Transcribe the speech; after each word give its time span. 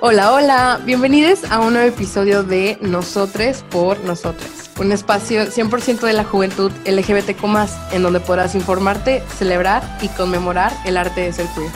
Hola, 0.00 0.32
hola, 0.32 0.80
bienvenidos 0.84 1.42
a 1.50 1.58
un 1.58 1.72
nuevo 1.72 1.88
episodio 1.88 2.44
de 2.44 2.78
Nosotres 2.80 3.64
por 3.64 3.98
Nosotras, 4.04 4.70
un 4.78 4.92
espacio 4.92 5.42
100% 5.42 6.06
de 6.06 6.12
la 6.12 6.22
juventud 6.22 6.70
LGBTQ+, 6.86 7.42
en 7.92 8.04
donde 8.04 8.20
podrás 8.20 8.54
informarte, 8.54 9.22
celebrar 9.22 9.82
y 10.00 10.06
conmemorar 10.10 10.70
el 10.86 10.96
arte 10.96 11.22
de 11.22 11.32
ser 11.32 11.46
queer. 11.48 11.72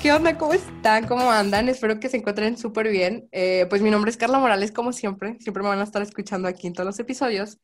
¿Qué 0.00 0.12
onda? 0.12 0.38
¿Cómo 0.38 0.52
están? 0.52 1.08
¿Cómo 1.08 1.28
andan? 1.28 1.68
Espero 1.68 1.98
que 1.98 2.08
se 2.08 2.18
encuentren 2.18 2.56
súper 2.56 2.88
bien. 2.88 3.28
Eh, 3.32 3.66
pues 3.68 3.82
mi 3.82 3.90
nombre 3.90 4.12
es 4.12 4.16
Carla 4.16 4.38
Morales, 4.38 4.70
como 4.70 4.92
siempre. 4.92 5.38
Siempre 5.40 5.64
me 5.64 5.70
van 5.70 5.80
a 5.80 5.84
estar 5.84 6.02
escuchando 6.02 6.46
aquí 6.46 6.68
en 6.68 6.72
todos 6.72 6.86
los 6.86 7.00
episodios. 7.00 7.58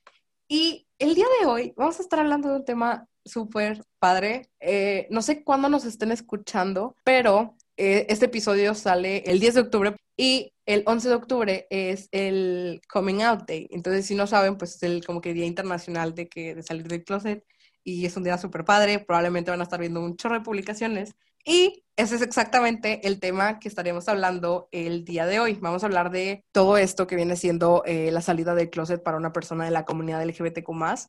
Y 0.48 0.88
el 0.98 1.14
día 1.14 1.26
de 1.40 1.46
hoy 1.46 1.74
vamos 1.76 2.00
a 2.00 2.02
estar 2.02 2.18
hablando 2.18 2.48
de 2.48 2.56
un 2.56 2.64
tema 2.64 3.07
súper 3.28 3.82
padre. 3.98 4.50
Eh, 4.60 5.06
no 5.10 5.22
sé 5.22 5.44
cuándo 5.44 5.68
nos 5.68 5.84
estén 5.84 6.12
escuchando, 6.12 6.96
pero 7.04 7.56
eh, 7.76 8.06
este 8.08 8.26
episodio 8.26 8.74
sale 8.74 9.22
el 9.26 9.38
10 9.40 9.54
de 9.54 9.60
octubre 9.60 9.96
y 10.16 10.52
el 10.66 10.82
11 10.84 11.08
de 11.08 11.14
octubre 11.14 11.66
es 11.70 12.08
el 12.10 12.80
Coming 12.92 13.22
Out 13.22 13.46
Day. 13.46 13.68
Entonces, 13.70 14.06
si 14.06 14.14
no 14.14 14.26
saben, 14.26 14.58
pues 14.58 14.74
es 14.76 14.82
el 14.82 15.06
como 15.06 15.20
que 15.20 15.32
Día 15.32 15.46
Internacional 15.46 16.14
de, 16.14 16.28
que, 16.28 16.54
de 16.56 16.62
salir 16.62 16.88
del 16.88 17.04
closet 17.04 17.44
y 17.84 18.04
es 18.04 18.16
un 18.16 18.24
día 18.24 18.36
súper 18.36 18.64
padre. 18.64 18.98
Probablemente 18.98 19.50
van 19.50 19.60
a 19.60 19.64
estar 19.64 19.80
viendo 19.80 20.00
un 20.00 20.16
chorro 20.16 20.34
de 20.34 20.40
publicaciones. 20.40 21.14
Y 21.48 21.82
ese 21.96 22.16
es 22.16 22.20
exactamente 22.20 23.08
el 23.08 23.20
tema 23.20 23.58
que 23.58 23.68
estaremos 23.68 24.06
hablando 24.06 24.68
el 24.70 25.06
día 25.06 25.24
de 25.24 25.40
hoy. 25.40 25.54
Vamos 25.54 25.82
a 25.82 25.86
hablar 25.86 26.10
de 26.10 26.44
todo 26.52 26.76
esto 26.76 27.06
que 27.06 27.16
viene 27.16 27.36
siendo 27.36 27.82
eh, 27.86 28.10
la 28.12 28.20
salida 28.20 28.54
del 28.54 28.68
closet 28.68 29.02
para 29.02 29.16
una 29.16 29.32
persona 29.32 29.64
de 29.64 29.70
la 29.70 29.86
comunidad 29.86 30.22
LGBTQ. 30.22 30.68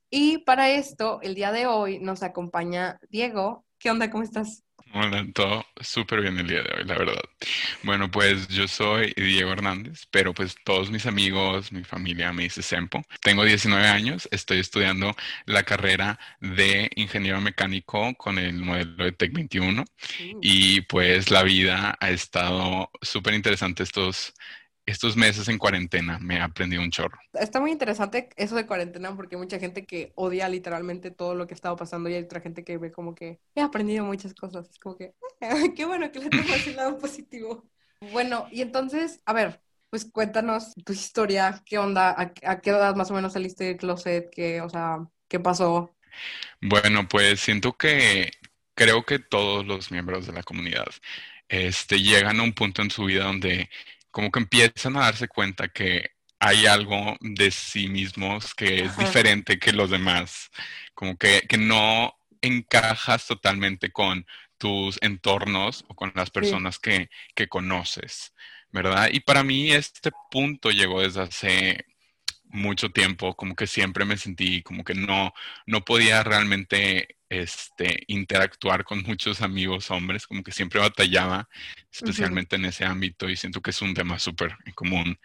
Y 0.10 0.38
para 0.40 0.70
esto, 0.70 1.20
el 1.24 1.36
día 1.36 1.52
de 1.52 1.68
hoy 1.68 2.00
nos 2.00 2.24
acompaña 2.24 3.02
Diego. 3.10 3.66
¿Qué 3.78 3.92
onda? 3.92 4.10
¿Cómo 4.10 4.24
estás? 4.24 4.64
Hola, 4.92 5.24
todo 5.34 5.66
súper 5.80 6.22
bien 6.22 6.40
el 6.40 6.48
día 6.48 6.64
de 6.64 6.74
hoy, 6.76 6.84
la 6.84 6.98
verdad. 6.98 7.22
Bueno, 7.84 8.10
pues 8.10 8.48
yo 8.48 8.68
soy 8.68 9.14
Diego 9.16 9.52
Hernández, 9.52 10.08
pero 10.10 10.34
pues 10.34 10.56
todos 10.64 10.90
mis 10.90 11.06
amigos, 11.06 11.72
mi 11.72 11.84
familia 11.84 12.34
me 12.34 12.44
dice 12.44 12.64
Sempo. 12.64 13.04
Tengo 13.22 13.44
19 13.44 13.88
años, 13.88 14.28
estoy 14.32 14.60
estudiando 14.60 15.16
la 15.46 15.62
carrera 15.64 16.20
de 16.42 16.90
ingeniero 16.96 17.40
mecánico 17.40 18.16
con 18.16 18.40
el 18.40 18.56
modelo 18.56 19.04
de 19.04 19.12
Tech 19.12 19.32
21 19.32 19.84
mm. 19.84 20.40
y 20.42 20.82
pues 20.82 21.30
la 21.30 21.44
vida 21.44 21.96
ha 22.00 22.10
estado 22.10 22.90
súper 23.02 23.36
interesante 23.36 23.84
estos 23.84 24.34
estos 24.90 25.16
meses 25.16 25.48
en 25.48 25.58
cuarentena 25.58 26.20
me 26.20 26.40
ha 26.40 26.46
aprendido 26.46 26.82
un 26.82 26.92
chorro. 26.92 27.20
Está 27.34 27.60
muy 27.60 27.72
interesante 27.72 28.30
eso 28.36 28.56
de 28.56 28.66
cuarentena 28.66 29.16
porque 29.16 29.36
hay 29.36 29.42
mucha 29.42 29.60
gente 29.60 29.86
que 29.86 30.12
odia 30.16 30.50
literalmente 30.50 31.12
todo 31.12 31.36
lo 31.36 31.48
que 31.48 31.54
ha 31.54 31.56
estado 31.56 31.76
pasando 31.76 32.10
y 32.10 32.16
hay 32.16 32.24
otra 32.24 32.42
gente 32.42 32.64
que 32.64 32.78
ve 32.78 32.92
como 32.92 33.14
que 33.14 33.40
he 33.56 33.62
aprendido 33.62 34.06
muchas 34.06 34.34
cosas. 34.34 34.70
Es 34.70 34.80
como 34.80 34.98
que, 34.98 35.14
qué 35.76 35.86
bueno 35.86 36.12
que 36.12 36.20
le 36.20 36.30
tengo 36.30 36.54
ese 36.54 36.74
lado 36.74 36.98
positivo. 36.98 37.70
Bueno, 38.12 38.48
y 38.52 38.62
entonces, 38.62 39.22
a 39.26 39.34
ver, 39.34 39.62
pues 39.90 40.06
cuéntanos 40.06 40.74
tu 40.86 40.94
historia, 40.94 41.62
qué 41.66 41.78
onda, 41.78 42.16
a, 42.18 42.62
qué 42.62 42.70
edad 42.70 42.96
más 42.96 43.12
o 43.12 43.14
menos 43.14 43.34
saliste 43.34 43.66
del 43.66 43.78
closet, 43.78 44.30
qué, 44.32 44.62
o 44.62 44.70
sea, 44.70 45.00
qué 45.28 45.40
pasó. 45.40 45.96
Bueno, 46.62 47.08
pues 47.08 47.40
siento 47.40 47.74
que 47.74 48.32
creo 48.74 49.04
que 49.04 49.20
todos 49.20 49.66
los 49.66 49.92
miembros 49.92 50.26
de 50.26 50.34
la 50.34 50.44
comunidad 50.44 50.88
este, 51.50 52.02
llegan 52.02 52.40
a 52.40 52.44
un 52.44 52.54
punto 52.54 52.82
en 52.82 52.92
su 52.92 53.06
vida 53.06 53.26
donde 53.26 53.70
como 54.12 54.32
que 54.32 54.40
empiezan 54.40 54.98
a 54.98 55.02
darse 55.02 55.28
cuenta 55.28 55.68
que 55.68 56.12
hay 56.40 56.66
algo 56.66 57.18
de 57.20 57.52
sí 57.52 57.88
mismos 57.90 58.56
que 58.56 58.84
es 58.86 58.98
diferente 58.98 59.60
que 59.60 59.74
los 59.74 59.90
demás, 59.90 60.50
como 60.94 61.18
que, 61.18 61.42
que, 61.48 61.58
no 61.58 62.14
encajas 62.42 63.28
totalmente 63.28 63.92
con 63.92 64.26
tus 64.58 64.98
entornos 65.02 65.86
o 65.90 65.96
con 65.96 66.14
las 66.16 66.30
personas 66.30 66.80
que, 66.80 67.10
que 67.36 67.48
conoces, 67.48 68.34
¿verdad? 68.72 69.10
Y 69.12 69.20
para 69.20 69.44
mí 69.44 69.72
este 69.72 70.12
punto 70.32 70.72
llegó 70.72 71.02
desde 71.02 71.22
hace 71.22 71.86
mucho 72.50 72.90
tiempo, 72.90 73.36
como 73.36 73.56
que 73.56 73.68
siempre 73.68 74.06
me 74.06 74.18
sentí 74.18 74.62
como 74.64 74.84
que 74.84 74.94
no, 74.94 75.34
no 75.66 75.86
podía 75.86 76.24
realmente 76.24 77.20
este, 77.30 78.04
interactuar 78.08 78.84
con 78.84 79.04
muchos 79.04 79.42
amigos 79.42 79.92
hombres, 79.92 80.26
como 80.26 80.44
que 80.44 80.52
siempre 80.52 80.80
batallaba, 80.80 81.48
especialmente 81.92 82.56
en 82.56 82.66
ese 82.66 82.86
ámbito, 82.86 83.30
y 83.30 83.38
siento 83.38 83.62
que 83.62 83.70
es 83.70 83.82
un 83.82 83.94
tema 83.94 84.18
súper 84.20 84.58
común 84.76 85.18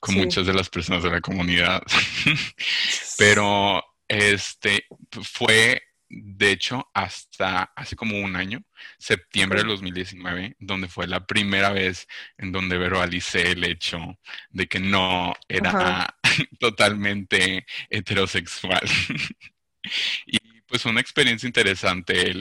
con 0.00 0.14
muchas 0.14 0.46
de 0.46 0.54
las 0.54 0.70
personas 0.70 1.02
de 1.02 1.10
la 1.10 1.20
comunidad. 1.20 1.82
Pero 3.18 3.84
este 4.06 4.86
fue, 5.22 5.82
de 6.08 6.52
hecho, 6.52 6.88
hasta 6.94 7.64
hace 7.74 7.96
como 7.96 8.18
un 8.20 8.36
año, 8.36 8.62
septiembre 8.98 9.58
del 9.58 9.68
2019, 9.68 10.56
donde 10.60 10.88
fue 10.88 11.08
la 11.08 11.26
primera 11.26 11.70
vez 11.70 12.06
en 12.38 12.52
donde 12.52 12.78
verbalicé 12.78 13.50
el 13.50 13.64
hecho 13.64 14.18
de 14.50 14.68
que 14.68 14.78
no 14.78 15.34
era 15.48 16.17
totalmente 16.58 17.66
heterosexual. 17.90 18.82
y 20.26 20.38
pues 20.66 20.84
una 20.84 21.00
experiencia 21.00 21.46
interesante. 21.46 22.32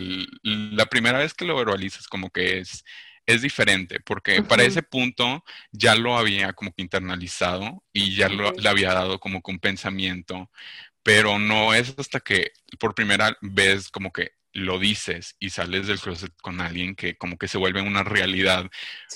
la 0.43 0.85
primera 0.85 1.19
vez 1.19 1.33
que 1.33 1.45
lo 1.45 1.55
verbalizas 1.55 2.07
como 2.07 2.29
que 2.29 2.59
es, 2.59 2.83
es 3.25 3.41
diferente, 3.41 3.99
porque 4.01 4.43
para 4.43 4.63
ese 4.63 4.83
punto 4.83 5.43
ya 5.71 5.95
lo 5.95 6.17
había 6.17 6.53
como 6.53 6.71
que 6.73 6.81
internalizado 6.81 7.83
y 7.93 8.15
ya 8.15 8.29
lo, 8.29 8.51
le 8.51 8.69
había 8.69 8.93
dado 8.93 9.19
como 9.19 9.41
que 9.41 9.51
un 9.51 9.59
pensamiento, 9.59 10.51
pero 11.03 11.39
no 11.39 11.73
es 11.73 11.95
hasta 11.97 12.19
que 12.19 12.51
por 12.79 12.95
primera 12.95 13.37
vez 13.41 13.89
como 13.89 14.11
que 14.11 14.31
lo 14.53 14.79
dices 14.79 15.35
y 15.39 15.51
sales 15.51 15.87
del 15.87 15.99
closet 15.99 16.33
con 16.41 16.61
alguien 16.61 16.95
que 16.95 17.15
como 17.17 17.37
que 17.37 17.47
se 17.47 17.57
vuelve 17.57 17.81
una 17.81 18.03
realidad 18.03 18.69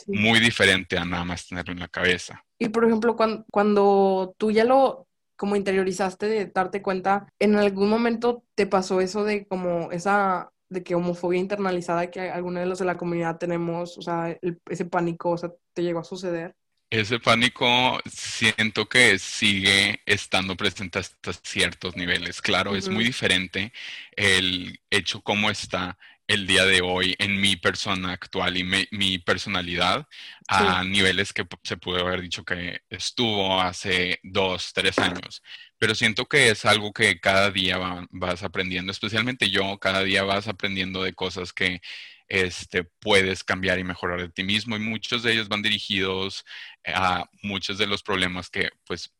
muy 0.07 0.39
diferente 0.39 0.97
a 0.97 1.05
nada 1.05 1.25
más 1.25 1.47
tenerlo 1.47 1.73
en 1.73 1.79
la 1.79 1.87
cabeza. 1.87 2.45
Y 2.61 2.69
por 2.69 2.85
ejemplo, 2.85 3.15
cuando, 3.15 3.43
cuando 3.51 4.35
tú 4.37 4.51
ya 4.51 4.63
lo 4.65 5.07
como 5.35 5.55
interiorizaste 5.55 6.27
de 6.27 6.45
darte 6.45 6.83
cuenta, 6.83 7.27
¿en 7.39 7.55
algún 7.55 7.89
momento 7.89 8.43
te 8.53 8.67
pasó 8.67 9.01
eso 9.01 9.23
de 9.23 9.47
como 9.47 9.91
esa 9.91 10.51
de 10.69 10.83
que 10.83 10.93
homofobia 10.93 11.39
internalizada 11.39 12.11
que 12.11 12.29
algunos 12.29 12.61
de 12.61 12.67
los 12.67 12.77
de 12.77 12.85
la 12.85 12.97
comunidad 12.97 13.39
tenemos, 13.39 13.97
o 13.97 14.03
sea, 14.03 14.37
ese 14.69 14.85
pánico, 14.85 15.31
o 15.31 15.37
sea, 15.39 15.49
te 15.73 15.81
llegó 15.81 16.01
a 16.01 16.03
suceder? 16.03 16.55
Ese 16.91 17.19
pánico 17.19 17.99
siento 18.05 18.87
que 18.87 19.17
sigue 19.17 20.01
estando 20.05 20.55
presente 20.55 20.99
hasta 20.99 21.33
ciertos 21.33 21.95
niveles. 21.95 22.43
Claro, 22.43 22.75
es 22.75 22.89
muy 22.89 23.05
diferente 23.05 23.73
el 24.15 24.79
hecho 24.91 25.21
cómo 25.21 25.49
está 25.49 25.97
el 26.31 26.47
día 26.47 26.65
de 26.65 26.81
hoy 26.81 27.13
en 27.19 27.41
mi 27.41 27.57
persona 27.57 28.13
actual 28.13 28.55
y 28.55 28.63
mi 28.63 29.17
personalidad 29.17 30.07
a 30.47 30.83
niveles 30.83 31.33
que 31.33 31.45
se 31.63 31.75
puede 31.75 32.01
haber 32.01 32.21
dicho 32.21 32.45
que 32.45 32.81
estuvo 32.89 33.59
hace 33.59 34.19
dos, 34.23 34.71
tres 34.73 34.97
años. 34.97 35.43
Pero 35.77 35.93
siento 35.93 36.25
que 36.27 36.49
es 36.49 36.63
algo 36.63 36.93
que 36.93 37.19
cada 37.19 37.51
día 37.51 37.77
vas 38.11 38.43
aprendiendo, 38.43 38.91
especialmente 38.93 39.49
yo, 39.49 39.77
cada 39.79 40.03
día 40.03 40.23
vas 40.23 40.47
aprendiendo 40.47 41.03
de 41.03 41.13
cosas 41.13 41.51
que 41.51 41.81
este, 42.29 42.85
puedes 42.85 43.43
cambiar 43.43 43.79
y 43.79 43.83
mejorar 43.83 44.21
de 44.21 44.29
ti 44.29 44.43
mismo 44.43 44.77
y 44.77 44.79
muchos 44.79 45.23
de 45.23 45.33
ellos 45.33 45.49
van 45.49 45.61
dirigidos 45.61 46.45
a 46.85 47.25
muchos 47.43 47.77
de 47.77 47.87
los 47.87 48.03
problemas 48.03 48.49
que 48.49 48.69
pues 48.85 49.13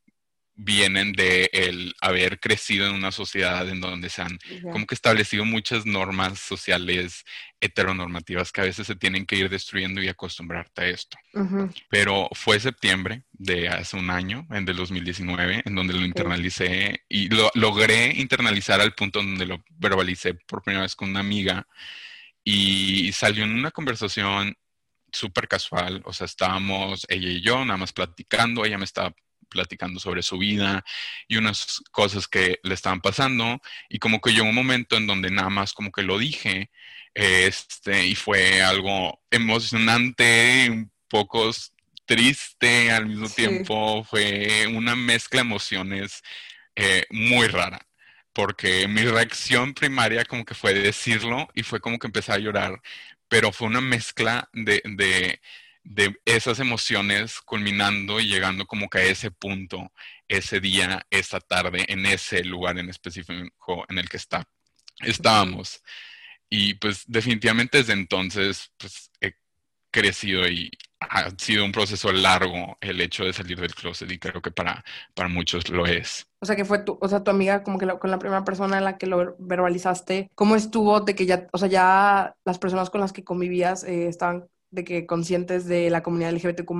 vienen 0.54 1.12
de 1.12 1.48
el 1.52 1.94
haber 2.00 2.38
crecido 2.38 2.86
en 2.86 2.94
una 2.94 3.10
sociedad 3.10 3.68
en 3.68 3.80
donde 3.80 4.10
se 4.10 4.22
han 4.22 4.38
como 4.70 4.86
que 4.86 4.94
establecido 4.94 5.44
muchas 5.44 5.86
normas 5.86 6.38
sociales 6.38 7.24
heteronormativas 7.60 8.52
que 8.52 8.60
a 8.60 8.64
veces 8.64 8.86
se 8.86 8.96
tienen 8.96 9.24
que 9.24 9.36
ir 9.36 9.48
destruyendo 9.48 10.02
y 10.02 10.08
acostumbrarte 10.08 10.82
a 10.82 10.88
esto. 10.88 11.16
Pero 11.88 12.28
fue 12.32 12.60
septiembre 12.60 13.22
de 13.32 13.68
hace 13.68 13.96
un 13.96 14.10
año, 14.10 14.46
en 14.50 14.64
del 14.64 14.76
2019, 14.76 15.62
en 15.64 15.74
donde 15.74 15.94
lo 15.94 16.04
internalicé 16.04 17.04
y 17.08 17.28
lo 17.28 17.50
logré 17.54 18.12
internalizar 18.16 18.80
al 18.80 18.94
punto 18.94 19.20
donde 19.20 19.46
lo 19.46 19.64
verbalicé 19.70 20.34
por 20.34 20.62
primera 20.62 20.82
vez 20.82 20.94
con 20.94 21.10
una 21.10 21.20
amiga 21.20 21.66
y 22.44 23.12
salió 23.12 23.44
en 23.44 23.52
una 23.52 23.70
conversación 23.70 24.56
súper 25.12 25.46
casual, 25.46 26.02
o 26.04 26.12
sea, 26.12 26.24
estábamos 26.24 27.06
ella 27.08 27.28
y 27.28 27.42
yo 27.42 27.64
nada 27.64 27.76
más 27.76 27.92
platicando, 27.92 28.64
ella 28.64 28.78
me 28.78 28.84
estaba 28.84 29.14
platicando 29.52 30.00
sobre 30.00 30.22
su 30.22 30.38
vida 30.38 30.84
y 31.28 31.36
unas 31.36 31.82
cosas 31.90 32.28
que 32.28 32.58
le 32.62 32.74
estaban 32.74 33.00
pasando 33.00 33.60
y 33.88 33.98
como 33.98 34.20
que 34.20 34.32
llegó 34.32 34.48
un 34.48 34.54
momento 34.54 34.96
en 34.96 35.06
donde 35.06 35.30
nada 35.30 35.50
más 35.50 35.72
como 35.72 35.92
que 35.92 36.02
lo 36.02 36.18
dije 36.18 36.70
este 37.14 38.06
y 38.06 38.14
fue 38.14 38.62
algo 38.62 39.22
emocionante, 39.30 40.68
un 40.70 40.90
poco 41.08 41.50
triste 42.06 42.90
al 42.90 43.06
mismo 43.06 43.28
tiempo, 43.28 44.04
fue 44.04 44.66
una 44.68 44.96
mezcla 44.96 45.40
de 45.40 45.46
emociones 45.46 46.22
eh, 46.76 47.04
muy 47.10 47.46
rara 47.48 47.86
porque 48.32 48.88
mi 48.88 49.02
reacción 49.02 49.74
primaria 49.74 50.24
como 50.24 50.44
que 50.44 50.54
fue 50.54 50.74
decirlo 50.74 51.48
y 51.54 51.62
fue 51.62 51.80
como 51.80 51.98
que 51.98 52.06
empecé 52.06 52.32
a 52.32 52.38
llorar, 52.38 52.80
pero 53.28 53.52
fue 53.52 53.68
una 53.68 53.80
mezcla 53.80 54.48
de, 54.52 54.82
de 54.84 55.40
esas 56.24 56.60
emociones 56.60 57.40
culminando 57.40 58.20
y 58.20 58.28
llegando 58.28 58.66
como 58.66 58.88
que 58.88 58.98
a 58.98 59.04
ese 59.04 59.30
punto, 59.30 59.92
ese 60.28 60.60
día, 60.60 61.06
esa 61.10 61.40
tarde, 61.40 61.84
en 61.88 62.06
ese 62.06 62.44
lugar 62.44 62.78
en 62.78 62.88
específico 62.88 63.84
en 63.88 63.98
el 63.98 64.08
que 64.08 64.16
está, 64.16 64.44
estábamos. 65.00 65.82
y 66.48 66.74
pues 66.74 67.04
definitivamente 67.06 67.78
desde 67.78 67.94
entonces 67.94 68.72
pues 68.78 69.10
he 69.20 69.34
crecido 69.90 70.46
y 70.48 70.70
ha 71.00 71.30
sido 71.38 71.64
un 71.64 71.72
proceso 71.72 72.12
largo 72.12 72.76
el 72.80 73.00
hecho 73.00 73.24
de 73.24 73.32
salir 73.32 73.60
del 73.60 73.74
closet 73.74 74.10
y 74.10 74.18
creo 74.18 74.40
que 74.40 74.50
para, 74.50 74.84
para 75.14 75.28
muchos 75.28 75.68
lo 75.68 75.86
es. 75.86 76.26
O 76.40 76.46
sea, 76.46 76.56
que 76.56 76.64
fue 76.64 76.80
tu, 76.80 76.98
o 77.00 77.08
sea, 77.08 77.22
tu 77.22 77.30
amiga 77.30 77.62
como 77.62 77.78
que 77.78 77.86
con 77.98 78.10
la 78.10 78.18
primera 78.18 78.44
persona 78.44 78.78
en 78.78 78.84
la 78.84 78.98
que 78.98 79.06
lo 79.06 79.36
verbalizaste, 79.38 80.30
¿cómo 80.34 80.56
estuvo 80.56 81.00
de 81.00 81.14
que 81.14 81.26
ya, 81.26 81.46
o 81.52 81.58
sea, 81.58 81.68
ya 81.68 82.34
las 82.44 82.58
personas 82.58 82.90
con 82.90 83.00
las 83.00 83.12
que 83.12 83.24
convivías 83.24 83.84
eh, 83.84 84.08
estaban 84.08 84.48
de 84.72 84.84
que 84.84 85.06
conscientes 85.06 85.66
de 85.66 85.88
la 85.90 86.02
comunidad 86.02 86.32
LGBTQ+, 86.32 86.74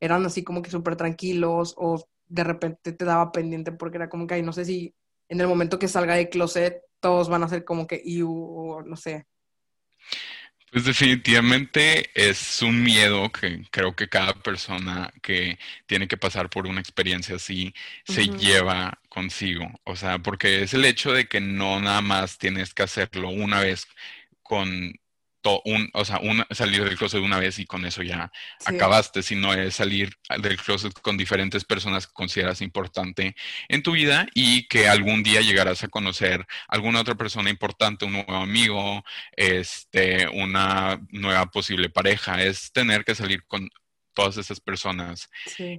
eran 0.00 0.24
así 0.24 0.42
como 0.42 0.62
que 0.62 0.70
súper 0.70 0.96
tranquilos 0.96 1.74
o 1.76 2.08
de 2.28 2.44
repente 2.44 2.92
te 2.92 3.04
daba 3.04 3.32
pendiente 3.32 3.72
porque 3.72 3.98
era 3.98 4.08
como 4.08 4.26
que, 4.26 4.34
ay, 4.34 4.42
no 4.42 4.52
sé 4.52 4.64
si 4.64 4.94
en 5.28 5.40
el 5.40 5.48
momento 5.48 5.78
que 5.78 5.88
salga 5.88 6.14
de 6.14 6.28
closet 6.28 6.80
todos 7.00 7.28
van 7.28 7.42
a 7.42 7.48
ser 7.48 7.64
como 7.64 7.86
que, 7.86 8.00
y 8.02 8.22
o 8.22 8.82
no 8.84 8.96
sé. 8.96 9.26
Pues 10.72 10.84
definitivamente 10.84 12.10
es 12.14 12.60
un 12.60 12.82
miedo 12.82 13.30
que 13.30 13.64
creo 13.70 13.94
que 13.94 14.08
cada 14.08 14.34
persona 14.34 15.10
que 15.22 15.58
tiene 15.86 16.08
que 16.08 16.16
pasar 16.16 16.50
por 16.50 16.66
una 16.66 16.80
experiencia 16.80 17.36
así 17.36 17.72
se 18.04 18.26
lleva 18.26 19.00
consigo. 19.08 19.70
O 19.84 19.96
sea, 19.96 20.18
porque 20.18 20.62
es 20.62 20.74
el 20.74 20.84
hecho 20.84 21.12
de 21.12 21.28
que 21.28 21.40
no 21.40 21.80
nada 21.80 22.00
más 22.00 22.36
tienes 22.36 22.74
que 22.74 22.82
hacerlo 22.82 23.30
una 23.30 23.60
vez 23.60 23.86
con 24.42 24.92
un, 25.64 25.90
o 25.92 26.04
sea, 26.04 26.20
salir 26.50 26.84
del 26.84 26.96
closet 26.96 27.20
una 27.20 27.38
vez 27.38 27.58
y 27.58 27.66
con 27.66 27.84
eso 27.84 28.02
ya 28.02 28.30
acabaste, 28.64 29.22
sino 29.22 29.52
es 29.54 29.74
salir 29.74 30.16
del 30.42 30.56
closet 30.56 30.92
con 31.00 31.16
diferentes 31.16 31.64
personas 31.64 32.06
que 32.06 32.12
consideras 32.12 32.60
importante 32.60 33.34
en 33.68 33.82
tu 33.82 33.92
vida 33.92 34.26
y 34.34 34.66
que 34.68 34.88
algún 34.88 35.22
día 35.22 35.40
llegarás 35.40 35.82
a 35.84 35.88
conocer 35.88 36.46
alguna 36.68 37.00
otra 37.00 37.14
persona 37.14 37.50
importante, 37.50 38.04
un 38.04 38.12
nuevo 38.12 38.36
amigo, 38.36 39.04
este, 39.36 40.28
una 40.28 41.00
nueva 41.10 41.46
posible 41.50 41.88
pareja, 41.88 42.42
es 42.42 42.72
tener 42.72 43.04
que 43.04 43.14
salir 43.14 43.44
con 43.46 43.68
todas 44.14 44.36
esas 44.38 44.60
personas. 44.60 45.28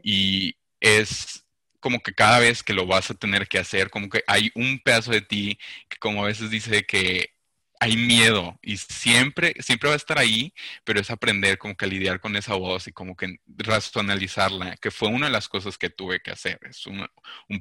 Y 0.04 0.56
es 0.80 1.44
como 1.80 2.02
que 2.02 2.14
cada 2.14 2.40
vez 2.40 2.64
que 2.64 2.74
lo 2.74 2.86
vas 2.86 3.10
a 3.12 3.16
tener 3.16 3.48
que 3.48 3.60
hacer, 3.60 3.90
como 3.90 4.10
que 4.10 4.24
hay 4.28 4.52
un 4.56 4.80
pedazo 4.80 5.12
de 5.12 5.22
ti 5.22 5.58
que 5.90 5.98
como 5.98 6.24
a 6.24 6.28
veces 6.28 6.50
dice 6.50 6.86
que 6.86 7.37
hay 7.80 7.98
miedo 7.98 8.58
y 8.62 8.78
siempre, 8.78 9.54
siempre 9.60 9.90
va 9.90 9.94
a 9.94 9.98
estar 9.98 10.18
ahí, 10.18 10.54
pero 10.84 11.00
es 11.00 11.10
aprender 11.10 11.58
como 11.58 11.76
que 11.76 11.86
a 11.86 11.88
lidiar 11.88 12.20
con 12.20 12.36
esa 12.36 12.56
voz 12.56 12.88
y 12.88 12.92
como 12.92 13.16
que 13.16 13.40
racionalizarla, 13.46 14.78
que 14.78 14.92
fue 14.92 15.10
una 15.10 15.28
de 15.28 15.32
las 15.32 15.48
cosas 15.48 15.78
que 15.78 15.90
tuve 15.90 16.22
que 16.22 16.32
hacer. 16.32 16.60
Es 16.70 16.86
un, 16.88 17.08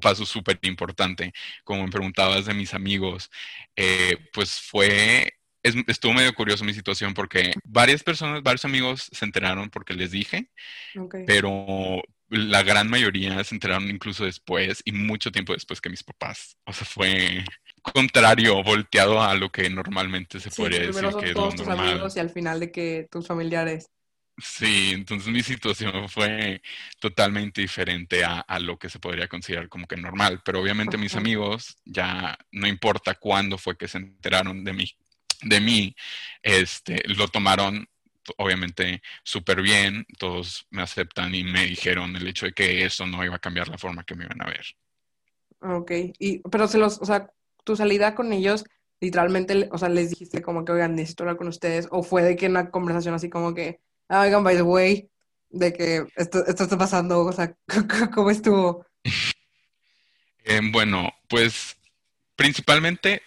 paso 0.01 0.27
súper 0.27 0.59
importante. 0.63 1.33
Como 1.65 1.85
me 1.85 1.91
preguntabas 1.91 2.47
de 2.47 2.55
mis 2.55 2.75
amigos, 2.75 3.31
eh, 3.77 4.17
pues 4.33 4.61
fue, 4.61 5.39
estuvo 5.63 6.13
medio 6.13 6.35
curioso 6.35 6.65
mi 6.65 6.75
situación 6.75 7.15
porque 7.15 7.53
varias 7.65 8.03
personas, 8.03 8.43
varios 8.43 8.65
amigos 8.65 9.09
se 9.13 9.25
enteraron 9.25 9.71
porque 9.71 9.95
les 9.95 10.11
dije, 10.11 10.51
pero 11.27 12.03
la 12.29 12.63
gran 12.63 12.89
mayoría 12.89 13.43
se 13.45 13.55
enteraron 13.55 13.89
incluso 13.89 14.25
después 14.25 14.83
y 14.85 14.93
mucho 14.93 15.31
tiempo 15.31 15.53
después 15.53 15.81
que 15.81 15.91
mis 15.91 16.03
papás. 16.03 16.57
O 16.65 16.73
sea, 16.73 16.87
fue 16.87 17.45
contrario, 17.93 18.63
volteado 18.63 19.23
a 19.23 19.35
lo 19.35 19.51
que 19.51 19.69
normalmente 19.71 20.41
se 20.41 20.51
podría 20.51 20.81
decir 20.81 21.09
que 21.21 21.33
todos 21.33 21.57
tus 21.57 21.69
amigos 21.69 22.17
y 22.17 22.21
al 22.21 22.31
final 22.31 22.61
de 22.61 22.71
que 22.73 23.09
tus 23.11 23.27
familiares. 23.27 23.91
Sí, 24.39 24.91
entonces 24.93 25.33
mi 25.33 25.43
situación 25.43 26.09
fue 26.11 26.61
totalmente 27.01 27.63
diferente 27.63 28.23
a, 28.23 28.45
lo 28.61 28.79
que 28.79 28.91
se 28.91 28.99
podría 28.99 29.29
considerar 29.29 29.69
como 29.71 29.87
que 29.87 29.97
normal, 29.97 30.43
pero 30.45 30.61
obviamente 30.61 30.99
mis 30.99 31.15
amigos 31.15 31.79
ya 31.87 32.37
no 32.51 32.67
importa 32.67 33.15
cuándo 33.15 33.57
fue 33.57 33.79
que 33.79 33.89
se 33.89 33.97
enteraron 33.97 34.63
de 34.63 34.75
mí, 34.75 34.91
de 35.43 35.61
mí, 35.61 35.97
este, 36.43 37.03
lo 37.09 37.29
tomaron 37.29 37.89
obviamente 38.39 39.03
súper 39.23 39.63
bien, 39.63 40.07
todos 40.19 40.67
me 40.71 40.83
aceptan 40.83 41.35
y 41.35 41.45
me 41.45 41.65
dijeron 41.65 42.15
el 42.17 42.27
hecho 42.27 42.47
de 42.47 42.53
que 42.53 42.85
eso 42.85 43.07
no 43.07 43.25
iba 43.25 43.37
a 43.37 43.41
cambiar 43.41 43.69
la 43.69 43.79
forma 43.79 44.05
que 44.05 44.15
me 44.15 44.25
iban 44.25 44.43
a 44.43 44.47
ver. 44.47 44.67
Ok, 45.61 45.91
y, 46.19 46.39
pero 46.49 46.69
se 46.69 46.79
los, 46.79 47.01
o 47.01 47.05
sea, 47.05 47.31
tu 47.65 47.77
salida 47.77 48.15
con 48.15 48.33
ellos, 48.33 48.65
literalmente, 49.01 49.69
o 49.73 49.79
sea, 49.79 49.89
les 49.89 50.11
dijiste 50.11 50.43
como 50.43 50.65
que, 50.65 50.73
oigan, 50.73 50.95
necesito 50.95 51.25
hablar 51.25 51.37
con 51.37 51.49
ustedes, 51.49 51.89
o 51.91 52.03
fue 52.03 52.23
de 52.23 52.37
que 52.37 52.47
una 52.47 52.71
conversación 52.71 53.15
así 53.15 53.29
como 53.29 53.55
que, 53.55 53.81
ah, 54.09 54.23
oigan, 54.23 54.45
by 54.45 54.57
the 54.57 54.63
way, 54.63 55.11
de 55.49 55.73
que 55.73 56.07
esto, 56.17 56.47
esto 56.47 56.65
está 56.65 56.79
pasando, 56.79 57.21
o 57.21 57.33
sea, 57.33 57.57
¿cómo 58.15 58.31
estuvo? 58.31 58.87
Eh, 60.49 60.61
bueno, 60.71 61.13
pues 61.29 61.77
principalmente 62.37 63.21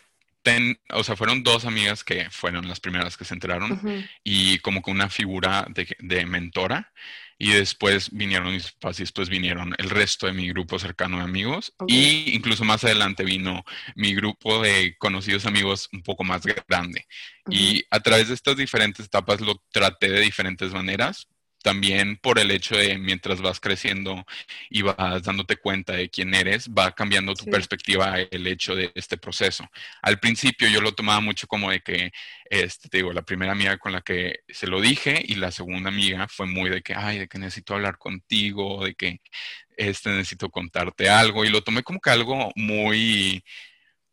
o 0.92 1.04
sea, 1.04 1.16
fueron 1.16 1.44
dos 1.44 1.66
amigas 1.66 2.04
que 2.04 2.30
fueron 2.30 2.68
las 2.68 2.80
primeras 2.80 3.18
que 3.18 3.26
se 3.26 3.34
enteraron 3.34 3.82
y 4.24 4.60
como 4.60 4.82
que 4.82 4.92
una 4.92 5.10
figura 5.10 5.68
de, 5.70 6.26
mentora 6.26 6.92
y 7.38 7.52
después 7.52 8.10
vinieron 8.12 8.52
mis 8.52 8.72
papás 8.74 9.00
y 9.00 9.04
después 9.04 9.30
vinieron 9.30 9.74
el 9.78 9.90
resto 9.90 10.28
de 10.28 10.34
mi 10.34 10.50
grupo 10.50 10.78
cercano 10.78 11.18
de 11.18 11.24
amigos 11.24 11.74
y 11.88 12.36
incluso 12.36 12.66
más 12.66 12.84
adelante 12.84 13.24
vino 13.24 13.64
mi 13.96 14.14
grupo 14.14 14.62
de 14.62 14.96
conocidos 14.98 15.46
amigos 15.46 15.90
un 15.94 16.04
poco 16.04 16.24
más 16.24 16.44
grande. 16.68 17.06
Y 17.50 17.84
a 17.90 18.00
través 18.02 18.28
de 18.28 18.34
estas 18.34 18.58
diferentes 18.58 19.06
etapas 19.06 19.42
lo 19.42 19.64
traté 19.72 20.10
de 20.10 20.22
diferentes 20.22 20.72
maneras 20.74 21.28
también 21.62 22.18
por 22.18 22.40
el 22.40 22.52
hecho 22.52 22.76
de 22.76 22.98
mientras 22.98 23.42
vas 23.42 23.60
creciendo 23.60 24.26
y 24.70 24.82
vas 24.82 25.24
dándote 25.24 25.58
cuenta 25.58 25.94
de 25.94 26.10
quién 26.10 26.34
eres, 26.34 26.70
va 26.70 26.94
cambiando 26.94 27.34
tu 27.36 27.46
perspectiva 27.46 28.20
el 28.20 28.48
hecho 28.48 28.76
de 28.76 28.92
este 28.96 29.18
proceso. 29.18 29.70
Al 30.02 30.20
principio 30.20 30.68
yo 30.70 30.82
lo 30.82 30.94
tomaba 30.94 31.20
mucho 31.22 31.48
como 31.48 31.72
de 31.72 31.82
que, 31.82 32.12
este, 32.50 32.90
te 32.90 32.98
digo, 32.98 33.14
la 33.14 33.24
primera 33.24 33.52
amiga 33.52 33.78
con 33.78 33.92
la 33.92 34.02
que 34.02 34.40
se 34.50 34.68
lo 34.68 34.82
dije 34.82 35.22
y 35.26 35.36
la 35.36 35.52
segunda 35.52 35.90
amiga 35.90 36.28
fue 36.28 36.48
muy 36.48 36.70
de 36.70 36.82
que, 36.82 36.94
ay, 36.96 37.20
de 37.20 37.28
que 37.28 37.40
necesito 37.40 37.76
hablar 37.76 37.98
contigo, 37.98 38.84
de 38.86 38.96
que 38.96 39.22
este, 39.78 40.10
necesito 40.12 40.50
contarte 40.50 41.10
algo 41.10 41.46
y 41.46 41.50
lo 41.50 41.64
tomé 41.64 41.84
como 41.84 42.00
que 42.00 42.10
algo 42.10 42.52
muy, 42.56 43.44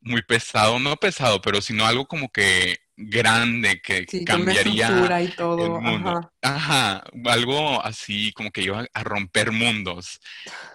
muy 0.01 0.23
pesado, 0.23 0.79
no 0.79 0.97
pesado, 0.97 1.41
pero 1.43 1.61
sino 1.61 1.87
algo 1.87 2.07
como 2.07 2.31
que 2.31 2.79
grande 2.97 3.81
que 3.81 4.07
cambiaría 4.25 5.23
y 5.23 5.29
todo. 5.29 5.77
el 5.77 5.83
mundo. 5.83 6.33
Ajá. 6.43 7.05
algo 7.27 7.85
así 7.85 8.33
como 8.33 8.51
que 8.51 8.63
iba 8.63 8.87
a 8.93 9.05
romper 9.05 9.53
mundos, 9.53 10.21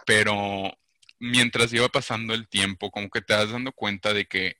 pero 0.05 0.71
mientras 1.19 1.73
iba 1.73 1.87
pasando 1.89 2.33
el 2.33 2.47
tiempo, 2.47 2.91
como 2.91 3.09
que 3.09 3.21
te 3.21 3.33
das 3.33 3.51
dando 3.51 3.71
cuenta 3.71 4.13
de 4.13 4.25
que 4.25 4.57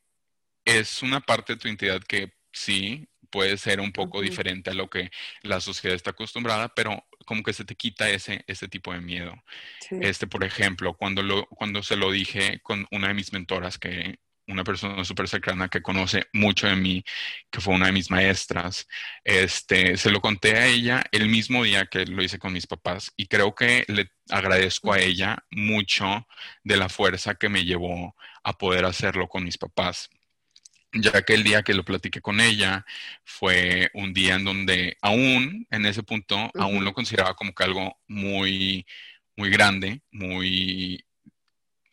es 0.65 1.01
una 1.01 1.22
parte 1.22 1.53
de 1.53 1.60
tu 1.60 1.68
identidad 1.68 2.01
que 2.03 2.34
sí 2.51 3.08
puede 3.30 3.58
ser 3.58 3.80
un 3.80 3.91
poco 3.91 4.22
diferente 4.22 4.70
a 4.70 4.74
lo 4.74 4.89
que 4.89 5.10
la 5.41 5.62
sociedad 5.62 5.96
está 5.96 6.12
acostumbrada, 6.12 6.70
pero 6.75 7.08
como 7.25 7.44
que 7.44 7.53
se 7.53 7.63
te 7.63 7.75
quita 7.75 8.10
ese, 8.10 8.44
ese 8.46 8.68
tipo 8.68 8.94
de 8.94 9.00
miedo. 9.00 9.34
Este, 9.89 10.27
por 10.27 10.44
ejemplo, 10.44 10.96
cuando, 10.96 11.24
lo, 11.24 11.46
cuando 11.48 11.82
se 11.82 11.96
lo 11.96 12.12
dije 12.12 12.60
con 12.62 12.88
una 12.91 13.08
de 13.08 13.13
mis 13.13 13.32
mentoras 13.32 13.77
que 13.77 14.20
una 14.51 14.63
persona 14.63 15.03
súper 15.05 15.27
cercana 15.27 15.70
que 15.70 15.81
conoce 15.81 16.27
mucho 16.34 16.67
de 16.67 16.75
mí, 16.75 17.03
que 17.50 17.62
fue 17.62 17.74
una 17.75 17.88
de 17.88 17.91
mis 17.93 18.12
maestras, 18.12 18.88
este, 19.24 19.98
se 19.98 20.12
lo 20.12 20.22
conté 20.22 20.58
a 20.58 20.67
ella 20.67 21.03
el 21.12 21.29
mismo 21.29 21.63
día 21.63 21.86
que 21.88 22.05
lo 22.05 22.22
hice 22.24 22.39
con 22.39 22.53
mis 22.53 22.67
papás 22.67 23.13
y 23.17 23.27
creo 23.27 23.55
que 23.55 23.86
le 23.88 24.12
agradezco 24.29 24.93
a 24.93 25.00
ella 25.00 25.43
mucho 25.51 26.27
de 26.63 26.77
la 26.77 26.89
fuerza 26.89 27.36
que 27.36 27.50
me 27.50 27.65
llevó 27.65 28.15
a 28.43 28.58
poder 28.58 28.86
hacerlo 28.86 29.27
con 29.27 29.43
mis 29.43 29.58
papás. 29.58 30.10
Ya 30.93 31.22
que 31.22 31.36
el 31.36 31.43
día 31.43 31.63
que 31.63 31.74
lo 31.74 31.86
platiqué 31.86 32.20
con 32.22 32.41
ella 32.41 32.86
fue 33.24 33.89
un 33.93 34.13
día 34.13 34.36
en 34.36 34.43
donde 34.43 34.98
aún 35.01 35.65
en 35.72 35.86
ese 35.86 36.03
punto 36.03 36.51
aún 36.55 36.84
lo 36.84 36.93
consideraba 36.93 37.34
como 37.34 37.53
que 37.53 37.63
algo 37.63 37.98
muy 38.08 38.86
muy 39.38 39.50
grande, 39.50 40.01
muy 40.12 41.05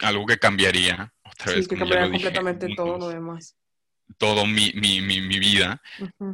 algo 0.01 0.27
que 0.27 0.39
cambiaría 0.39 1.13
otra 1.31 1.55
vez. 1.55 1.65
Sí, 1.65 1.71
que 1.71 1.77
cambiaría 1.77 2.11
completamente 2.11 2.69
todo 2.75 2.99
lo 2.99 3.09
demás. 3.09 3.57
Todo 4.17 4.47
mi, 4.47 4.73
mi, 4.75 5.03
mi, 5.03 5.21
mi 5.21 5.39
vida, 5.39 5.83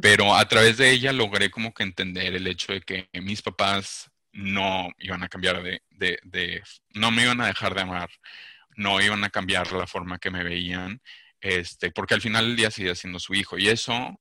pero 0.01 0.33
a 0.33 0.47
través 0.47 0.77
de 0.77 0.91
ella 0.91 1.11
logré 1.11 1.51
como 1.51 1.73
que 1.73 1.83
entender 1.83 2.33
el 2.33 2.47
hecho 2.47 2.71
de 2.71 2.79
que 2.79 3.09
mis 3.21 3.41
papás 3.41 4.09
no 4.31 4.89
iban 4.99 5.23
a 5.23 5.27
cambiar 5.27 5.61
de, 5.61 5.81
de, 5.89 6.17
de, 6.23 6.63
no 6.93 7.11
me 7.11 7.23
iban 7.23 7.41
a 7.41 7.47
dejar 7.47 7.75
de 7.75 7.81
amar, 7.81 8.09
no 8.77 9.01
iban 9.01 9.25
a 9.25 9.29
cambiar 9.29 9.73
la 9.73 9.87
forma 9.87 10.19
que 10.19 10.31
me 10.31 10.43
veían, 10.43 11.01
este, 11.41 11.91
porque 11.91 12.13
al 12.13 12.21
final 12.21 12.47
del 12.47 12.55
día 12.55 12.71
sigue 12.71 12.95
siendo 12.95 13.19
su 13.19 13.33
hijo 13.33 13.57
y 13.57 13.67
eso 13.67 14.19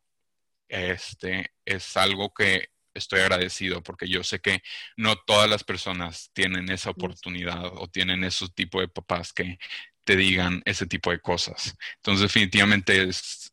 este, 0.68 1.52
es 1.64 1.96
algo 1.96 2.32
que 2.34 2.70
estoy 2.94 3.20
agradecido 3.20 3.82
porque 3.82 4.08
yo 4.08 4.22
sé 4.22 4.40
que 4.40 4.62
no 4.96 5.16
todas 5.16 5.50
las 5.50 5.64
personas 5.64 6.30
tienen 6.32 6.70
esa 6.70 6.90
oportunidad 6.90 7.66
o 7.76 7.88
tienen 7.88 8.24
ese 8.24 8.46
tipo 8.48 8.80
de 8.80 8.88
papás 8.88 9.32
que 9.32 9.58
te 10.04 10.16
digan 10.16 10.62
ese 10.64 10.86
tipo 10.86 11.10
de 11.10 11.20
cosas. 11.20 11.76
Entonces 11.96 12.22
definitivamente 12.22 13.08
es, 13.08 13.52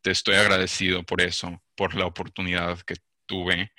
te 0.00 0.10
estoy 0.10 0.36
agradecido 0.36 1.02
por 1.02 1.20
eso, 1.20 1.62
por 1.74 1.94
la 1.94 2.06
oportunidad 2.06 2.80
que 2.80 2.96
tuve 3.26 3.72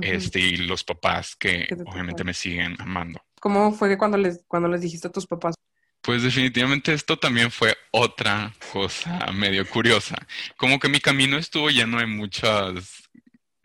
este, 0.00 0.40
y 0.40 0.56
los 0.56 0.84
papás 0.84 1.36
que 1.36 1.68
obviamente 1.86 2.24
me 2.24 2.34
siguen 2.34 2.76
amando. 2.78 3.20
¿Cómo 3.40 3.72
fue 3.72 3.88
que 3.88 3.98
cuando 3.98 4.16
les, 4.16 4.42
cuando 4.48 4.68
les 4.68 4.80
dijiste 4.80 5.08
a 5.08 5.12
tus 5.12 5.26
papás? 5.26 5.54
Pues 6.00 6.22
definitivamente 6.22 6.92
esto 6.92 7.18
también 7.18 7.50
fue 7.50 7.76
otra 7.90 8.54
cosa 8.72 9.26
medio 9.32 9.68
curiosa. 9.68 10.16
Como 10.56 10.78
que 10.78 10.88
mi 10.88 11.00
camino 11.00 11.36
estuvo 11.36 11.68
lleno 11.68 11.98
de 11.98 12.06
muchas 12.06 13.08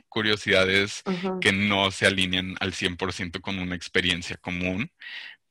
curiosidades 0.10 1.04
que 1.40 1.54
no 1.54 1.90
se 1.90 2.06
alinean 2.06 2.56
al 2.60 2.74
100% 2.74 3.40
con 3.40 3.60
una 3.60 3.76
experiencia 3.76 4.36
común, 4.38 4.92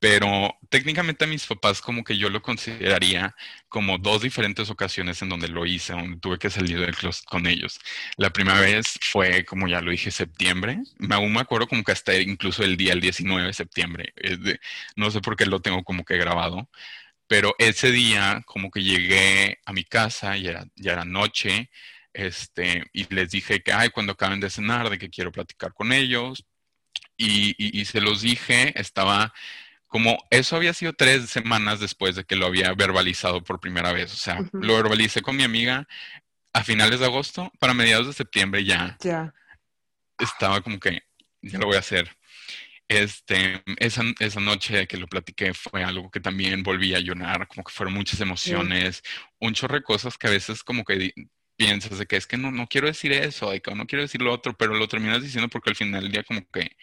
pero 0.01 0.59
técnicamente 0.71 1.25
a 1.25 1.29
mis 1.29 1.47
papás 1.47 1.81
como 1.83 2.03
que 2.05 2.17
yo 2.17 2.31
lo 2.31 2.43
consideraría 2.43 3.37
como 3.69 3.99
dos 3.99 4.23
diferentes 4.23 4.71
ocasiones 4.71 5.23
en 5.23 5.29
donde 5.29 5.49
lo 5.49 5.67
hice, 5.67 5.93
donde 5.93 6.19
tuve 6.19 6.39
que 6.39 6.51
salir 6.51 6.81
del 6.81 6.97
closet 6.97 7.25
con 7.27 7.47
ellos. 7.47 7.79
La 8.17 8.31
primera 8.31 8.61
vez 8.61 8.99
fue, 9.03 9.45
como 9.45 9.69
ya 9.69 9.81
lo 9.83 9.91
dije, 9.91 10.11
septiembre. 10.11 10.79
Aún 11.11 11.33
me 11.33 11.41
acuerdo 11.41 11.69
como 11.69 11.85
que 11.85 11.93
hasta 11.93 12.15
incluso 12.17 12.65
el 12.65 12.77
día, 12.77 12.95
el 12.95 13.01
19 13.01 13.47
de 13.49 13.53
septiembre. 13.53 14.15
no 14.97 15.11
sé 15.11 15.21
por 15.21 15.37
qué 15.37 15.47
lo 15.47 15.61
tengo 15.61 15.85
como 15.85 16.05
que 16.05 16.17
grabado, 16.17 16.69
pero 17.27 17.55
ese 17.59 17.93
día 17.93 18.43
como 18.47 18.71
que 18.71 18.83
llegué 18.83 19.61
a 19.67 19.73
mi 19.73 19.85
casa, 19.85 20.37
ya 20.37 20.65
ya 20.77 20.93
era 20.93 21.05
noche, 21.05 21.71
este, 22.13 22.85
y 22.93 23.13
les 23.15 23.31
dije 23.31 23.63
que, 23.63 23.73
ay, 23.73 23.91
cuando 23.91 24.13
acaben 24.13 24.41
de 24.41 24.51
cenar, 24.51 24.91
de 24.91 24.99
que 24.99 25.11
quiero 25.11 25.33
platicar 25.33 25.73
con 25.75 25.93
ellos. 25.93 26.45
Y, 27.17 27.85
se 27.85 28.01
los 28.01 28.23
dije, 28.23 28.73
estaba 28.81 29.35
como, 29.91 30.25
eso 30.31 30.55
había 30.55 30.73
sido 30.73 30.93
tres 30.93 31.29
semanas 31.31 31.81
después 31.81 32.15
de 32.15 32.23
que 32.23 32.37
lo 32.37 32.47
había 32.47 32.73
verbalizado 32.75 33.43
por 33.43 33.59
primera 33.59 33.93
vez. 33.93 34.13
O 34.13 34.17
sea, 34.17 34.39
lo 34.53 34.77
verbalicé 34.77 35.21
con 35.21 35.37
mi 35.37 35.43
amiga 35.43 35.89
a 36.53 36.63
finales 36.63 37.01
de 37.01 37.07
agosto, 37.07 37.51
para 37.59 37.75
mediados 37.75 38.07
de 38.07 38.13
septiembre 38.13 38.65
ya. 38.65 38.97
Ya. 39.01 39.35
Estaba 40.17 40.61
como 40.61 40.79
que, 40.79 41.03
ya 41.43 41.59
lo 41.59 41.67
voy 41.67 41.75
a 41.75 41.81
hacer. 41.81 42.09
Este, 42.87 43.65
esa, 43.79 44.03
esa 44.21 44.41
noche 44.41 44.87
que 44.87 44.97
lo 44.97 45.09
platiqué 45.09 45.55
fue 45.55 45.83
algo 45.83 46.09
que 46.09 46.21
también 46.21 46.63
volví 46.63 46.95
a 46.95 47.01
llorar, 47.01 47.49
como 47.49 47.65
que 47.65 47.73
fueron 47.73 47.95
muchas 47.95 48.21
emociones, 48.21 49.03
un 49.41 49.55
chorro 49.55 49.75
de 49.75 49.83
cosas 49.83 50.17
que 50.17 50.29
a 50.29 50.31
veces 50.31 50.63
como 50.63 50.85
que 50.85 51.13
piensas 51.57 51.99
de 51.99 52.07
que 52.07 52.17
es 52.17 52.29
que 52.29 52.37
no, 52.37 52.53
no 52.53 52.69
quiero 52.69 52.87
decir 52.87 53.13
eso, 53.13 53.51
de 53.51 53.61
que 53.61 53.75
no 53.75 53.89
quiero 53.89 54.03
decir 54.03 54.23
lo 54.23 54.33
otro, 54.33 54.57
pero 54.57 54.75
lo 54.75 54.87
terminas 54.87 55.21
diciendo 55.21 55.49
porque 55.49 55.71
al 55.71 55.77
final 55.77 56.03
del 56.05 56.13
día 56.13 56.23
como 56.23 56.49
que 56.49 56.77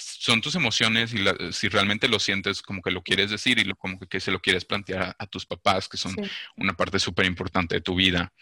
son 0.00 0.40
tus 0.40 0.54
emociones 0.54 1.14
y 1.14 1.24
si 1.52 1.68
realmente 1.68 2.08
lo 2.08 2.18
sientes 2.18 2.62
como 2.62 2.82
que 2.82 2.90
lo 2.90 3.02
quieres 3.02 3.30
decir 3.30 3.58
y 3.58 3.64
lo, 3.64 3.76
como 3.76 3.98
que, 3.98 4.20
se 4.20 4.30
lo 4.30 4.40
quieres 4.40 4.64
plantear 4.64 5.14
a, 5.18 5.26
tus 5.26 5.46
papás, 5.46 5.88
que 5.88 5.96
son 5.96 6.14
una 6.56 6.74
parte 6.74 6.98
súper 6.98 7.26
importante 7.26 7.76
de 7.76 7.80
tu 7.80 7.94
vida. 7.94 8.32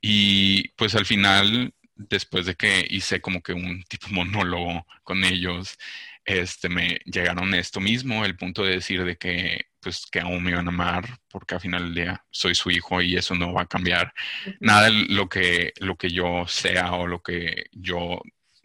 Y 0.00 0.68
pues 0.70 0.94
al 0.94 1.06
final, 1.06 1.74
después 1.94 2.46
de 2.46 2.54
que 2.54 2.86
hice 2.88 3.20
como 3.20 3.42
que 3.42 3.52
un 3.52 3.82
tipo 3.84 4.08
monólogo 4.10 4.86
con 5.02 5.24
ellos, 5.24 5.78
este, 6.24 6.68
me 6.68 7.00
llegaron 7.06 7.54
esto 7.54 7.80
mismo, 7.80 8.24
el 8.24 8.36
punto 8.36 8.62
de 8.62 8.72
decir 8.72 9.04
de 9.04 9.16
que 9.16 9.68
pues 9.80 10.06
que 10.10 10.20
aún 10.20 10.42
me 10.42 10.50
iban 10.50 10.66
a 10.66 10.70
amar, 10.70 11.18
porque 11.28 11.54
al 11.54 11.60
final 11.60 11.84
del 11.84 11.94
día 11.94 12.24
soy 12.30 12.54
su 12.54 12.70
hijo 12.70 13.00
y 13.00 13.16
eso 13.16 13.34
no 13.34 13.52
va 13.52 13.62
a 13.62 13.66
cambiar. 13.66 14.12
Nada 14.60 14.90
de 14.90 14.90
lo 15.08 15.28
que, 15.28 15.72
lo 15.78 15.96
que 15.96 16.10
yo 16.10 16.44
sea 16.46 16.92
o 16.92 17.06
lo 17.06 17.22
que 17.22 17.66
yo, 17.72 18.20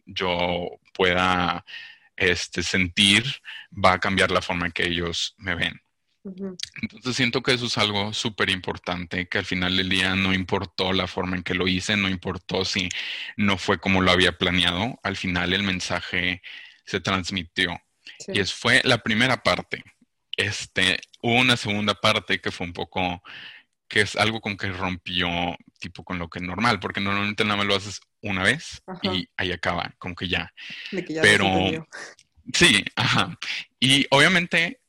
yo 0.06 0.80
pueda 0.94 1.64
este, 2.16 2.64
sentir 2.64 3.24
va 3.72 3.94
a 3.94 4.00
cambiar 4.00 4.32
la 4.32 4.42
forma 4.42 4.66
en 4.66 4.72
que 4.72 4.86
ellos 4.86 5.36
me 5.38 5.56
ven. 5.56 5.80
Entonces 6.82 7.18
siento 7.18 7.44
que 7.44 7.54
eso 7.54 7.66
es 7.66 7.78
algo 7.78 8.14
súper 8.14 8.50
importante, 8.50 9.28
que 9.28 9.40
al 9.40 9.46
final 9.46 9.76
del 9.76 9.90
día 9.90 10.16
no 10.16 10.34
importó 10.34 10.94
la 10.94 11.08
forma 11.08 11.36
en 11.36 11.44
que 11.44 11.54
lo 11.54 11.68
hice, 11.68 11.98
no 11.98 12.08
importó 12.08 12.64
si 12.64 12.88
no 13.36 13.58
fue 13.58 13.80
como 13.80 14.02
lo 14.02 14.12
había 14.12 14.38
planeado, 14.38 15.00
al 15.04 15.18
final 15.18 15.54
el 15.54 15.64
mensaje 15.64 16.42
se 16.86 17.02
transmitió. 17.02 17.78
Y 18.28 18.40
es, 18.40 18.54
fue 18.54 18.82
la 18.86 19.00
primera 19.00 19.44
parte. 19.44 19.84
Este, 20.38 21.00
hubo 21.22 21.36
una 21.36 21.58
segunda 21.58 21.94
parte 21.94 22.40
que 22.40 22.52
fue 22.52 22.68
un 22.68 22.74
poco, 22.74 23.22
que 23.90 24.02
es 24.02 24.16
algo 24.16 24.40
con 24.40 24.56
que 24.56 24.72
rompió 24.72 25.28
tipo 25.80 26.06
con 26.06 26.20
lo 26.20 26.30
que 26.30 26.40
es 26.40 26.46
normal, 26.46 26.80
porque 26.80 27.02
normalmente 27.02 27.44
nada 27.44 27.58
más 27.58 27.66
lo 27.66 27.76
haces 27.76 28.00
una 28.24 28.44
vez 28.44 28.82
y 29.04 29.30
ahí 29.38 29.52
acaba, 29.52 29.94
como 30.00 30.16
que 30.16 30.28
ya. 30.28 30.52
Pero 31.22 31.88
sí, 32.54 32.84
ajá. 32.96 33.38
Y 33.80 34.08
obviamente 34.10 34.82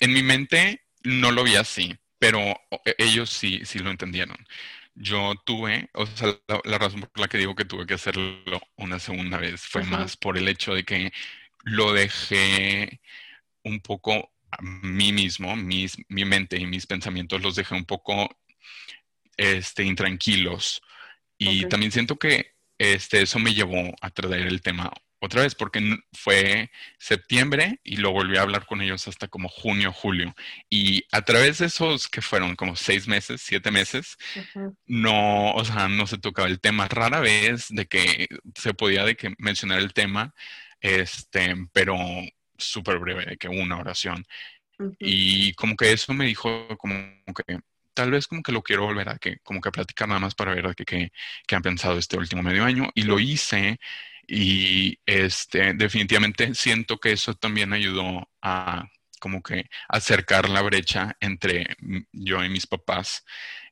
en 0.00 0.12
mi 0.12 0.22
mente 0.22 0.82
no 1.04 1.30
lo 1.30 1.44
vi 1.44 1.56
así, 1.56 1.96
pero 2.18 2.40
e, 2.84 2.94
ellos 2.98 3.30
sí, 3.30 3.62
sí 3.64 3.78
lo 3.78 3.90
entendieron. 3.90 4.36
Yo 4.94 5.34
tuve, 5.46 5.88
o 5.94 6.06
sea, 6.06 6.36
la, 6.64 6.78
razón 6.78 7.00
por 7.00 7.20
la 7.20 7.28
que 7.28 7.38
digo 7.38 7.54
que 7.54 7.64
tuve 7.64 7.86
que 7.86 7.94
hacerlo 7.94 8.60
una 8.76 8.98
segunda 8.98 9.38
vez 9.38 9.62
fue 9.62 9.84
más 9.84 10.16
por 10.16 10.36
el 10.36 10.48
hecho 10.48 10.74
de 10.74 10.84
que 10.84 11.12
lo 11.64 11.92
dejé 11.92 13.00
un 13.62 13.80
poco 13.80 14.32
a 14.50 14.60
mí 14.60 15.12
mismo, 15.12 15.56
mis, 15.56 15.96
mi 16.08 16.24
mente 16.24 16.58
y 16.58 16.66
mis 16.66 16.86
pensamientos 16.86 17.40
los 17.40 17.54
dejé 17.54 17.74
un 17.74 17.86
poco 17.86 18.28
este, 19.36 19.84
intranquilos. 19.84 20.82
Y 21.38 21.66
también 21.66 21.90
siento 21.90 22.16
que 22.16 22.51
este, 22.82 23.22
eso 23.22 23.38
me 23.38 23.54
llevó 23.54 23.94
a 24.00 24.10
traer 24.10 24.48
el 24.48 24.60
tema 24.60 24.92
otra 25.20 25.42
vez, 25.42 25.54
porque 25.54 25.98
fue 26.12 26.72
septiembre 26.98 27.78
y 27.84 27.96
lo 27.96 28.10
volví 28.10 28.36
a 28.36 28.42
hablar 28.42 28.66
con 28.66 28.82
ellos 28.82 29.06
hasta 29.06 29.28
como 29.28 29.48
junio, 29.48 29.92
julio. 29.92 30.34
Y 30.68 31.04
a 31.12 31.22
través 31.22 31.58
de 31.58 31.66
esos 31.66 32.08
que 32.08 32.20
fueron 32.20 32.56
como 32.56 32.74
seis 32.74 33.06
meses, 33.06 33.40
siete 33.40 33.70
meses, 33.70 34.16
no, 34.84 35.52
o 35.52 35.64
sea, 35.64 35.86
no 35.86 36.08
se 36.08 36.18
tocaba 36.18 36.48
el 36.48 36.60
tema. 36.60 36.88
Rara 36.88 37.20
vez 37.20 37.66
de 37.68 37.86
que 37.86 38.26
se 38.56 38.74
podía 38.74 39.04
de 39.04 39.14
que 39.14 39.32
mencionar 39.38 39.78
el 39.78 39.92
tema, 39.92 40.34
este, 40.80 41.54
pero 41.72 41.96
súper 42.58 42.98
breve, 42.98 43.24
de 43.24 43.36
que 43.36 43.48
una 43.48 43.78
oración. 43.78 44.26
Y 44.98 45.52
como 45.54 45.76
que 45.76 45.92
eso 45.92 46.12
me 46.14 46.26
dijo 46.26 46.66
como 46.78 46.96
que 47.46 47.60
tal 47.94 48.10
vez 48.10 48.26
como 48.26 48.42
que 48.42 48.52
lo 48.52 48.62
quiero 48.62 48.84
volver 48.84 49.08
a 49.08 49.18
que, 49.18 49.38
como 49.42 49.60
que 49.60 49.70
platicar 49.70 50.08
nada 50.08 50.20
más 50.20 50.34
para 50.34 50.54
ver 50.54 50.74
qué, 50.74 51.10
qué, 51.46 51.56
han 51.56 51.62
pensado 51.62 51.98
este 51.98 52.16
último 52.16 52.42
medio 52.42 52.64
año. 52.64 52.90
Y 52.94 53.02
lo 53.02 53.20
hice 53.20 53.78
y 54.26 54.98
este, 55.06 55.74
definitivamente 55.74 56.54
siento 56.54 56.98
que 56.98 57.12
eso 57.12 57.34
también 57.34 57.72
ayudó 57.72 58.28
a 58.40 58.86
como 59.20 59.42
que 59.42 59.68
acercar 59.88 60.48
la 60.48 60.62
brecha 60.62 61.16
entre 61.20 61.76
yo 62.12 62.44
y 62.44 62.48
mis 62.48 62.66
papás 62.66 63.24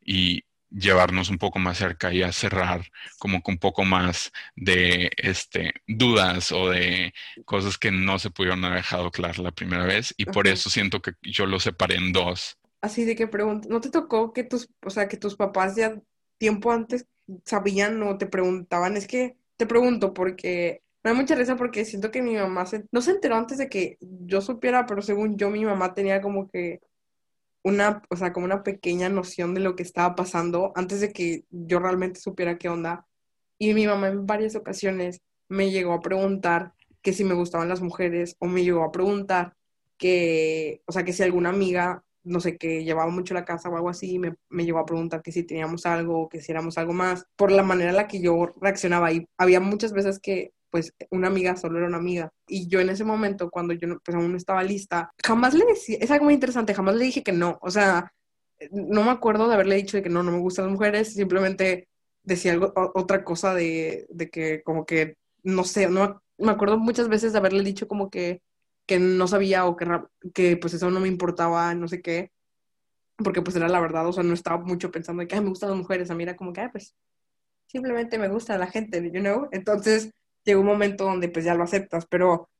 y 0.04 0.44
llevarnos 0.70 1.28
un 1.28 1.38
poco 1.38 1.58
más 1.58 1.78
cerca 1.78 2.12
y 2.12 2.22
a 2.22 2.32
cerrar 2.32 2.82
como 3.18 3.42
que 3.42 3.50
un 3.50 3.58
poco 3.58 3.84
más 3.84 4.32
de 4.54 5.10
este, 5.16 5.74
dudas 5.86 6.52
o 6.52 6.70
de 6.70 7.12
cosas 7.44 7.78
que 7.78 7.90
no 7.90 8.18
se 8.18 8.30
pudieron 8.30 8.64
haber 8.64 8.78
dejado 8.78 9.10
claras 9.10 9.38
la 9.38 9.50
primera 9.50 9.84
vez 9.84 10.14
y 10.16 10.26
por 10.26 10.46
eso 10.46 10.70
siento 10.70 11.02
que 11.02 11.12
yo 11.22 11.46
lo 11.46 11.58
separé 11.60 11.96
en 11.96 12.12
dos. 12.12 12.59
Así 12.80 13.04
de 13.04 13.14
que 13.16 13.26
pregunto, 13.26 13.68
¿no 13.68 13.80
te 13.80 13.90
tocó 13.90 14.32
que 14.32 14.44
tus, 14.44 14.70
o 14.84 14.90
sea, 14.90 15.08
que 15.08 15.16
tus 15.16 15.36
papás 15.36 15.76
ya 15.76 16.00
tiempo 16.38 16.72
antes 16.72 17.06
sabían 17.44 18.02
o 18.02 18.18
te 18.18 18.26
preguntaban? 18.26 18.96
Es 18.96 19.06
que 19.06 19.36
te 19.56 19.66
pregunto 19.66 20.14
porque 20.14 20.82
me 21.02 21.10
da 21.10 21.16
mucha 21.16 21.34
risa 21.34 21.56
porque 21.56 21.84
siento 21.84 22.10
que 22.10 22.22
mi 22.22 22.36
mamá 22.36 22.64
no 22.92 23.02
se 23.02 23.10
enteró 23.10 23.36
antes 23.36 23.58
de 23.58 23.68
que 23.68 23.98
yo 24.00 24.40
supiera, 24.40 24.86
pero 24.86 25.02
según 25.02 25.36
yo 25.36 25.50
mi 25.50 25.64
mamá 25.64 25.94
tenía 25.94 26.20
como 26.20 26.48
que 26.50 26.80
una, 27.62 28.02
o 28.10 28.16
sea, 28.16 28.32
como 28.32 28.46
una 28.46 28.62
pequeña 28.62 29.08
noción 29.08 29.54
de 29.54 29.60
lo 29.60 29.76
que 29.76 29.82
estaba 29.82 30.14
pasando 30.14 30.72
antes 30.74 31.00
de 31.00 31.12
que 31.12 31.44
yo 31.50 31.78
realmente 31.78 32.20
supiera 32.20 32.58
qué 32.58 32.68
onda. 32.68 33.06
Y 33.58 33.74
mi 33.74 33.86
mamá 33.86 34.08
en 34.08 34.26
varias 34.26 34.56
ocasiones 34.56 35.20
me 35.48 35.70
llegó 35.70 35.92
a 35.92 36.00
preguntar 36.00 36.72
que 37.02 37.12
si 37.12 37.24
me 37.24 37.34
gustaban 37.34 37.68
las 37.68 37.82
mujeres 37.82 38.36
o 38.38 38.46
me 38.46 38.64
llegó 38.64 38.84
a 38.84 38.92
preguntar 38.92 39.54
que, 39.98 40.82
o 40.86 40.92
sea, 40.92 41.04
que 41.04 41.12
si 41.12 41.22
alguna 41.22 41.50
amiga, 41.50 42.04
no 42.22 42.40
sé, 42.40 42.56
que 42.56 42.84
llevaba 42.84 43.10
mucho 43.10 43.34
la 43.34 43.44
casa 43.44 43.68
o 43.68 43.76
algo 43.76 43.88
así, 43.88 44.18
me, 44.18 44.34
me 44.48 44.68
a 44.70 44.84
preguntar 44.84 45.22
que 45.22 45.32
si 45.32 45.42
teníamos 45.44 45.86
algo 45.86 46.28
que 46.28 46.40
si 46.40 46.52
éramos 46.52 46.78
algo 46.78 46.92
más, 46.92 47.24
por 47.36 47.50
la 47.50 47.62
manera 47.62 47.90
en 47.90 47.96
la 47.96 48.08
que 48.08 48.20
yo 48.20 48.52
reaccionaba. 48.60 49.12
Y 49.12 49.26
había 49.38 49.60
muchas 49.60 49.92
veces 49.92 50.18
que 50.18 50.52
pues 50.70 50.94
una 51.10 51.28
amiga 51.28 51.56
solo 51.56 51.78
era 51.78 51.88
una 51.88 51.96
amiga. 51.98 52.30
Y 52.46 52.68
yo 52.68 52.80
en 52.80 52.90
ese 52.90 53.04
momento, 53.04 53.50
cuando 53.50 53.74
yo 53.74 53.98
pues, 54.04 54.14
aún 54.14 54.30
no 54.30 54.36
estaba 54.36 54.62
lista, 54.62 55.10
jamás 55.24 55.54
le 55.54 55.64
decía, 55.64 55.98
es 56.00 56.10
algo 56.10 56.26
muy 56.26 56.34
interesante, 56.34 56.74
jamás 56.74 56.94
le 56.94 57.04
dije 57.04 57.22
que 57.22 57.32
no. 57.32 57.58
O 57.62 57.70
sea, 57.70 58.12
no 58.70 59.02
me 59.02 59.10
acuerdo 59.10 59.48
de 59.48 59.54
haberle 59.54 59.76
dicho 59.76 60.00
que 60.02 60.08
no, 60.08 60.22
no 60.22 60.32
me 60.32 60.38
gustan 60.38 60.66
las 60.66 60.72
mujeres, 60.72 61.14
simplemente 61.14 61.88
decía 62.22 62.52
algo, 62.52 62.72
otra 62.94 63.24
cosa 63.24 63.54
de, 63.54 64.06
de 64.10 64.30
que 64.30 64.62
como 64.62 64.86
que, 64.86 65.16
no 65.42 65.64
sé, 65.64 65.88
no 65.88 66.22
me 66.38 66.52
acuerdo 66.52 66.78
muchas 66.78 67.08
veces 67.08 67.32
de 67.32 67.38
haberle 67.38 67.62
dicho 67.62 67.88
como 67.88 68.10
que, 68.10 68.42
que 68.90 68.98
no 68.98 69.28
sabía 69.28 69.66
o 69.66 69.76
que, 69.76 69.86
que 70.34 70.56
pues 70.56 70.74
eso 70.74 70.90
no 70.90 70.98
me 70.98 71.06
importaba, 71.06 71.72
no 71.76 71.86
sé 71.86 72.02
qué, 72.02 72.32
porque 73.18 73.40
pues 73.40 73.54
era 73.54 73.68
la 73.68 73.78
verdad, 73.78 74.04
o 74.04 74.12
sea, 74.12 74.24
no 74.24 74.34
estaba 74.34 74.58
mucho 74.64 74.90
pensando 74.90 75.20
de 75.20 75.28
que 75.28 75.40
me 75.40 75.48
gustan 75.48 75.68
las 75.70 75.78
mujeres, 75.78 76.10
a 76.10 76.16
mí 76.16 76.24
era 76.24 76.34
como 76.34 76.52
que, 76.52 76.68
pues 76.70 76.96
simplemente 77.68 78.18
me 78.18 78.26
gusta 78.26 78.58
la 78.58 78.66
gente, 78.66 79.00
you 79.12 79.20
know, 79.20 79.48
entonces 79.52 80.10
llega 80.42 80.58
un 80.58 80.66
momento 80.66 81.04
donde 81.04 81.28
pues 81.28 81.44
ya 81.44 81.54
lo 81.54 81.62
aceptas, 81.62 82.04
pero 82.06 82.50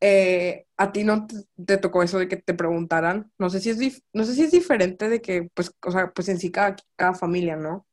eh, 0.00 0.64
a 0.78 0.92
ti 0.92 1.04
no 1.04 1.26
te, 1.66 1.76
tocó 1.76 2.02
eso 2.02 2.18
de 2.18 2.26
que 2.26 2.38
te 2.38 2.54
preguntaran, 2.54 3.30
no 3.36 3.50
sé 3.50 3.60
si 3.60 3.68
es, 3.68 4.02
no 4.14 4.24
sé 4.24 4.34
si 4.34 4.44
es 4.44 4.52
diferente 4.52 5.10
de 5.10 5.20
que, 5.20 5.50
pues, 5.52 5.70
o 5.84 5.90
sea, 5.90 6.10
pues 6.10 6.30
en 6.30 6.38
sí 6.38 6.50
cada, 6.50 6.74
cada 6.96 7.12
familia, 7.12 7.54
¿no? 7.54 7.86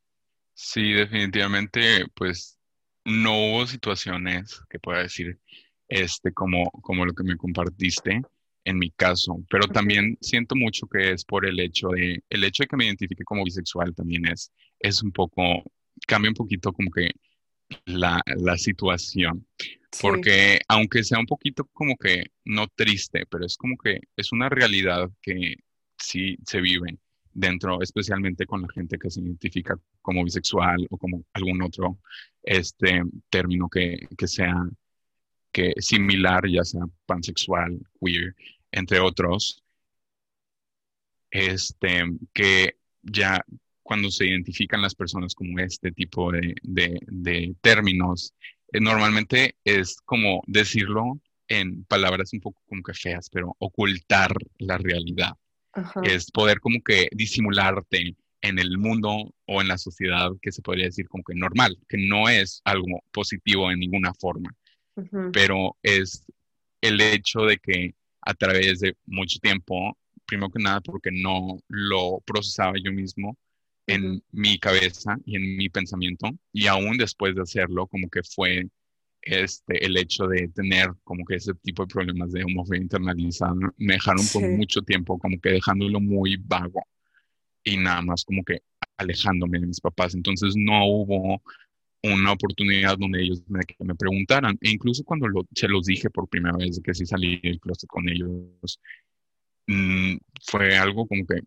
Sí, 0.54 0.94
definitivamente, 0.94 2.06
pues 2.16 2.58
no 3.04 3.34
hubo 3.34 3.68
situaciones 3.68 4.62
que 4.70 4.80
pueda 4.80 5.00
decir, 5.00 5.38
este, 5.88 6.32
como, 6.34 6.70
como 6.82 7.06
lo 7.06 7.14
que 7.14 7.24
me 7.24 7.38
compartiste, 7.38 8.22
en 8.66 8.78
mi 8.78 8.92
caso, 8.92 9.44
pero 9.50 9.68
también 9.68 10.18
siento 10.22 10.56
mucho 10.56 10.88
que 10.88 11.12
es 11.12 11.26
por 11.26 11.46
el 11.46 11.60
hecho 11.60 11.90
de, 11.90 12.24
el 12.30 12.44
hecho 12.44 12.64
de 12.64 12.68
que 12.68 12.78
me 12.78 12.86
identifique 12.86 13.24
como 13.24 13.44
bisexual 13.44 13.94
también 13.94 14.26
es, 14.28 14.52
es 14.80 15.04
un 15.04 15.12
poco, 15.12 15.42
cambia 16.08 16.32
un 16.32 16.36
poquito 16.36 16.72
como 16.72 16.90
que 16.90 17.12
la, 17.86 18.22
la 18.38 18.58
situación, 18.58 19.46
porque 20.02 20.60
aunque 20.68 21.04
sea 21.04 21.20
un 21.20 21.26
poquito 21.26 21.66
como 21.74 21.98
que 21.98 22.26
no 22.46 22.68
triste, 22.68 23.26
pero 23.30 23.46
es 23.46 23.58
como 23.58 23.76
que 23.78 24.00
es 24.16 24.32
una 24.32 24.50
realidad 24.50 25.10
que 25.22 25.56
sí 25.98 26.38
se 26.46 26.62
vive 26.62 26.98
dentro, 27.34 27.82
especialmente 27.82 28.46
con 28.46 28.62
la 28.62 28.68
gente 28.74 28.98
que 28.98 29.10
se 29.10 29.22
identifica 29.22 29.76
como 30.02 30.24
bisexual 30.24 30.86
o 30.90 30.98
como 30.98 31.26
algún 31.34 31.62
otro 31.64 32.00
este 32.44 33.02
término 33.30 33.70
que, 33.70 34.08
que 34.18 34.28
sea 34.28 34.54
que 35.54 35.74
similar, 35.78 36.44
ya 36.50 36.64
sea 36.66 36.82
pansexual, 37.06 37.80
queer, 38.02 38.36
entre 38.72 39.00
otros, 39.00 39.64
este, 41.32 42.04
que 42.34 42.76
ya 43.02 43.44
cuando 43.84 44.10
se 44.12 44.26
identifican 44.26 44.82
las 44.82 44.96
personas 44.96 45.36
como 45.36 45.60
este 45.60 45.92
tipo 45.92 46.32
de, 46.32 46.56
de, 46.64 47.56
términos, 47.62 48.34
eh, 48.72 48.80
normalmente 48.80 49.56
es 49.64 49.98
como 50.06 50.42
decirlo 50.48 51.20
en 51.48 51.84
palabras 51.86 52.34
un 52.34 52.40
poco 52.40 52.62
como 52.66 52.82
que 52.82 52.94
feas, 52.94 53.30
pero 53.30 53.56
ocultar 53.60 54.34
la 54.58 54.78
realidad. 54.78 55.34
Es 56.04 56.32
poder 56.32 56.60
como 56.60 56.82
que 56.84 57.10
disimularte 57.12 58.16
en 58.42 58.60
el 58.60 58.78
mundo 58.78 59.34
o 59.48 59.62
en 59.62 59.68
la 59.68 59.78
sociedad 59.78 60.30
que 60.42 60.52
se 60.52 60.62
podría 60.62 60.86
decir 60.86 61.08
como 61.08 61.24
que 61.24 61.34
normal, 61.34 61.78
que 61.88 61.98
no 61.98 62.30
es 62.30 62.62
algo 62.64 63.04
positivo 63.12 63.72
en 63.72 63.80
ninguna 63.80 64.14
forma 64.14 64.56
pero 65.32 65.76
es 65.82 66.26
el 66.82 67.02
hecho 67.02 67.42
de 67.42 67.58
que 67.58 67.96
a 68.22 68.34
través 68.34 68.80
de 68.80 68.96
mucho 69.06 69.40
tiempo, 69.40 69.98
primero 70.26 70.50
que 70.50 70.62
nada 70.62 70.82
porque 70.82 71.12
no 71.12 71.58
lo 71.68 72.22
procesaba 72.26 72.74
yo 72.82 72.92
mismo 72.92 73.38
en 73.88 74.24
mi 74.32 74.58
cabeza 74.60 75.18
y 75.26 75.36
en 75.36 75.58
mi 75.58 75.70
pensamiento, 75.70 76.30
y 76.54 76.68
aún 76.68 76.98
después 76.98 77.36
de 77.36 77.42
hacerlo, 77.42 77.88
como 77.88 78.10
que 78.10 78.22
fue 78.24 78.68
este, 79.22 79.86
el 79.86 79.98
hecho 79.98 80.28
de 80.28 80.48
tener 80.50 80.90
como 81.04 81.26
que 81.26 81.36
ese 81.36 81.54
tipo 81.56 81.84
de 81.84 81.94
problemas 81.94 82.32
de 82.32 82.44
homofobia 82.44 82.82
internalizada, 82.82 83.54
me 83.78 83.94
dejaron 83.94 84.26
por 84.32 84.42
mucho 84.50 84.82
tiempo 84.82 85.18
como 85.18 85.40
que 85.40 85.50
dejándolo 85.50 86.00
muy 86.00 86.38
vago 86.38 86.84
y 87.64 87.78
nada 87.78 88.02
más 88.02 88.24
como 88.26 88.44
que 88.44 88.62
alejándome 88.98 89.60
de 89.60 89.68
mis 89.68 89.80
papás. 89.80 90.14
Entonces 90.14 90.56
no 90.58 90.86
hubo 90.86 91.42
una 92.04 92.34
oportunidad 92.34 92.98
donde 92.98 93.22
ellos 93.22 93.42
me, 93.48 93.62
me 93.80 93.96
preguntaran. 93.96 94.58
E 94.62 94.72
incluso 94.72 95.04
cuando 95.04 95.28
se 95.56 95.68
los 95.68 95.86
dije 95.86 96.10
por 96.10 96.28
primera 96.28 96.58
vez 96.58 96.80
que 96.84 96.94
sí 96.94 97.06
salí 97.06 97.40
del 97.42 97.60
closet 97.60 97.88
con 97.90 98.10
ellos, 98.10 98.80
mm, 99.68 100.18
fue 100.42 100.78
algo 100.78 101.08
como 101.08 101.26
que 101.26 101.42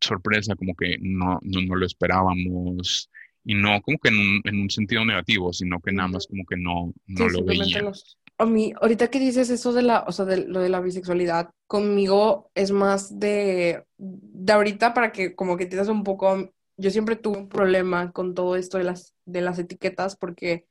sorpresa, 0.00 0.56
como 0.56 0.74
que 0.74 0.96
no, 1.00 1.38
no, 1.42 1.76
lo 1.76 1.86
esperábamos. 1.86 3.10
Y 3.44 3.54
no 3.54 3.80
como 3.82 3.98
que 3.98 4.08
en 4.08 4.16
un, 4.16 4.40
en 4.44 4.60
un, 4.60 4.70
sentido 4.70 5.04
negativo, 5.04 5.52
sino 5.52 5.80
que 5.80 5.92
nada 5.92 6.08
más 6.08 6.26
como 6.26 6.44
que 6.44 6.56
no, 6.56 6.92
no 7.06 7.28
lo 7.28 7.44
veía. 7.44 7.90
A 8.36 8.46
mí, 8.46 8.72
ahorita 8.80 9.08
que 9.08 9.18
dices 9.18 9.50
eso 9.50 9.72
de 9.72 9.82
la, 9.82 10.04
o 10.06 10.12
sea, 10.12 10.24
de 10.24 10.46
lo 10.46 10.60
de 10.60 10.70
la 10.70 10.80
bisexualidad, 10.80 11.50
conmigo 11.66 12.50
es 12.54 12.70
más 12.70 13.18
de, 13.18 13.84
de 13.98 14.52
ahorita 14.52 14.92
para 14.94 15.12
que 15.12 15.34
como 15.34 15.56
que 15.56 15.66
te 15.66 15.80
un 15.90 16.04
poco 16.04 16.50
yo 16.80 16.90
siempre 16.90 17.16
tuve 17.16 17.38
un 17.38 17.48
problema 17.48 18.10
con 18.10 18.34
todo 18.34 18.56
esto 18.56 18.78
de 18.78 18.84
las, 18.84 19.14
de 19.26 19.42
las 19.42 19.58
etiquetas 19.58 20.16
porque 20.16 20.66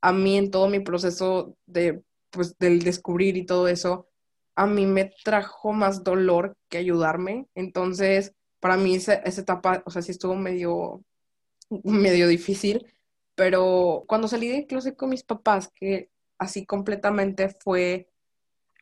a 0.00 0.12
mí 0.12 0.38
en 0.38 0.50
todo 0.50 0.68
mi 0.68 0.80
proceso 0.80 1.56
de, 1.66 2.02
pues, 2.30 2.56
del 2.58 2.82
descubrir 2.82 3.36
y 3.36 3.44
todo 3.44 3.68
eso, 3.68 4.08
a 4.54 4.66
mí 4.66 4.86
me 4.86 5.12
trajo 5.22 5.72
más 5.72 6.02
dolor 6.02 6.56
que 6.68 6.78
ayudarme. 6.78 7.46
Entonces, 7.54 8.32
para 8.58 8.76
mí 8.78 8.94
esa, 8.94 9.14
esa 9.14 9.42
etapa, 9.42 9.82
o 9.84 9.90
sea, 9.90 10.00
sí 10.00 10.12
estuvo 10.12 10.34
medio, 10.34 11.02
medio 11.84 12.26
difícil, 12.26 12.86
pero 13.34 14.04
cuando 14.06 14.28
salí 14.28 14.48
del 14.48 14.66
closet 14.66 14.96
con 14.96 15.10
mis 15.10 15.24
papás, 15.24 15.70
que 15.74 16.10
así 16.38 16.64
completamente 16.64 17.54
fue, 17.60 18.08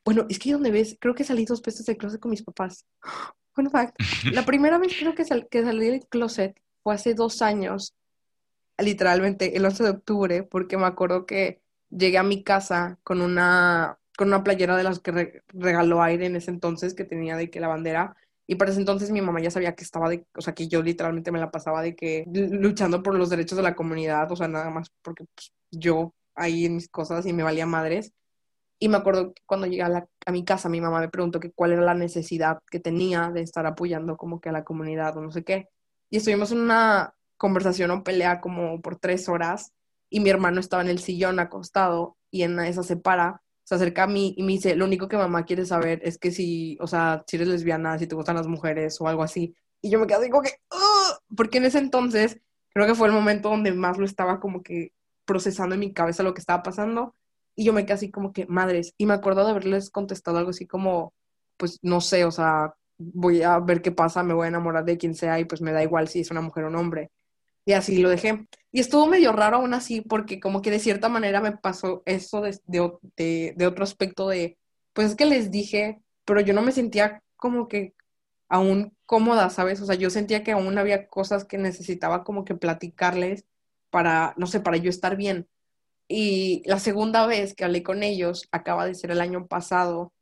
bueno, 0.05 0.27
es 0.29 0.39
que 0.39 0.53
donde 0.53 0.71
ves, 0.71 0.97
creo 1.01 1.15
que 1.15 1.25
salí 1.25 1.45
dos 1.45 1.61
veces 1.61 1.87
del 1.87 1.97
closet 1.97 2.21
con 2.21 2.31
mis 2.31 2.43
papás. 2.43 2.87
Fun 3.53 3.71
fact, 3.71 3.97
la 4.33 4.45
primera 4.45 4.79
vez 4.79 4.97
creo 4.97 5.17
que, 5.17 5.25
que 5.51 5.63
salí 5.63 5.87
del 5.87 6.07
closet 6.07 6.57
hace 6.91 7.15
dos 7.15 7.43
años, 7.43 7.95
literalmente 8.79 9.57
el 9.57 9.65
11 9.65 9.85
de 9.85 9.91
octubre, 9.91 10.43
porque 10.45 10.77
me 10.77 10.87
acuerdo 10.87 11.27
que 11.27 11.61
llegué 11.91 12.19
a 12.19 12.23
mi 12.23 12.43
casa 12.43 12.99
con 13.03 13.21
una, 13.21 13.99
con 14.17 14.29
una 14.29 14.45
playera 14.45 14.77
de 14.77 14.85
las 14.85 15.01
que 15.01 15.43
regaló 15.49 16.03
aire 16.03 16.27
en 16.27 16.37
ese 16.37 16.51
entonces, 16.51 16.95
que 16.95 17.05
tenía 17.05 17.37
de 17.37 17.51
que 17.51 17.61
la 17.61 17.69
bandera, 17.69 18.17
y 18.47 18.55
para 18.55 18.71
ese 18.71 18.81
entonces 18.81 19.11
mi 19.11 19.21
mamá 19.21 19.41
ya 19.41 19.51
sabía 19.51 19.75
que 19.75 19.85
estaba 19.85 20.09
de, 20.09 20.27
o 20.35 20.41
sea, 20.41 20.55
que 20.55 20.69
yo 20.69 20.83
literalmente 20.83 21.31
me 21.31 21.39
la 21.39 21.51
pasaba 21.51 21.83
de 21.83 21.95
que 21.95 22.25
luchando 22.27 23.03
por 23.03 23.15
los 23.15 23.29
derechos 23.29 23.57
de 23.59 23.63
la 23.63 23.75
comunidad, 23.75 24.33
o 24.33 24.37
sea, 24.37 24.49
nada 24.49 24.71
más 24.71 24.91
porque 25.03 25.25
pues, 25.35 25.53
yo 25.71 26.15
ahí 26.35 26.65
en 26.65 26.77
mis 26.77 26.89
cosas 26.89 27.27
y 27.27 27.33
me 27.35 27.43
valía 27.43 27.67
madres. 27.67 28.13
Y 28.81 28.89
me 28.89 28.97
acuerdo 28.99 29.35
cuando 29.47 29.67
llegué 29.67 29.83
a, 29.83 30.09
a, 30.27 30.33
mi 30.33 30.45
casa, 30.45 30.69
mi 30.69 30.81
mamá 30.81 31.01
me 31.01 31.09
preguntó 31.11 31.41
que 31.41 31.53
cuál 31.53 31.73
era 31.73 31.83
la 31.83 31.95
necesidad 31.95 32.61
que 32.71 32.81
tenía 32.81 33.31
de 33.31 33.43
estar 33.43 33.67
apoyando 33.67 34.17
como 34.17 34.41
que 34.41 34.49
a 34.51 34.53
la 34.53 34.65
comunidad 34.65 35.17
o 35.17 35.23
no 35.23 35.33
sé 35.33 35.45
qué 35.45 35.69
y 36.11 36.19
estuvimos 36.19 36.53
en 36.53 36.61
una 36.61 37.15
conversación 37.37 37.91
o 37.91 38.05
pelea 38.05 38.41
como 38.41 38.81
por 38.81 38.97
tres 38.97 39.29
horas 39.29 39.73
y 40.11 40.21
mi 40.21 40.31
hermano 40.31 40.61
estaba 40.61 40.83
en 40.83 40.89
el 40.89 40.99
sillón 40.99 41.39
acostado 41.39 42.17
y 42.31 42.43
en 42.43 42.59
esa 42.61 42.83
se 42.83 42.97
para, 42.97 43.43
se 43.65 43.75
acerca 43.75 44.05
a 44.05 44.07
mí 44.07 44.35
y 44.37 44.43
me 44.43 44.53
dice, 44.53 44.75
lo 44.75 44.85
único 44.85 45.09
que 45.09 45.17
mamá 45.17 45.45
quiere 45.45 45.67
saber 45.67 46.01
es 46.03 46.19
que 46.19 46.31
si, 46.31 46.79
o 46.81 46.87
sea, 46.87 47.25
si 47.27 47.37
eres 47.37 47.49
lesbiana, 47.49 47.99
si 47.99 48.07
te 48.07 48.15
gustan 48.15 48.37
las 48.37 48.47
mujeres 48.47 49.01
o 49.01 49.09
algo 49.09 49.23
así. 49.23 49.55
Y 49.81 49.91
yo 49.91 50.01
me 50.01 50.07
quedé 50.07 50.31
como 50.31 50.43
que, 50.43 50.53
porque 51.37 51.59
en 51.59 51.67
ese 51.67 51.79
entonces 51.79 52.41
creo 52.73 52.87
que 52.87 52.95
fue 52.95 53.09
el 53.09 53.15
momento 53.15 53.51
donde 53.51 53.73
más 53.73 53.99
lo 53.99 54.05
estaba 54.05 54.41
como 54.41 54.63
que 54.63 54.93
procesando 55.25 55.75
en 55.75 55.81
mi 55.81 55.93
cabeza 55.93 56.23
lo 56.23 56.35
que 56.35 56.41
estaba 56.41 56.63
pasando 56.63 57.15
y 57.59 57.65
yo 57.65 57.73
me 57.73 57.85
quedé 57.85 57.95
así 57.95 58.11
como 58.13 58.33
que, 58.33 58.47
madres, 58.47 58.95
y 58.97 59.07
me 59.07 59.15
acuerdo 59.15 59.45
de 59.45 59.51
haberles 59.51 59.91
contestado 59.91 60.39
algo 60.39 60.51
así 60.51 60.69
como, 60.69 61.13
pues 61.57 61.81
no 61.83 62.01
sé, 62.01 62.25
o 62.25 62.31
sea, 62.31 62.73
voy 62.99 63.43
a 63.43 63.59
ver 63.61 63.83
qué 63.83 63.93
pasa, 63.93 64.23
me 64.23 64.35
voy 64.35 64.47
a 64.47 64.49
enamorar 64.49 64.85
de 64.85 64.99
quien 64.99 65.15
sea 65.15 65.41
y 65.41 65.45
pues 65.45 65.63
me 65.63 65.73
da 65.73 65.83
igual 65.83 66.09
si 66.09 66.21
es 66.21 66.31
una 66.31 66.41
mujer 66.41 66.65
o 66.65 66.69
un 66.69 66.77
hombre. 66.77 67.11
Y 67.65 67.73
así 67.73 67.99
lo 67.99 68.09
dejé. 68.11 68.47
Y 68.73 68.81
estuvo 68.81 69.07
medio 69.07 69.33
raro 69.33 69.59
aún 69.59 69.75
así 69.75 70.01
porque 70.01 70.41
como 70.41 70.63
que 70.63 70.71
de 70.71 70.79
cierta 70.79 71.09
manera 71.09 71.41
me 71.41 71.57
pasó 71.57 72.03
eso 72.07 72.41
de, 72.41 72.59
de, 72.67 73.55
de, 73.57 73.67
otro 73.67 73.85
aspecto 73.85 74.29
de, 74.29 74.59
pues 74.93 75.09
es 75.09 75.17
que 75.17 75.27
les 75.27 75.51
dije, 75.51 76.01
pero 76.25 76.41
yo 76.41 76.55
no 76.55 76.63
me 76.63 76.73
sentía 76.73 77.23
como 77.37 77.69
que 77.69 77.95
aún 78.49 78.97
cómoda, 79.07 79.51
¿sabes? 79.51 79.81
O 79.81 79.87
sea, 79.87 79.95
yo 79.97 80.11
sentía 80.11 80.45
que 80.45 80.53
aún 80.53 80.79
había 80.79 81.09
cosas 81.09 81.45
que 81.45 81.59
necesitaba 81.59 82.25
como 82.25 82.45
que 82.45 82.55
platicarles 82.55 83.45
para, 83.91 84.35
no 84.37 84.47
sé, 84.47 84.61
para 84.61 84.77
yo 84.79 84.91
estar 84.91 85.17
bien. 85.17 85.49
Y 86.09 86.63
la 86.67 86.79
segunda 86.79 87.27
vez 87.27 87.55
que 87.55 87.65
hablé 87.65 87.83
con 87.83 88.03
ellos, 88.03 88.49
acaba 88.53 88.87
de 88.87 88.95
ser 88.95 89.11
el 89.11 89.21
año 89.21 89.47
pasado, 89.47 90.13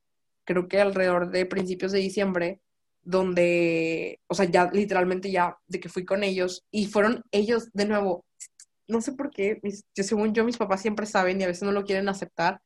creo 0.44 0.68
que 0.68 0.80
alrededor 0.80 1.30
de 1.30 1.46
principios 1.46 1.92
de 1.92 2.00
diciembre, 2.00 2.60
donde, 3.06 4.20
o 4.26 4.34
sea, 4.34 4.46
ya 4.46 4.68
literalmente 4.72 5.30
ya 5.30 5.56
de 5.68 5.78
que 5.78 5.88
fui 5.88 6.04
con 6.04 6.24
ellos 6.24 6.66
y 6.72 6.86
fueron 6.86 7.22
ellos 7.30 7.70
de 7.72 7.86
nuevo, 7.86 8.24
no 8.88 9.00
sé 9.00 9.12
por 9.12 9.30
qué, 9.30 9.60
yo, 9.94 10.04
según 10.04 10.34
yo 10.34 10.44
mis 10.44 10.56
papás 10.56 10.82
siempre 10.82 11.06
saben 11.06 11.40
y 11.40 11.44
a 11.44 11.46
veces 11.46 11.62
no 11.62 11.70
lo 11.70 11.84
quieren 11.84 12.08
aceptar. 12.08 12.60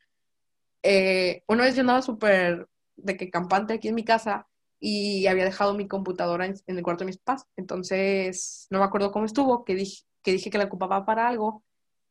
Eh, 0.83 1.42
una 1.46 1.64
vez 1.64 1.74
yo 1.74 1.83
andaba 1.83 2.00
súper 2.00 2.66
de 2.96 3.18
que 3.18 3.31
campante 3.31 3.74
aquí 3.74 3.88
en 3.88 3.94
mi 3.94 4.05
casa 4.05 4.48
y 4.81 5.26
había 5.26 5.44
dejado 5.44 5.74
mi 5.74 5.87
computadora 5.87 6.46
en, 6.46 6.55
el 6.66 6.83
cuarto 6.83 7.05
de 7.05 7.09
mis 7.09 7.18
papás, 7.18 7.46
entonces 7.57 8.66
no 8.70 8.79
me 8.79 8.87
acuerdo 8.87 9.12
cómo 9.12 9.26
estuvo, 9.26 9.64
que 9.66 9.74
dije 9.74 10.05
que, 10.22 10.33
dije 10.33 10.50
que 10.50 10.59
la 10.59 10.64
ocupaba 10.64 11.05
para 11.05 11.29
algo 11.29 11.62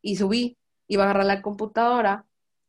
y 0.04 0.18
subí, 0.18 0.56
iba 0.88 1.04
a 1.04 1.06
agarrar 1.08 1.26
la 1.26 1.42
computadora 1.42 2.28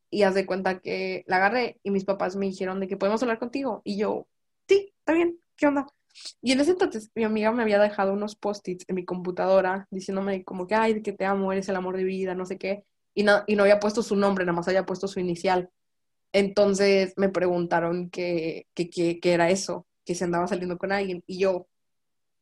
y 0.08 0.22
haz 0.22 0.34
de 0.34 0.46
cuenta 0.46 0.80
que 0.80 1.22
la 1.26 1.36
agarré 1.36 1.80
y 1.82 1.90
mis 1.90 2.06
papás 2.06 2.36
me 2.36 2.46
dijeron 2.46 2.80
de 2.80 2.88
que 2.88 2.96
podemos 2.96 3.22
hablar 3.22 3.38
contigo 3.38 3.82
y 3.84 3.98
yo, 3.98 4.26
sí, 4.66 4.94
está 5.00 5.12
bien, 5.12 5.39
¿qué 5.60 5.66
onda? 5.66 5.86
Y 6.42 6.52
en 6.52 6.60
ese 6.60 6.72
entonces 6.72 7.10
mi 7.14 7.22
amiga 7.22 7.52
me 7.52 7.62
había 7.62 7.78
dejado 7.78 8.14
unos 8.14 8.34
post-its 8.34 8.84
en 8.88 8.96
mi 8.96 9.04
computadora 9.04 9.86
diciéndome 9.90 10.42
como 10.42 10.66
que, 10.66 10.74
ay, 10.74 11.02
que 11.02 11.12
te 11.12 11.26
amo, 11.26 11.52
eres 11.52 11.68
el 11.68 11.76
amor 11.76 11.96
de 11.96 12.04
vida, 12.04 12.34
no 12.34 12.46
sé 12.46 12.58
qué. 12.58 12.84
Y 13.14 13.22
no, 13.22 13.44
y 13.46 13.56
no 13.56 13.62
había 13.62 13.78
puesto 13.78 14.02
su 14.02 14.16
nombre, 14.16 14.44
nada 14.44 14.56
más 14.56 14.66
había 14.68 14.86
puesto 14.86 15.06
su 15.06 15.20
inicial. 15.20 15.70
Entonces 16.32 17.12
me 17.16 17.28
preguntaron 17.28 18.08
qué 18.08 18.66
que, 18.74 19.20
era 19.22 19.50
eso, 19.50 19.86
que 20.04 20.14
se 20.14 20.24
andaba 20.24 20.48
saliendo 20.48 20.78
con 20.78 20.92
alguien. 20.92 21.22
Y 21.26 21.38
yo, 21.38 21.68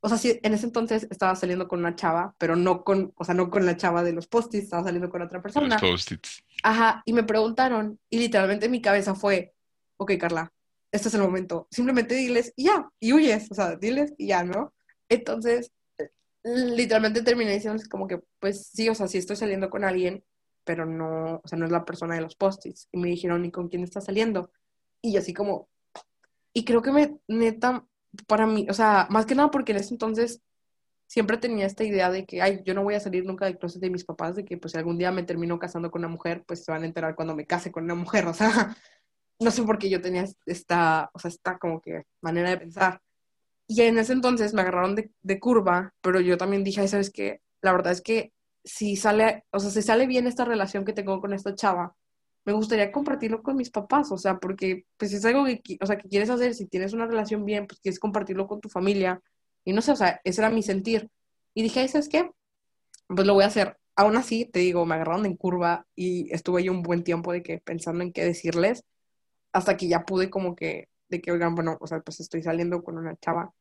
o 0.00 0.08
sea, 0.08 0.16
sí, 0.16 0.38
en 0.42 0.54
ese 0.54 0.66
entonces 0.66 1.08
estaba 1.10 1.34
saliendo 1.34 1.66
con 1.66 1.80
una 1.80 1.96
chava, 1.96 2.34
pero 2.38 2.54
no 2.54 2.84
con, 2.84 3.12
o 3.16 3.24
sea, 3.24 3.34
no 3.34 3.50
con 3.50 3.66
la 3.66 3.76
chava 3.76 4.04
de 4.04 4.12
los 4.12 4.28
post-its, 4.28 4.64
estaba 4.64 4.84
saliendo 4.84 5.10
con 5.10 5.22
otra 5.22 5.42
persona. 5.42 5.68
Los 5.68 5.80
post-its. 5.80 6.44
Ajá, 6.62 7.02
y 7.04 7.12
me 7.12 7.24
preguntaron, 7.24 7.98
y 8.08 8.18
literalmente 8.18 8.68
mi 8.68 8.80
cabeza 8.80 9.14
fue, 9.14 9.54
ok, 9.96 10.12
Carla, 10.18 10.52
este 10.92 11.08
es 11.08 11.14
el 11.14 11.22
momento. 11.22 11.68
Simplemente 11.70 12.14
diles 12.14 12.52
ya, 12.56 12.88
y 13.00 13.12
huyes, 13.12 13.50
o 13.50 13.54
sea, 13.54 13.76
diles 13.76 14.14
y 14.18 14.28
ya, 14.28 14.44
¿no? 14.44 14.74
Entonces, 15.08 15.72
literalmente 16.44 17.22
terminé 17.22 17.52
diciéndoles 17.52 17.88
como 17.88 18.06
que, 18.06 18.20
pues 18.40 18.68
sí, 18.68 18.88
o 18.88 18.94
sea, 18.94 19.08
sí 19.08 19.18
estoy 19.18 19.36
saliendo 19.36 19.70
con 19.70 19.84
alguien, 19.84 20.24
pero 20.64 20.86
no, 20.86 21.40
o 21.44 21.48
sea, 21.48 21.58
no 21.58 21.66
es 21.66 21.72
la 21.72 21.84
persona 21.84 22.14
de 22.14 22.20
los 22.22 22.36
post-its. 22.36 22.88
Y 22.92 22.98
me 22.98 23.08
dijeron, 23.08 23.44
¿y 23.44 23.50
con 23.50 23.68
quién 23.68 23.84
estás 23.84 24.04
saliendo? 24.06 24.50
Y 25.02 25.16
así 25.16 25.34
como, 25.34 25.68
Y 26.52 26.64
creo 26.64 26.82
que 26.82 26.92
me, 26.92 27.18
neta, 27.28 27.86
para 28.26 28.46
mí, 28.46 28.66
o 28.70 28.74
sea, 28.74 29.06
más 29.10 29.26
que 29.26 29.34
nada 29.34 29.50
porque 29.50 29.72
en 29.72 29.78
ese 29.78 29.94
entonces 29.94 30.42
siempre 31.06 31.38
tenía 31.38 31.66
esta 31.66 31.84
idea 31.84 32.10
de 32.10 32.26
que, 32.26 32.42
ay, 32.42 32.62
yo 32.64 32.74
no 32.74 32.82
voy 32.84 32.94
a 32.94 33.00
salir 33.00 33.24
nunca 33.24 33.46
del 33.46 33.58
closet 33.58 33.80
de 33.80 33.90
mis 33.90 34.04
papás, 34.04 34.36
de 34.36 34.44
que 34.44 34.58
pues 34.58 34.72
si 34.72 34.78
algún 34.78 34.98
día 34.98 35.12
me 35.12 35.22
termino 35.24 35.58
casando 35.58 35.90
con 35.90 36.00
una 36.00 36.08
mujer, 36.08 36.44
pues 36.46 36.64
se 36.64 36.72
van 36.72 36.82
a 36.82 36.86
enterar 36.86 37.14
cuando 37.16 37.34
me 37.36 37.46
case 37.46 37.72
con 37.72 37.84
una 37.84 37.94
mujer, 37.94 38.26
o 38.26 38.34
sea, 38.34 38.76
no 39.40 39.50
sé 39.50 39.62
por 39.62 39.78
qué 39.78 39.88
yo 39.90 40.00
tenía 40.00 40.26
esta, 40.46 41.10
o 41.14 41.18
sea, 41.18 41.30
esta 41.30 41.58
como 41.58 41.80
que 41.80 42.04
manera 42.20 42.50
de 42.50 42.58
pensar. 42.58 43.00
Y 43.66 43.82
en 43.82 43.98
ese 43.98 44.14
entonces 44.14 44.54
me 44.54 44.62
agarraron 44.62 44.94
de, 44.94 45.40
curva, 45.40 45.94
pero 46.00 46.20
yo 46.20 46.38
también 46.38 46.64
dije, 46.64 46.86
¿sabes 46.88 47.10
qué? 47.10 47.40
La 47.60 47.72
verdad 47.72 47.92
es 47.92 48.00
que 48.00 48.32
si 48.64 48.96
sale, 48.96 49.44
o 49.50 49.60
sea, 49.60 49.70
si 49.70 49.82
sale 49.82 50.06
bien 50.06 50.26
esta 50.26 50.44
relación 50.44 50.84
que 50.84 50.92
tengo 50.92 51.20
con 51.20 51.32
esta 51.34 51.54
chava, 51.54 51.94
me 52.44 52.52
gustaría 52.54 52.92
compartirlo 52.92 53.42
con 53.42 53.56
mis 53.56 53.70
papás, 53.70 54.10
o 54.12 54.18
sea, 54.18 54.38
porque 54.38 54.86
pues 54.96 55.12
es 55.12 55.24
algo 55.24 55.44
que, 55.44 55.78
o 55.80 55.86
sea, 55.86 55.98
que 55.98 56.08
quieres 56.08 56.30
hacer, 56.30 56.54
si 56.54 56.66
tienes 56.66 56.92
una 56.94 57.06
relación 57.06 57.44
bien, 57.44 57.66
pues 57.66 57.80
quieres 57.80 58.00
compartirlo 58.00 58.46
con 58.46 58.60
tu 58.60 58.68
familia, 58.70 59.20
y 59.64 59.72
no 59.74 59.82
sé, 59.82 59.92
o 59.92 59.96
sea, 59.96 60.20
ese 60.24 60.40
era 60.40 60.50
mi 60.50 60.62
sentir. 60.62 61.10
Y 61.52 61.62
dije, 61.62 61.86
¿sabes 61.88 62.08
qué? 62.08 62.30
Pues 63.06 63.26
lo 63.26 63.34
voy 63.34 63.44
a 63.44 63.48
hacer. 63.48 63.76
Aún 63.96 64.16
así, 64.16 64.46
te 64.46 64.60
digo, 64.60 64.86
me 64.86 64.94
agarraron 64.94 65.26
en 65.26 65.36
curva 65.36 65.86
y 65.94 66.32
estuve 66.32 66.64
yo 66.64 66.72
un 66.72 66.82
buen 66.82 67.04
tiempo 67.04 67.32
de 67.32 67.42
que 67.42 67.58
pensando 67.58 68.02
en 68.02 68.12
qué 68.12 68.24
decirles, 68.24 68.84
hasta 69.52 69.76
que 69.76 69.88
ya 69.88 70.04
pude 70.04 70.30
como 70.30 70.54
que, 70.54 70.88
de 71.08 71.20
que, 71.20 71.32
oigan, 71.32 71.54
bueno, 71.54 71.76
o 71.80 71.86
sea, 71.86 72.00
pues 72.00 72.20
estoy 72.20 72.42
saliendo 72.42 72.82
con 72.82 72.98
una 72.98 73.16
chava. 73.16 73.52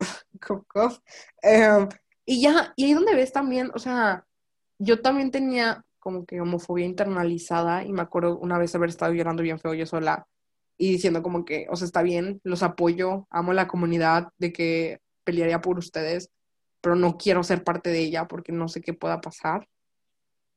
Em, 1.42 1.88
y 2.24 2.42
ya, 2.42 2.72
y 2.76 2.84
ahí 2.84 2.94
donde 2.94 3.14
ves 3.14 3.32
también, 3.32 3.70
o 3.74 3.78
sea, 3.78 4.26
yo 4.78 5.00
también 5.00 5.30
tenía 5.30 5.84
como 5.98 6.24
que 6.24 6.40
homofobia 6.40 6.86
internalizada 6.86 7.84
y 7.84 7.92
me 7.92 8.02
acuerdo 8.02 8.38
una 8.38 8.58
vez 8.58 8.74
haber 8.74 8.90
estado 8.90 9.12
llorando 9.12 9.42
bien 9.42 9.58
feo 9.58 9.74
yo 9.74 9.86
sola 9.86 10.26
y 10.78 10.92
diciendo 10.92 11.22
como 11.22 11.44
que, 11.44 11.66
o 11.70 11.76
sea, 11.76 11.86
está 11.86 12.02
bien, 12.02 12.40
los 12.44 12.62
apoyo, 12.62 13.26
amo 13.30 13.52
la 13.52 13.66
comunidad, 13.66 14.28
de 14.38 14.52
que 14.52 15.00
pelearía 15.24 15.60
por 15.60 15.78
ustedes, 15.78 16.30
pero 16.80 16.94
no 16.94 17.18
quiero 17.18 17.42
ser 17.42 17.64
parte 17.64 17.90
de 17.90 17.98
ella 18.00 18.28
porque 18.28 18.52
no 18.52 18.68
sé 18.68 18.80
qué 18.80 18.94
pueda 18.94 19.20
pasar. 19.20 19.68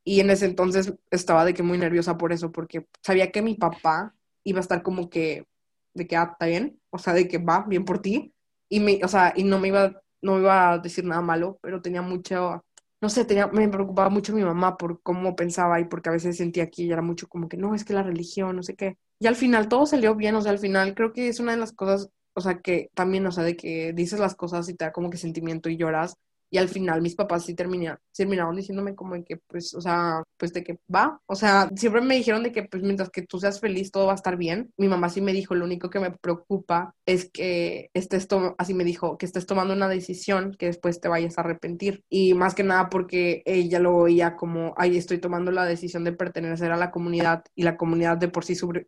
Y 0.04 0.19
en 0.19 0.30
ese 0.30 0.45
entonces 0.45 0.93
estaba 1.10 1.43
de 1.45 1.54
que 1.54 1.63
muy 1.63 1.77
nerviosa 1.77 2.17
por 2.17 2.32
eso, 2.32 2.51
porque 2.51 2.88
sabía 3.01 3.32
que 3.32 3.41
mi 3.41 3.56
papá 3.56 4.15
iba 4.43 4.60
a 4.60 4.62
estar 4.62 4.84
como 4.84 5.10
que, 5.10 5.45
de 5.93 6.08
que, 6.08 6.15
ah, 6.15 6.30
está 6.32 6.45
bien, 6.45 6.80
o 6.89 6.97
sea, 6.97 7.13
de 7.13 7.27
que 7.27 7.38
va 7.38 7.65
bien 7.67 7.86
por 7.86 8.01
ti, 8.01 8.34
y 8.69 8.80
me, 8.80 8.99
o 9.04 9.08
sea, 9.08 9.34
y 9.36 9.43
no 9.43 9.60
me 9.60 9.69
iba, 9.69 10.01
no 10.21 10.36
me 10.36 10.39
iba 10.41 10.73
a 10.73 10.80
decir 10.80 11.06
nada 11.06 11.21
malo, 11.21 11.60
pero 11.62 11.82
tenía 11.82 12.01
mucho, 12.01 12.63
no 13.01 13.10
sé, 13.10 13.25
tenía, 13.25 13.47
me 13.47 13.67
preocupaba 13.69 14.10
mucho 14.10 14.34
mi 14.34 14.43
mamá 14.43 14.77
por 14.77 15.01
cómo 15.01 15.36
pensaba 15.36 15.80
y 15.80 15.86
porque 15.86 16.10
a 16.10 16.13
veces 16.13 16.38
sentía 16.38 16.69
que 16.69 16.84
ella 16.84 16.93
era 16.93 17.01
mucho 17.01 17.27
como 17.27 17.49
que, 17.49 17.58
no, 17.58 17.75
es 17.75 17.84
que 17.84 17.93
la 17.93 18.04
religión, 18.04 18.56
no 18.56 18.63
sé 18.63 18.75
qué. 18.75 18.97
Y 19.19 19.27
al 19.27 19.36
final 19.36 19.67
todo 19.69 19.86
salió 19.86 20.15
bien, 20.15 20.36
o 20.36 20.41
sea, 20.41 20.51
al 20.51 20.60
final 20.60 20.95
creo 20.95 21.13
que 21.13 21.27
es 21.27 21.39
una 21.39 21.51
de 21.54 21.58
las 21.60 21.73
cosas, 21.73 22.10
o 22.34 22.41
sea, 22.41 22.60
que 22.60 22.89
también, 22.95 23.25
o 23.27 23.32
sea, 23.32 23.43
de 23.43 23.56
que 23.58 23.93
dices 23.93 24.19
las 24.19 24.36
cosas 24.36 24.69
y 24.69 24.75
te 24.75 24.86
da 24.86 24.91
como 24.91 25.10
que 25.10 25.17
sentimiento 25.17 25.69
y 25.69 25.77
lloras, 25.77 26.15
y 26.53 26.57
al 26.57 26.67
final 26.67 27.01
mis 27.01 27.15
papás 27.15 27.45
sí 27.45 27.55
terminaron, 27.55 27.97
terminaron 28.13 28.55
diciéndome 28.57 28.93
como 28.93 29.15
de 29.15 29.23
que, 29.23 29.37
pues, 29.37 29.73
o 29.73 29.79
sea, 29.79 30.21
pues 30.37 30.51
de 30.51 30.63
que 30.63 30.79
va. 30.93 31.17
O 31.25 31.35
sea, 31.35 31.69
siempre 31.77 32.01
me 32.01 32.15
dijeron 32.15 32.43
de 32.43 32.51
que, 32.51 32.63
pues, 32.63 32.83
mientras 32.83 33.09
que 33.09 33.21
tú 33.21 33.39
seas 33.39 33.61
feliz, 33.61 33.89
todo 33.89 34.07
va 34.07 34.11
a 34.11 34.15
estar 34.15 34.35
bien. 34.35 34.73
Mi 34.77 34.89
mamá 34.89 35.07
sí 35.09 35.21
me 35.21 35.31
dijo, 35.31 35.55
lo 35.55 35.63
único 35.63 35.89
que 35.89 36.01
me 36.01 36.11
preocupa 36.11 36.93
es 37.05 37.31
que 37.31 37.89
estés, 37.93 38.27
así 38.57 38.73
me 38.73 38.83
dijo, 38.83 39.17
que 39.17 39.25
estés 39.25 39.45
tomando 39.45 39.73
una 39.73 39.87
decisión 39.87 40.53
que 40.59 40.65
después 40.65 40.99
te 40.99 41.07
vayas 41.07 41.37
a 41.37 41.41
arrepentir. 41.41 42.03
Y 42.09 42.33
más 42.33 42.53
que 42.53 42.63
nada 42.63 42.89
porque 42.89 43.43
ella 43.45 43.79
lo 43.79 43.95
oía 43.95 44.35
como, 44.35 44.73
ay, 44.75 44.97
estoy 44.97 45.19
tomando 45.19 45.51
la 45.51 45.65
decisión 45.65 46.03
de 46.03 46.11
pertenecer 46.11 46.73
a 46.73 46.77
la 46.77 46.91
comunidad 46.91 47.45
y 47.55 47.63
la 47.63 47.77
comunidad 47.77 48.17
de 48.17 48.27
por 48.27 48.43
sí 48.43 48.55
sube 48.55 48.87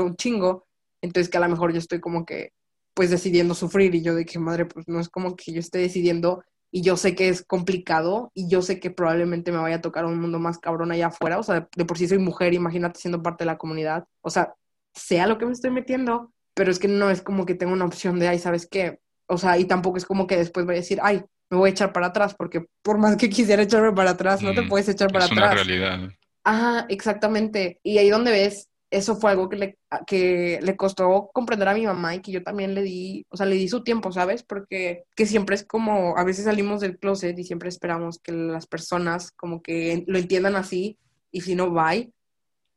un 0.00 0.14
chingo. 0.14 0.68
Entonces 1.02 1.28
que 1.28 1.38
a 1.38 1.40
lo 1.40 1.48
mejor 1.48 1.72
yo 1.72 1.78
estoy 1.78 1.98
como 1.98 2.24
que, 2.24 2.52
pues, 2.94 3.10
decidiendo 3.10 3.54
sufrir. 3.54 3.94
Y 3.94 4.02
yo 4.02 4.14
de 4.14 4.24
que, 4.24 4.38
madre, 4.38 4.66
pues, 4.66 4.86
no 4.86 5.00
es 5.00 5.08
como 5.08 5.34
que 5.34 5.52
yo 5.52 5.60
esté 5.60 5.78
decidiendo 5.78 6.44
y 6.72 6.82
yo 6.82 6.96
sé 6.96 7.14
que 7.14 7.28
es 7.28 7.44
complicado 7.44 8.30
y 8.34 8.48
yo 8.48 8.62
sé 8.62 8.80
que 8.80 8.90
probablemente 8.90 9.52
me 9.52 9.58
vaya 9.58 9.76
a 9.76 9.80
tocar 9.80 10.04
un 10.04 10.20
mundo 10.20 10.38
más 10.38 10.58
cabrón 10.58 10.92
allá 10.92 11.08
afuera, 11.08 11.38
o 11.38 11.42
sea, 11.42 11.68
de 11.76 11.84
por 11.84 11.98
sí 11.98 12.06
soy 12.06 12.18
mujer, 12.18 12.54
imagínate 12.54 13.00
siendo 13.00 13.22
parte 13.22 13.44
de 13.44 13.46
la 13.46 13.58
comunidad, 13.58 14.04
o 14.22 14.30
sea, 14.30 14.54
sea 14.94 15.26
lo 15.26 15.38
que 15.38 15.46
me 15.46 15.52
estoy 15.52 15.70
metiendo, 15.70 16.32
pero 16.54 16.70
es 16.70 16.78
que 16.78 16.88
no 16.88 17.10
es 17.10 17.22
como 17.22 17.46
que 17.46 17.54
tengo 17.54 17.72
una 17.72 17.84
opción 17.84 18.18
de, 18.18 18.28
ay, 18.28 18.38
¿sabes 18.38 18.68
qué? 18.70 19.00
O 19.26 19.38
sea, 19.38 19.58
y 19.58 19.64
tampoco 19.64 19.96
es 19.96 20.04
como 20.04 20.26
que 20.26 20.36
después 20.36 20.66
voy 20.66 20.76
a 20.76 20.78
decir, 20.78 20.98
ay, 21.02 21.24
me 21.50 21.58
voy 21.58 21.70
a 21.70 21.72
echar 21.72 21.92
para 21.92 22.08
atrás, 22.08 22.34
porque 22.34 22.66
por 22.82 22.98
más 22.98 23.16
que 23.16 23.28
quisiera 23.28 23.62
echarme 23.62 23.92
para 23.92 24.10
atrás, 24.10 24.42
no 24.42 24.54
te 24.54 24.62
mm, 24.62 24.68
puedes 24.68 24.88
echar 24.88 25.10
para 25.12 25.24
atrás. 25.24 25.38
Es 25.38 25.66
una 25.66 25.78
realidad. 25.78 26.10
Ajá, 26.44 26.86
exactamente. 26.88 27.80
Y 27.82 27.98
ahí 27.98 28.08
donde 28.08 28.30
ves 28.30 28.69
eso 28.90 29.16
fue 29.16 29.30
algo 29.30 29.48
que 29.48 29.56
le, 29.56 29.78
que 30.06 30.58
le 30.62 30.76
costó 30.76 31.30
comprender 31.32 31.68
a 31.68 31.74
mi 31.74 31.86
mamá 31.86 32.14
y 32.14 32.20
que 32.20 32.32
yo 32.32 32.42
también 32.42 32.74
le 32.74 32.82
di, 32.82 33.24
o 33.30 33.36
sea, 33.36 33.46
le 33.46 33.54
di 33.54 33.68
su 33.68 33.84
tiempo, 33.84 34.10
¿sabes? 34.10 34.42
Porque 34.42 35.04
que 35.14 35.26
siempre 35.26 35.54
es 35.54 35.64
como, 35.64 36.16
a 36.16 36.24
veces 36.24 36.44
salimos 36.46 36.80
del 36.80 36.98
closet 36.98 37.38
y 37.38 37.44
siempre 37.44 37.68
esperamos 37.68 38.18
que 38.18 38.32
las 38.32 38.66
personas 38.66 39.30
como 39.32 39.62
que 39.62 40.04
lo 40.06 40.18
entiendan 40.18 40.56
así 40.56 40.98
y 41.30 41.42
si 41.42 41.54
no, 41.54 41.70
bye. 41.70 42.12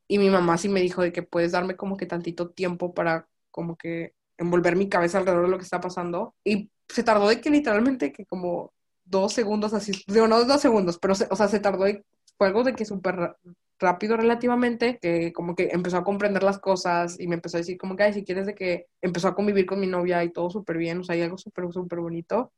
Y 0.07 0.19
mi 0.19 0.29
mamá 0.29 0.57
sí 0.57 0.69
me 0.69 0.81
dijo 0.81 1.01
de 1.01 1.11
que 1.11 1.23
puedes 1.23 1.51
darme 1.53 1.75
como 1.75 1.97
que 1.97 2.05
tantito 2.05 2.49
tiempo 2.51 2.93
para 2.93 3.27
como 3.49 3.75
que 3.75 4.13
envolver 4.37 4.75
mi 4.75 4.89
cabeza 4.89 5.17
alrededor 5.17 5.45
de 5.45 5.51
lo 5.51 5.57
que 5.57 5.63
está 5.63 5.81
pasando. 5.81 6.35
Y 6.43 6.69
se 6.87 7.03
tardó 7.03 7.27
de 7.27 7.41
que 7.41 7.49
literalmente 7.49 8.11
que 8.13 8.25
como 8.25 8.71
dos 9.05 9.33
segundos 9.33 9.73
así, 9.73 9.93
digo, 10.07 10.27
no 10.27 10.43
dos 10.45 10.61
segundos, 10.61 10.99
pero 10.99 11.13
o 11.13 11.35
sea, 11.35 11.47
se 11.47 11.59
tardó 11.59 11.85
de, 11.85 12.05
fue 12.37 12.47
algo 12.47 12.63
de 12.63 12.73
que 12.73 12.85
súper 12.85 13.35
rápido 13.83 14.17
relativamente, 14.17 14.97
que 14.99 15.31
como 15.31 15.55
que 15.55 15.69
empezó 15.71 15.97
a 15.97 16.03
comprender 16.03 16.41
las 16.41 16.57
cosas 16.57 17.19
y 17.19 17.27
me 17.27 17.35
empezó 17.35 17.57
a 17.57 17.59
decir 17.59 17.77
como 17.77 17.95
que, 17.95 18.03
ay, 18.03 18.13
si 18.13 18.23
quieres 18.23 18.47
de 18.47 18.55
que 18.55 18.87
empezó 19.01 19.27
a 19.27 19.35
convivir 19.35 19.65
con 19.65 19.79
mi 19.79 19.87
novia 19.87 20.23
y 20.23 20.31
todo 20.31 20.49
súper 20.49 20.77
bien, 20.77 20.99
o 20.99 21.03
sea, 21.03 21.15
hay 21.15 21.21
algo 21.21 21.37
súper, 21.37 21.71
súper 21.71 21.99
bonito, 21.99 22.51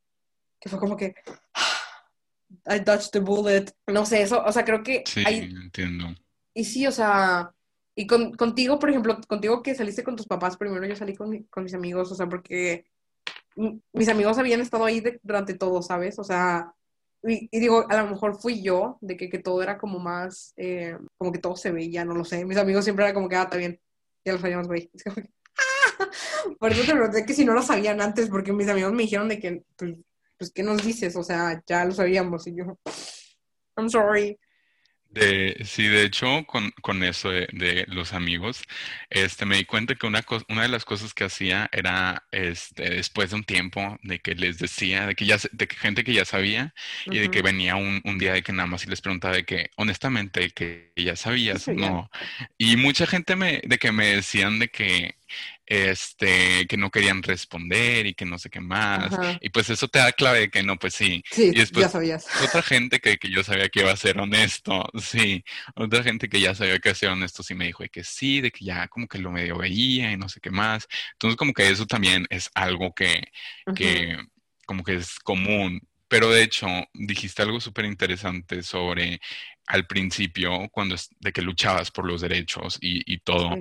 que 0.60 0.70
fue 0.70 0.80
como 0.80 0.96
que, 0.96 1.16
I 2.68 2.80
dodged 2.80 3.12
the 3.12 3.20
bullet, 3.20 3.66
no 3.88 4.06
sé, 4.06 4.22
eso, 4.22 4.42
o 4.44 4.52
sea, 4.52 4.64
creo 4.64 4.82
que... 4.84 5.04
Sí, 5.06 5.24
entiendo. 5.26 6.16
Y 6.54 6.64
sí, 6.64 6.88
o 6.88 6.92
sea, 6.92 7.52
y 7.96 8.08
con, 8.08 8.34
contigo, 8.34 8.80
por 8.80 8.90
ejemplo, 8.90 9.20
contigo 9.28 9.62
que 9.62 9.76
saliste 9.76 10.04
con 10.04 10.16
tus 10.16 10.28
papás, 10.28 10.58
primero 10.58 10.86
yo 10.86 10.96
salí 10.96 11.16
con, 11.16 11.44
con 11.44 11.64
mis 11.64 11.74
amigos, 11.74 12.12
o 12.12 12.16
sea, 12.16 12.28
porque 12.28 12.86
mis 13.94 14.10
amigos 14.10 14.38
habían 14.38 14.62
estado 14.62 14.86
ahí 14.86 15.04
durante 15.24 15.54
todo, 15.54 15.82
¿sabes? 15.82 16.20
O 16.20 16.24
sea, 16.24 16.74
y, 17.28 17.60
digo, 17.60 17.86
a 17.90 18.04
lo 18.04 18.10
mejor 18.10 18.40
fui 18.40 18.62
yo, 18.62 18.98
de 19.02 19.18
que, 19.18 19.30
que 19.30 19.40
todo 19.40 19.62
era 19.64 19.78
como 19.78 20.00
más, 20.00 20.54
eh, 20.58 20.98
como 21.18 21.32
que 21.32 21.40
todo 21.40 21.56
se 21.56 21.72
veía, 21.72 22.06
no 22.06 22.14
lo 22.14 22.26
sé. 22.26 22.46
Mis 22.46 22.58
amigos 22.58 22.84
siempre 22.84 23.06
eran 23.06 23.16
como 23.16 23.30
que, 23.30 23.36
ah, 23.36 23.44
está 23.44 23.58
bien, 23.58 23.80
ya 24.24 24.34
lo 24.34 24.40
sabíamos, 24.40 24.68
güey. 24.68 24.92
Por 26.60 26.72
eso 26.72 26.84
te 26.86 26.92
pregunté 26.92 27.26
que 27.26 27.34
si 27.34 27.46
no 27.46 27.54
lo 27.54 27.62
sabían 27.62 28.02
antes, 28.02 28.30
porque 28.30 28.54
mis 28.54 28.68
amigos 28.68 28.94
me 28.94 29.04
dijeron 29.04 29.30
de 29.30 29.40
que, 29.40 29.64
pues, 29.76 29.96
pues, 30.38 30.52
¿qué 30.52 30.64
nos 30.64 30.84
dices? 30.84 31.16
O 31.16 31.24
sea, 31.24 31.64
ya 31.66 31.86
lo 31.86 31.92
sabíamos. 31.92 32.46
Y 32.48 32.56
yo, 32.56 32.78
I'm 33.78 33.90
sorry. 33.90 34.38
De, 35.16 35.64
sí, 35.64 35.88
de 35.88 36.04
hecho, 36.04 36.46
con, 36.46 36.72
con 36.82 37.02
eso 37.02 37.30
de, 37.30 37.86
los 37.88 38.12
amigos, 38.12 38.64
este, 39.10 39.46
me 39.46 39.56
di 39.56 39.64
cuenta 39.64 39.96
que 39.96 40.06
una, 40.06 40.26
una 40.50 40.64
de 40.64 40.68
las 40.68 40.84
cosas 40.84 41.14
que 41.14 41.24
hacía 41.24 41.70
era, 41.72 42.26
este, 42.32 42.90
después 42.90 43.30
de 43.30 43.38
un 43.38 43.46
tiempo, 43.46 43.98
de 44.04 44.20
que 44.20 44.36
les 44.36 44.60
decía, 44.60 45.08
de 45.08 45.16
que 45.16 45.26
ya, 45.26 45.38
de 45.54 45.68
que 45.70 45.76
gente 45.78 46.04
que 46.04 46.14
ya 46.14 46.26
sabía, 46.26 46.74
y 47.06 47.20
de 47.20 47.32
que 47.32 47.42
venía 47.42 47.78
un, 47.78 48.02
un, 48.04 48.18
día 48.18 48.34
de 48.34 48.44
que 48.44 48.52
nada 48.52 48.68
más 48.68 48.84
y 48.86 48.90
les 48.90 49.00
preguntaba 49.00 49.36
de 49.36 49.46
que, 49.46 49.70
honestamente, 49.78 50.50
que 50.50 50.92
ya 50.98 51.16
sabías, 51.16 51.68
no. 51.70 52.10
Y 52.58 52.76
mucha 52.76 53.08
gente 53.08 53.38
me, 53.38 53.62
de 53.64 53.78
que 53.78 53.94
me 53.94 54.08
decían 54.08 54.60
de 54.60 54.68
que, 54.68 55.16
este, 55.66 56.68
que 56.68 56.78
no 56.78 56.92
querían 56.92 57.24
responder 57.24 58.06
y 58.06 58.14
que 58.14 58.26
no 58.26 58.38
sé 58.38 58.50
qué 58.50 58.60
más. 58.60 59.16
Y 59.42 59.50
pues 59.50 59.70
eso 59.70 59.88
te 59.88 60.00
da 60.00 60.12
clave 60.12 60.42
de 60.42 60.50
que 60.50 60.64
no, 60.64 60.78
pues 60.78 60.94
sí. 60.94 61.24
Sí, 61.32 61.52
y 61.54 61.60
después, 61.60 61.86
ya 61.86 61.90
sabías. 61.90 62.28
Otra 62.44 62.62
gente 62.62 63.00
que, 63.00 63.18
que, 63.18 63.30
yo 63.30 63.44
sabía 63.44 63.70
que 63.70 63.82
iba 63.82 63.92
a 63.92 63.98
ser 63.98 64.20
honesto, 64.20 64.88
sí. 65.00 65.44
Otra 65.76 66.04
gente 66.04 66.30
que 66.30 66.40
ya 66.40 66.54
sabía 66.54 66.80
que 66.80 66.90
iba 66.90 66.94
a 66.94 67.00
ser 67.00 67.10
honesto 67.10 67.44
sí 67.44 67.56
me 67.56 67.66
dijo 67.66 67.84
de 67.84 67.90
que 67.90 68.04
sí, 68.04 68.42
de 68.42 68.52
que 68.52 68.66
ya 68.66 68.88
como 68.88 69.08
que 69.08 69.20
lo 69.20 69.32
medio 69.32 69.58
veía 69.58 70.12
y 70.12 70.18
no 70.18 70.30
sé 70.30 70.40
qué 70.40 70.52
más. 70.52 70.88
Entonces 71.14 71.38
como 71.38 71.54
que 71.54 71.70
eso 71.70 71.86
también 71.86 72.26
es 72.30 72.50
algo 72.54 72.94
que, 72.94 73.32
que 73.76 74.18
como 74.66 74.84
que 74.84 74.96
es 74.96 75.20
común. 75.20 75.82
Pero 76.08 76.30
de 76.30 76.44
hecho, 76.44 76.68
dijiste 76.94 77.42
algo 77.42 77.60
súper 77.60 77.86
interesante 77.86 78.62
sobre 78.62 79.20
al 79.68 79.88
principio, 79.88 80.70
cuando 80.72 80.96
de 81.20 81.32
que 81.32 81.42
luchabas 81.42 81.90
por 81.90 82.06
los 82.06 82.22
derechos 82.22 82.78
y, 82.80 83.12
y 83.12 83.20
todo. 83.20 83.58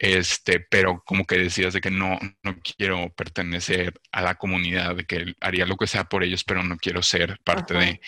Este, 0.00 0.60
pero 0.60 1.02
como 1.04 1.26
que 1.26 1.36
decías 1.36 1.74
de 1.74 1.82
que 1.82 1.90
no, 1.90 2.18
no 2.42 2.56
quiero 2.76 3.12
pertenecer 3.14 4.00
a 4.12 4.22
la 4.22 4.36
comunidad, 4.36 4.96
de 4.96 5.04
que 5.04 5.34
haría 5.42 5.66
lo 5.66 5.76
que 5.76 5.86
sea 5.86 6.04
por 6.04 6.24
ellos, 6.24 6.42
pero 6.42 6.62
no 6.64 6.78
quiero 6.78 7.02
ser 7.02 7.38
parte 7.44 7.74
de. 7.74 8.00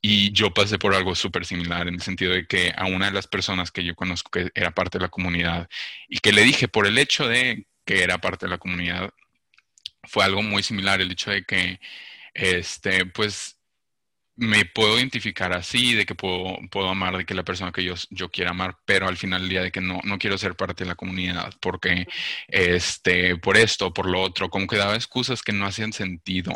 Y 0.00 0.32
yo 0.32 0.52
pasé 0.52 0.78
por 0.78 0.94
algo 0.94 1.14
súper 1.14 1.46
similar 1.46 1.88
en 1.88 1.94
el 1.94 2.02
sentido 2.02 2.32
de 2.32 2.46
que 2.46 2.72
a 2.76 2.86
una 2.86 3.06
de 3.06 3.12
las 3.12 3.28
personas 3.28 3.70
que 3.70 3.84
yo 3.84 3.94
conozco 3.94 4.30
que 4.32 4.50
era 4.54 4.72
parte 4.72 4.98
de 4.98 5.04
la 5.04 5.10
comunidad 5.10 5.68
y 6.08 6.18
que 6.18 6.32
le 6.32 6.42
dije 6.42 6.68
por 6.68 6.86
el 6.88 6.98
hecho 6.98 7.28
de 7.28 7.66
que 7.84 8.02
era 8.02 8.18
parte 8.18 8.46
de 8.46 8.50
la 8.50 8.58
comunidad, 8.58 9.10
fue 10.04 10.24
algo 10.24 10.42
muy 10.42 10.62
similar, 10.64 11.00
el 11.00 11.12
hecho 11.12 11.30
de 11.30 11.44
que, 11.44 11.80
este, 12.34 13.06
pues 13.06 13.57
me 14.38 14.64
puedo 14.64 14.96
identificar 14.96 15.52
así, 15.52 15.94
de 15.94 16.06
que 16.06 16.14
puedo, 16.14 16.58
puedo 16.70 16.88
amar 16.88 17.16
de 17.16 17.24
que 17.24 17.34
la 17.34 17.42
persona 17.42 17.72
que 17.72 17.82
yo, 17.82 17.94
yo 18.10 18.30
quiera 18.30 18.52
amar, 18.52 18.78
pero 18.84 19.08
al 19.08 19.16
final 19.16 19.40
del 19.40 19.50
día 19.50 19.62
de 19.62 19.72
que 19.72 19.80
no, 19.80 20.00
no 20.04 20.16
quiero 20.16 20.38
ser 20.38 20.54
parte 20.54 20.84
de 20.84 20.88
la 20.88 20.94
comunidad 20.94 21.52
porque, 21.60 22.06
este, 22.46 23.36
por 23.36 23.56
esto, 23.56 23.92
por 23.92 24.06
lo 24.08 24.22
otro, 24.22 24.48
como 24.48 24.68
que 24.68 24.76
daba 24.76 24.94
excusas 24.94 25.42
que 25.42 25.52
no 25.52 25.66
hacían 25.66 25.92
sentido. 25.92 26.52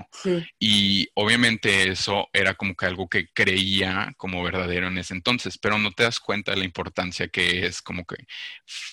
Y 0.61 1.09
obviamente 1.15 1.89
eso 1.91 2.29
era 2.33 2.55
como 2.55 2.77
que 2.77 2.87
algo 2.87 3.09
que 3.09 3.29
creía 3.33 4.15
como 4.17 4.45
verdadero 4.45 4.87
en 4.87 4.99
ese 4.99 5.15
entonces, 5.15 5.59
pero 5.59 5.77
no 5.77 5.91
te 5.91 6.05
das 6.05 6.21
cuenta 6.21 6.53
de 6.53 6.59
la 6.59 6.65
importancia 6.65 7.27
que 7.29 7.67
es 7.67 7.83
como 7.83 8.05
que 8.05 8.17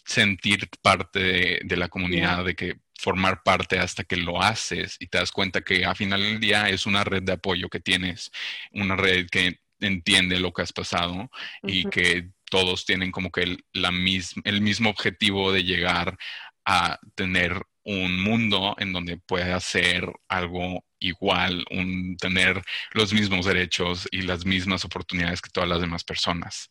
sentir 0.04 0.68
parte 0.82 1.20
de, 1.20 1.62
de 1.64 1.78
la 1.78 1.90
comunidad, 1.90 2.44
de 2.44 2.56
que 2.56 2.80
formar 3.00 3.44
parte 3.44 3.80
hasta 3.80 4.04
que 4.04 4.18
lo 4.18 4.42
haces 4.42 4.98
y 5.00 5.08
te 5.08 5.20
das 5.20 5.32
cuenta 5.32 5.62
que 5.62 5.86
al 5.86 5.96
final 5.96 6.22
del 6.22 6.40
día 6.40 6.68
es 6.68 6.86
una 6.86 7.06
red 7.06 7.24
de 7.24 7.32
apoyo 7.32 7.70
que 7.70 7.80
tienes, 7.80 8.30
una 8.72 8.98
red 8.98 9.28
que 9.30 9.62
entiende 9.80 10.38
lo 10.38 10.52
que 10.52 10.64
has 10.64 10.74
pasado 10.74 11.32
y 11.64 11.86
que 11.86 12.32
todos 12.50 12.86
tienen 12.86 13.12
como 13.12 13.32
que 13.32 13.44
el, 13.44 13.66
la 13.72 13.94
el 14.44 14.62
mismo 14.62 14.90
objetivo 14.90 15.54
de 15.54 15.64
llegar 15.64 16.18
a 16.66 17.00
tener 17.16 17.64
un 17.84 18.22
mundo 18.22 18.76
en 18.78 18.92
donde 18.92 19.16
pueda 19.16 19.56
hacer 19.56 20.12
algo 20.28 20.84
igual, 21.00 21.66
un, 21.72 22.18
tener 22.18 22.62
los 22.92 23.14
mismos 23.14 23.46
derechos 23.46 24.10
y 24.12 24.24
las 24.24 24.46
mismas 24.46 24.84
oportunidades 24.84 25.42
que 25.42 25.52
todas 25.52 25.70
las 25.70 25.80
demás 25.80 26.04
personas. 26.04 26.70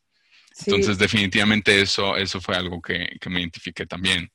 Entonces, 0.67 0.99
definitivamente 0.99 1.81
eso, 1.81 2.19
eso 2.19 2.39
fue 2.41 2.55
algo 2.55 2.83
que, 2.83 3.17
que 3.19 3.31
me 3.31 3.41
identifiqué 3.41 3.87
también 3.87 4.31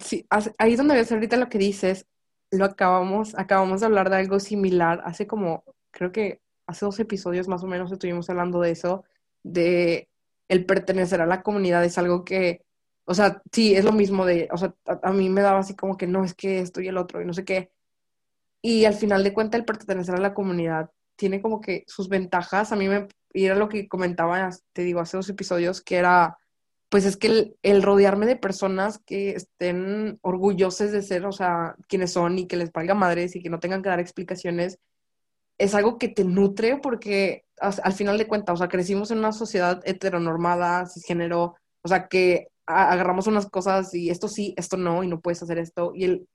sí, 0.00 0.26
ahí 0.58 0.72
es 0.72 0.78
donde 0.78 0.94
ves 0.94 1.12
ahorita 1.12 1.36
lo 1.36 1.48
que 1.48 1.58
dices, 1.58 2.06
lo 2.50 2.64
acabamos, 2.64 3.34
acabamos 3.38 3.80
de 3.80 3.86
hablar 3.86 4.10
de 4.10 4.16
algo 4.16 4.40
similar, 4.40 5.02
hace 5.04 5.26
como, 5.26 5.64
creo 5.90 6.12
que 6.12 6.40
hace 6.66 6.84
dos 6.84 6.98
episodios 7.00 7.48
más 7.48 7.62
o 7.64 7.66
menos 7.66 7.90
estuvimos 7.92 8.28
hablando 8.30 8.60
de 8.60 8.70
eso, 8.70 9.04
de 9.42 10.08
el 10.48 10.66
pertenecer 10.66 11.20
a 11.20 11.26
la 11.26 11.42
comunidad 11.42 11.84
es 11.84 11.98
algo 11.98 12.24
que, 12.24 12.64
o 13.04 13.14
sea, 13.14 13.42
sí, 13.52 13.74
es 13.74 13.84
lo 13.84 13.92
mismo 13.92 14.26
de, 14.26 14.48
o 14.52 14.58
sea, 14.58 14.74
a, 14.84 15.12
mí 15.12 15.28
me 15.28 15.42
daba 15.42 15.60
así 15.60 15.74
como 15.74 15.96
que 15.96 16.06
no, 16.06 16.24
es 16.24 16.34
que 16.34 16.60
esto 16.60 16.80
y 16.80 16.88
el 16.88 16.98
otro 16.98 17.22
y 17.22 17.24
no 17.24 17.32
sé 17.34 17.44
qué. 17.44 17.70
Y 18.62 18.84
al 18.84 18.94
final 18.94 19.24
de 19.24 19.32
cuentas 19.34 19.58
el 19.58 19.64
pertenecer 19.64 20.14
a 20.14 20.18
la 20.20 20.34
comunidad 20.34 20.90
tiene 21.16 21.42
como 21.42 21.60
que 21.60 21.84
sus 21.88 22.08
ventajas. 22.08 22.72
A 22.72 22.76
mí 22.76 22.88
me, 22.88 23.08
y 23.32 23.46
era 23.46 23.56
lo 23.56 23.68
que 23.68 23.88
comentaba, 23.88 24.50
te 24.72 24.82
digo, 24.82 25.00
hace 25.00 25.16
dos 25.16 25.28
episodios, 25.28 25.80
que 25.82 25.96
era 25.96 26.38
pues 26.92 27.06
es 27.06 27.16
que 27.16 27.54
el, 27.62 27.82
rodearme 27.82 28.26
de 28.26 28.36
personas 28.36 28.98
que 28.98 29.30
estén 29.30 30.18
orgullosas 30.20 30.92
de 30.92 31.00
ser, 31.00 31.24
o 31.24 31.32
sea, 31.32 31.74
quienes 31.88 32.12
son 32.12 32.38
y 32.38 32.46
que 32.46 32.58
les 32.58 32.70
valga 32.70 32.92
madres 32.92 33.34
y 33.34 33.42
que 33.42 33.48
no 33.48 33.60
tengan 33.60 33.82
que 33.82 33.88
dar 33.88 33.98
explicaciones, 33.98 34.78
es 35.56 35.74
algo 35.74 35.96
que 35.96 36.08
te 36.08 36.22
nutre 36.22 36.76
porque 36.82 37.46
al 37.58 37.94
final 37.94 38.18
de 38.18 38.26
cuentas, 38.28 38.52
o 38.52 38.56
sea, 38.58 38.68
crecimos 38.68 39.10
en 39.10 39.20
una 39.20 39.32
sociedad 39.32 39.80
heteronormada, 39.86 40.84
cisgénero, 40.84 41.56
o 41.80 41.88
sea, 41.88 42.08
que 42.08 42.48
agarramos 42.66 43.26
unas 43.26 43.48
cosas 43.48 43.94
y 43.94 44.10
esto 44.10 44.28
sí, 44.28 44.52
esto 44.58 44.76
no, 44.76 45.02
y 45.02 45.08
no 45.08 45.18
puedes 45.22 45.42
hacer 45.42 45.56
esto. 45.56 45.92
Y 45.94 46.04
el, 46.04 46.28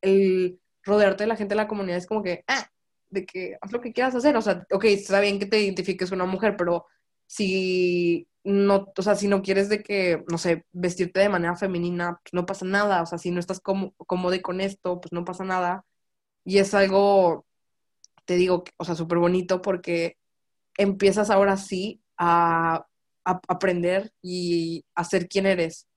el 0.00 0.58
rodearte 0.82 1.22
de 1.22 1.28
la 1.28 1.36
gente 1.36 1.52
de 1.52 1.62
la 1.62 1.68
comunidad 1.68 1.98
es 1.98 2.08
como 2.08 2.24
que, 2.24 2.42
ah, 2.48 2.66
de 3.10 3.24
que 3.24 3.56
haz 3.60 3.70
lo 3.70 3.80
que 3.80 3.92
quieras 3.92 4.16
hacer. 4.16 4.36
O 4.36 4.42
sea, 4.42 4.66
ok, 4.72 4.84
está 4.86 5.20
bien 5.20 5.38
que 5.38 5.46
te 5.46 5.60
identifiques 5.60 6.10
con 6.10 6.20
una 6.20 6.28
mujer, 6.28 6.56
pero 6.56 6.86
si 7.32 8.28
no, 8.44 8.92
o 8.94 9.02
sea, 9.02 9.14
si 9.14 9.26
no 9.26 9.40
quieres 9.40 9.70
de 9.70 9.82
que, 9.82 10.22
no 10.30 10.36
sé, 10.36 10.66
vestirte 10.72 11.20
de 11.20 11.30
manera 11.30 11.56
femenina, 11.56 12.20
pues 12.22 12.34
no 12.34 12.44
pasa 12.44 12.66
nada, 12.66 13.00
o 13.00 13.06
sea, 13.06 13.16
si 13.16 13.30
no 13.30 13.40
estás 13.40 13.60
cómodo 13.60 14.42
con 14.42 14.60
esto, 14.60 15.00
pues 15.00 15.12
no 15.12 15.24
pasa 15.24 15.42
nada. 15.42 15.86
Y 16.44 16.58
es 16.58 16.74
algo, 16.74 17.46
te 18.26 18.36
digo, 18.36 18.64
o 18.76 18.84
sea, 18.84 18.94
súper 18.96 19.16
bonito 19.16 19.62
porque 19.62 20.18
empiezas 20.76 21.30
ahora 21.30 21.56
sí 21.56 22.02
a, 22.18 22.86
aprender 23.24 24.12
y 24.20 24.84
a 24.94 25.04
ser 25.04 25.26
quien 25.26 25.46
eres. 25.46 25.88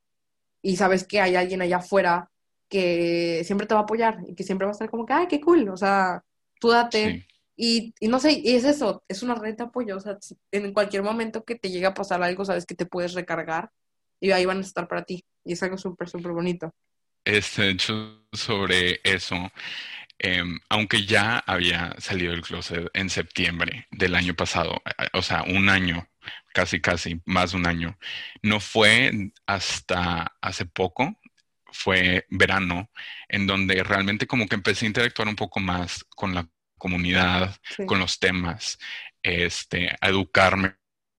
Y 0.62 0.78
sabes 0.78 1.06
que 1.06 1.20
hay 1.20 1.36
alguien 1.36 1.62
allá 1.62 1.78
afuera 1.78 2.32
que 2.70 3.44
siempre 3.44 3.68
te 3.68 3.74
va 3.74 3.82
a 3.82 3.84
apoyar 3.84 4.20
y 4.26 4.36
que 4.36 4.44
siempre 4.46 4.66
va 4.66 4.72
a 4.72 4.74
estar 4.74 4.90
como 4.90 5.06
que, 5.06 5.14
ay, 5.14 5.28
qué 5.28 5.42
cool, 5.42 5.68
o 5.68 5.76
sea, 5.76 6.24
tú 6.62 6.70
date. 6.70 7.28
Y, 7.58 7.94
no 8.02 8.20
sé, 8.20 8.34
y 8.44 8.56
es 8.56 8.66
eso, 8.66 9.04
es 9.08 9.24
una 9.24 9.36
red 9.36 9.56
de 9.56 9.64
apoyo, 9.64 9.98
en 10.52 10.74
cualquier 10.74 11.04
momento 11.04 11.46
que 11.46 11.56
te 11.56 11.70
llegue 11.70 11.86
a 11.86 11.94
pasar 11.94 12.22
algo, 12.22 12.44
sabes 12.44 12.66
que 12.66 12.76
te 12.76 12.86
puedes 12.86 13.14
recargar 13.14 13.70
y 14.20 14.32
ahí 14.32 14.46
van 14.46 14.58
a 14.58 14.62
estar 14.62 14.88
para 14.88 15.04
ti. 15.04 15.24
Y 15.44 15.54
es 15.54 15.64
algo 15.64 15.78
súper, 15.78 16.10
súper 16.10 16.34
bonito. 16.34 16.74
Este, 17.24 17.70
hecho, 17.70 18.28
sobre 18.34 19.00
eso, 19.04 19.52
em, 20.20 20.60
aunque 20.70 21.06
ya 21.06 21.40
había 21.40 21.96
salido 21.98 22.32
del 22.32 22.42
closet 22.42 22.90
en 22.94 23.10
septiembre 23.10 23.88
del 23.92 24.16
año 24.16 24.36
pasado, 24.36 24.82
o 25.14 25.22
sea, 25.22 25.44
un 25.44 25.70
año, 25.70 26.08
casi, 26.54 26.82
casi, 26.82 27.22
más 27.26 27.52
de 27.52 27.58
un 27.58 27.68
año, 27.68 27.98
no 28.42 28.60
fue 28.60 29.32
hasta 29.46 30.36
hace 30.42 30.66
poco, 30.66 31.18
fue 31.72 32.26
verano, 32.30 32.90
en 33.28 33.48
donde 33.48 33.84
realmente 33.84 34.28
como 34.28 34.48
que 34.48 34.56
empecé 34.56 34.86
a 34.86 34.90
interactuar 34.90 35.28
un 35.28 35.36
poco 35.36 35.60
más 35.60 36.04
con 36.16 36.34
la 36.34 36.48
comunidad, 36.86 37.56
con 37.88 37.98
los 37.98 38.20
temas, 38.20 38.78
este, 39.24 39.90
a 40.00 40.10
educarme 40.10 40.76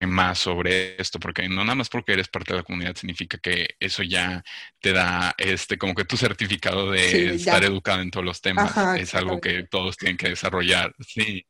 más 0.07 0.39
sobre 0.39 1.01
esto, 1.01 1.19
porque 1.19 1.49
no 1.49 1.65
nada 1.65 1.75
más 1.75 1.89
porque 1.89 2.13
eres 2.13 2.29
parte 2.29 2.53
de 2.53 2.59
la 2.61 2.63
comunidad 2.63 2.95
significa 2.95 3.37
que 3.39 3.75
eso 3.81 4.05
ya 4.05 4.45
te 4.81 4.93
da 4.93 5.35
este 5.39 5.77
como 5.77 5.93
que 5.95 6.05
tu 6.05 6.17
certificado 6.17 6.93
de 6.93 7.35
estar 7.35 7.65
educado 7.65 8.01
en 8.03 8.13
todos 8.13 8.25
los 8.25 8.41
temas. 8.41 8.77
es 8.97 9.13
algo 9.17 9.41
que 9.41 9.65
todos 9.65 9.97
tienen 9.97 10.17
que 10.17 10.29
desarrollar. 10.29 10.95
Sí. 11.01 11.45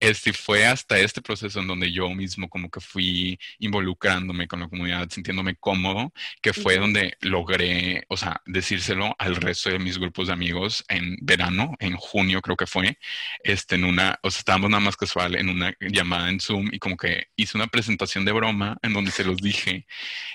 Este 0.00 0.32
fue 0.32 0.66
hasta 0.66 0.98
este 0.98 1.22
proceso 1.22 1.60
en 1.60 1.66
donde 1.68 1.90
yo 1.92 2.10
mismo 2.10 2.48
como 2.48 2.70
que 2.70 2.80
fui 2.80 3.38
involucrándome 3.58 4.46
con 4.46 4.60
la 4.60 4.68
comunidad, 4.68 5.08
sintiéndome 5.10 5.56
cómodo, 5.56 6.12
que 6.42 6.52
fue 6.52 6.76
donde 6.78 7.16
logré, 7.20 8.04
o 8.08 8.16
sea, 8.16 8.42
decírselo 8.46 9.14
al 9.18 9.36
resto 9.36 9.70
de 9.70 9.78
mis 9.78 9.98
grupos 9.98 10.26
de 10.26 10.34
amigos 10.34 10.84
en 10.88 11.16
verano, 11.22 11.74
en 11.78 11.96
junio 11.96 12.42
creo 12.42 12.56
que 12.56 12.66
fue, 12.66 12.98
este, 13.42 13.76
en 13.76 13.84
una, 13.84 14.18
o 14.22 14.30
sea, 14.30 14.40
estábamos 14.40 14.70
nada 14.70 14.80
más 14.80 14.96
casual 14.96 15.36
en 15.36 15.48
una 15.48 15.74
llamada 15.80 16.28
en 16.28 16.40
Zoom 16.40 16.68
y 16.72 16.78
como 16.78 16.96
que 16.96 17.28
hice 17.36 17.56
una 17.56 17.66
presentación 17.68 18.24
de 18.24 18.32
broma 18.32 18.76
en 18.82 18.92
donde 18.92 19.10
se 19.10 19.24
los 19.24 19.38
dije, 19.38 19.86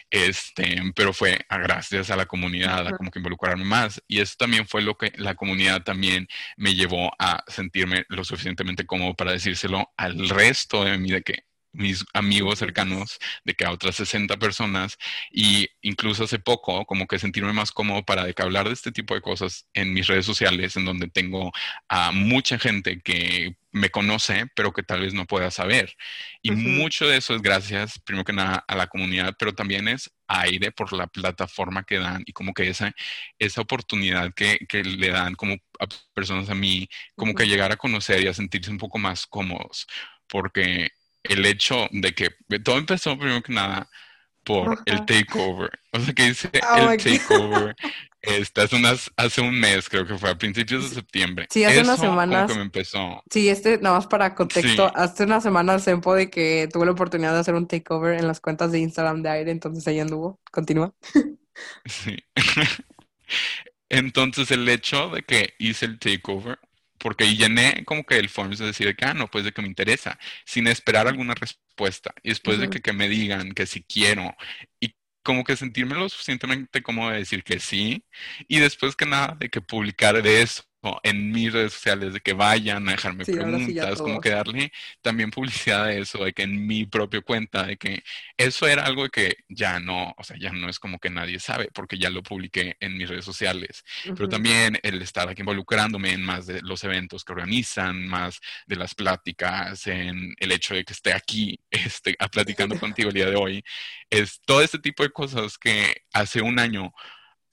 este, 0.10 0.82
pero 0.96 1.14
fue 1.14 1.46
a 1.50 1.58
gracias 1.60 2.10
a 2.10 2.16
la 2.16 2.26
comunidad, 2.26 2.88
a 2.88 2.98
como 2.98 3.12
que 3.12 3.20
involucrarme 3.20 3.66
más. 3.66 4.02
Y 4.08 4.20
eso 4.20 4.36
también 4.38 4.68
fue 4.68 4.82
lo 4.82 4.98
que 4.98 5.12
la 5.18 5.36
comunidad 5.36 5.84
también 5.84 6.28
me 6.58 6.74
llevó 6.76 7.12
a 7.20 7.44
sentirme 7.48 8.06
lo 8.10 8.24
suficientemente 8.24 8.86
cómodo 8.86 9.14
para 9.16 9.34
decírselo 9.50 9.92
al 9.98 10.30
resto 10.30 10.84
de 10.84 10.98
mí, 10.98 11.12
de 11.12 11.22
que 11.22 11.44
mis 11.72 12.04
amigos 12.14 12.60
cercanos, 12.60 13.20
de 13.44 13.54
que 13.54 13.66
a 13.66 13.72
otras 13.72 13.96
60 13.96 14.38
personas, 14.38 14.98
y 15.32 15.68
incluso 15.82 16.24
hace 16.24 16.40
poco, 16.40 16.86
como 16.86 17.08
que 17.08 17.20
sentirme 17.20 17.54
más 17.54 17.72
cómodo 17.72 18.04
para 18.04 18.26
de 18.26 18.34
que 18.34 18.42
hablar 18.42 18.68
de 18.68 18.74
este 18.74 18.92
tipo 18.92 19.14
de 19.14 19.22
cosas 19.22 19.68
en 19.74 19.94
mis 19.94 20.08
redes 20.08 20.26
sociales, 20.26 20.76
en 20.76 20.86
donde 20.86 21.08
tengo 21.08 21.52
a 21.88 22.12
mucha 22.12 22.58
gente 22.58 23.02
que 23.02 23.56
me 23.72 23.90
conoce, 23.90 24.48
pero 24.56 24.74
que 24.74 24.84
tal 24.84 25.02
vez 25.02 25.14
no 25.14 25.26
pueda 25.26 25.52
saber. 25.52 25.94
Y 26.42 26.52
mucho 26.52 27.08
de 27.08 27.18
eso 27.18 27.36
es 27.36 27.42
gracias, 27.42 28.00
primero 28.00 28.26
que 28.26 28.34
nada, 28.34 28.64
a 28.68 28.76
la 28.76 28.88
comunidad, 28.88 29.36
pero 29.38 29.54
también 29.54 29.88
es 29.88 30.12
aire 30.30 30.72
por 30.72 30.94
la 30.94 31.08
plataforma 31.08 31.84
que 31.84 32.00
dan 32.00 32.24
y 32.26 32.34
como 32.34 32.54
que 32.54 32.70
esa, 32.70 32.94
esa 33.40 33.62
oportunidad 33.62 34.34
que, 34.34 34.60
que 34.68 34.84
le 34.84 35.10
dan 35.10 35.36
como 35.36 35.56
a 35.80 35.88
personas 36.14 36.50
a 36.50 36.56
mí, 36.56 36.88
como 37.16 37.34
que 37.34 37.48
llegar 37.48 37.72
a 37.72 37.78
conocer 37.78 38.24
y 38.24 38.28
a 38.28 38.34
sentirse 38.34 38.72
un 38.72 38.78
poco 38.78 39.00
más 39.00 39.26
cómodos, 39.28 39.88
porque 40.28 40.92
el 41.24 41.46
hecho 41.46 41.88
de 41.92 42.14
que 42.14 42.30
todo 42.64 42.78
empezó 42.78 43.18
primero 43.18 43.42
que 43.42 43.54
nada 43.54 43.90
por 44.44 44.80
el 44.86 45.06
takeover. 45.06 45.72
O 45.92 46.00
sea, 46.00 46.14
que 46.14 46.26
dice 46.26 46.50
oh 46.72 46.92
el 46.92 46.98
takeover. 46.98 47.76
Este, 48.22 48.60
hace, 48.60 48.76
unas, 48.76 49.10
hace 49.16 49.40
un 49.40 49.58
mes, 49.58 49.88
creo 49.88 50.06
que 50.06 50.18
fue 50.18 50.30
a 50.30 50.38
principios 50.38 50.90
de 50.90 50.96
septiembre. 50.96 51.48
Sí, 51.50 51.64
hace 51.64 51.80
unas 51.80 52.02
semanas. 52.02 52.54
me 52.54 52.64
empezó. 52.64 53.24
Sí, 53.32 53.48
este, 53.48 53.78
nada 53.78 53.96
más 53.96 54.08
para 54.08 54.36
contexto, 54.36 54.92
hace 54.94 55.24
una 55.24 55.40
semana 55.40 55.74
el 55.74 55.82
Sempo 55.82 56.14
de 56.14 56.30
que 56.30 56.68
tuve 56.72 56.86
la 56.86 56.92
oportunidad 56.92 57.34
de 57.34 57.40
hacer 57.40 57.56
un 57.56 57.68
takeover 57.68 58.20
en 58.20 58.28
las 58.28 58.42
cuentas 58.42 58.74
de 58.74 58.80
Instagram 58.80 59.22
de 59.22 59.30
aire, 59.30 59.52
entonces 59.52 59.88
ahí 59.88 60.02
anduvo. 60.02 60.38
Continúa. 60.52 60.94
Sí. 61.86 62.18
entonces, 63.90 64.52
el 64.52 64.68
hecho 64.68 65.10
de 65.12 65.24
que 65.24 65.54
hice 65.58 65.86
el 65.86 65.98
takeover 65.98 66.60
porque 67.00 67.36
llené 67.36 67.84
como 67.86 68.06
que 68.06 68.18
el 68.18 68.30
form 68.30 68.52
de 68.56 68.66
decir 68.68 68.96
que, 68.96 69.06
ah, 69.06 69.14
no, 69.14 69.28
pues 69.30 69.44
de 69.46 69.52
que 69.52 69.62
me 69.62 69.68
interesa, 69.68 70.20
sin 70.46 70.68
esperar 70.68 71.08
alguna 71.08 71.34
respuesta. 71.36 72.14
Y 72.24 72.30
después 72.30 72.60
de 72.60 72.70
que, 72.70 72.82
que, 72.82 72.94
me 72.94 73.10
digan 73.10 73.54
que 73.54 73.66
si 73.66 73.84
quiero 73.84 74.36
y 74.80 74.96
como 75.24 75.44
que 75.44 75.56
sentirme 75.58 75.96
lo 75.96 76.10
suficientemente 76.10 76.82
como 76.84 77.10
de 77.10 77.20
decir 77.20 77.44
que 77.44 77.60
sí. 77.60 78.06
Y 78.48 78.60
después 78.60 78.96
que 78.96 79.06
nada, 79.06 79.36
de 79.40 79.50
que 79.50 79.62
publicar 79.62 80.22
de 80.24 80.42
eso 80.42 80.64
en 81.04 81.32
mis 81.32 81.52
redes 81.52 81.74
sociales 81.74 82.14
de 82.14 82.22
que 82.22 82.34
vayan 82.34 82.88
a 82.88 82.94
dejarme 82.94 83.26
preguntas, 83.26 84.00
como 84.00 84.22
que 84.22 84.30
darle 84.30 84.72
también 85.02 85.30
publicidad 85.30 85.86
a 85.86 85.94
eso, 85.94 86.24
de 86.24 86.34
que 86.34 86.44
en 86.44 86.66
mi 86.66 86.86
propia 86.86 87.22
cuenta, 87.22 87.64
de 87.64 87.78
que 87.78 88.04
eso 88.38 88.68
era 88.68 88.86
algo 88.86 89.08
que 89.10 89.38
ya 89.50 89.80
no, 89.80 90.14
o 90.18 90.24
sea, 90.24 90.38
ya 90.40 90.52
no 90.52 90.70
es 90.70 90.80
como 90.80 91.00
que 91.00 91.10
nadie 91.10 91.40
sabe, 91.40 91.70
porque 91.74 91.98
ya 91.98 92.10
lo 92.10 92.24
publiqué 92.24 92.78
en 92.80 92.98
mis 92.98 93.10
redes 93.10 93.26
sociales, 93.26 93.84
pero 94.04 94.30
también 94.30 94.80
el 94.84 95.02
estar 95.02 95.28
aquí 95.28 95.42
involucrándome 95.42 96.12
en 96.14 96.24
más 96.24 96.46
de 96.46 96.62
los 96.62 96.84
eventos 96.84 97.24
que 97.24 97.34
organizan, 97.34 98.08
más 98.08 98.40
de 98.66 98.76
las 98.76 98.96
pláticas, 98.96 99.86
en 99.88 100.34
el 100.40 100.52
hecho 100.52 100.76
de 100.76 100.86
que 100.86 100.94
esté 100.94 101.14
aquí, 101.14 101.60
este, 101.72 102.16
platicando 102.32 102.80
contigo 102.80 103.10
el 103.10 103.16
día 103.16 103.30
de 103.30 103.36
hoy, 103.36 103.64
es 104.10 104.40
todo 104.46 104.62
este 104.62 104.80
tipo 104.80 105.04
de 105.04 105.10
cosas 105.10 105.58
que 105.58 106.04
hace 106.14 106.42
un 106.42 106.60
año 106.60 106.94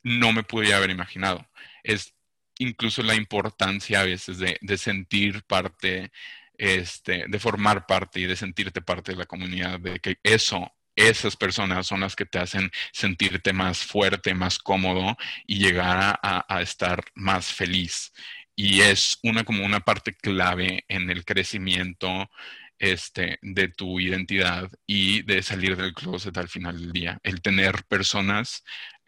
no 0.02 0.32
me 0.32 0.44
pude 0.44 0.72
haber 0.72 0.90
imaginado. 0.90 1.44
Es 1.82 2.15
incluso 2.58 3.02
la 3.02 3.14
importancia 3.14 4.00
a 4.00 4.04
veces 4.04 4.38
de, 4.38 4.78
sentir 4.78 5.42
parte, 5.44 6.10
este, 6.58 7.24
de 7.28 7.38
formar 7.38 7.86
parte 7.86 8.20
y 8.20 8.26
de 8.26 8.36
sentirte 8.36 8.80
parte 8.82 9.12
de 9.12 9.18
la 9.18 9.26
comunidad, 9.26 9.80
de 9.80 10.00
que 10.00 10.18
eso, 10.22 10.72
esas 10.94 11.36
personas 11.36 11.86
son 11.86 12.00
las 12.00 12.16
que 12.16 12.26
te 12.26 12.38
hacen 12.38 12.70
sentirte 12.92 13.52
más 13.52 13.78
fuerte, 13.84 14.34
más 14.34 14.58
cómodo 14.58 15.16
y 15.46 15.58
llegar 15.58 16.18
a, 16.22 16.62
estar 16.62 17.04
más 17.14 17.46
feliz. 17.52 18.12
Y 18.54 18.80
es 18.80 19.18
una 19.22 19.44
como 19.44 19.64
una 19.64 19.80
parte 19.80 20.14
clave 20.14 20.84
en 20.88 21.10
el 21.10 21.24
crecimiento 21.24 22.30
este, 22.78 23.38
de 23.42 23.68
tu 23.68 24.00
identidad 24.00 24.70
y 24.86 25.22
de 25.22 25.42
salir 25.42 25.76
del 25.76 25.94
closet 25.94 26.36
al 26.38 26.48
final 26.48 26.78
del 26.80 26.92
día. 26.92 27.20
El 27.22 27.42
tener 27.42 27.84
personas 27.84 28.64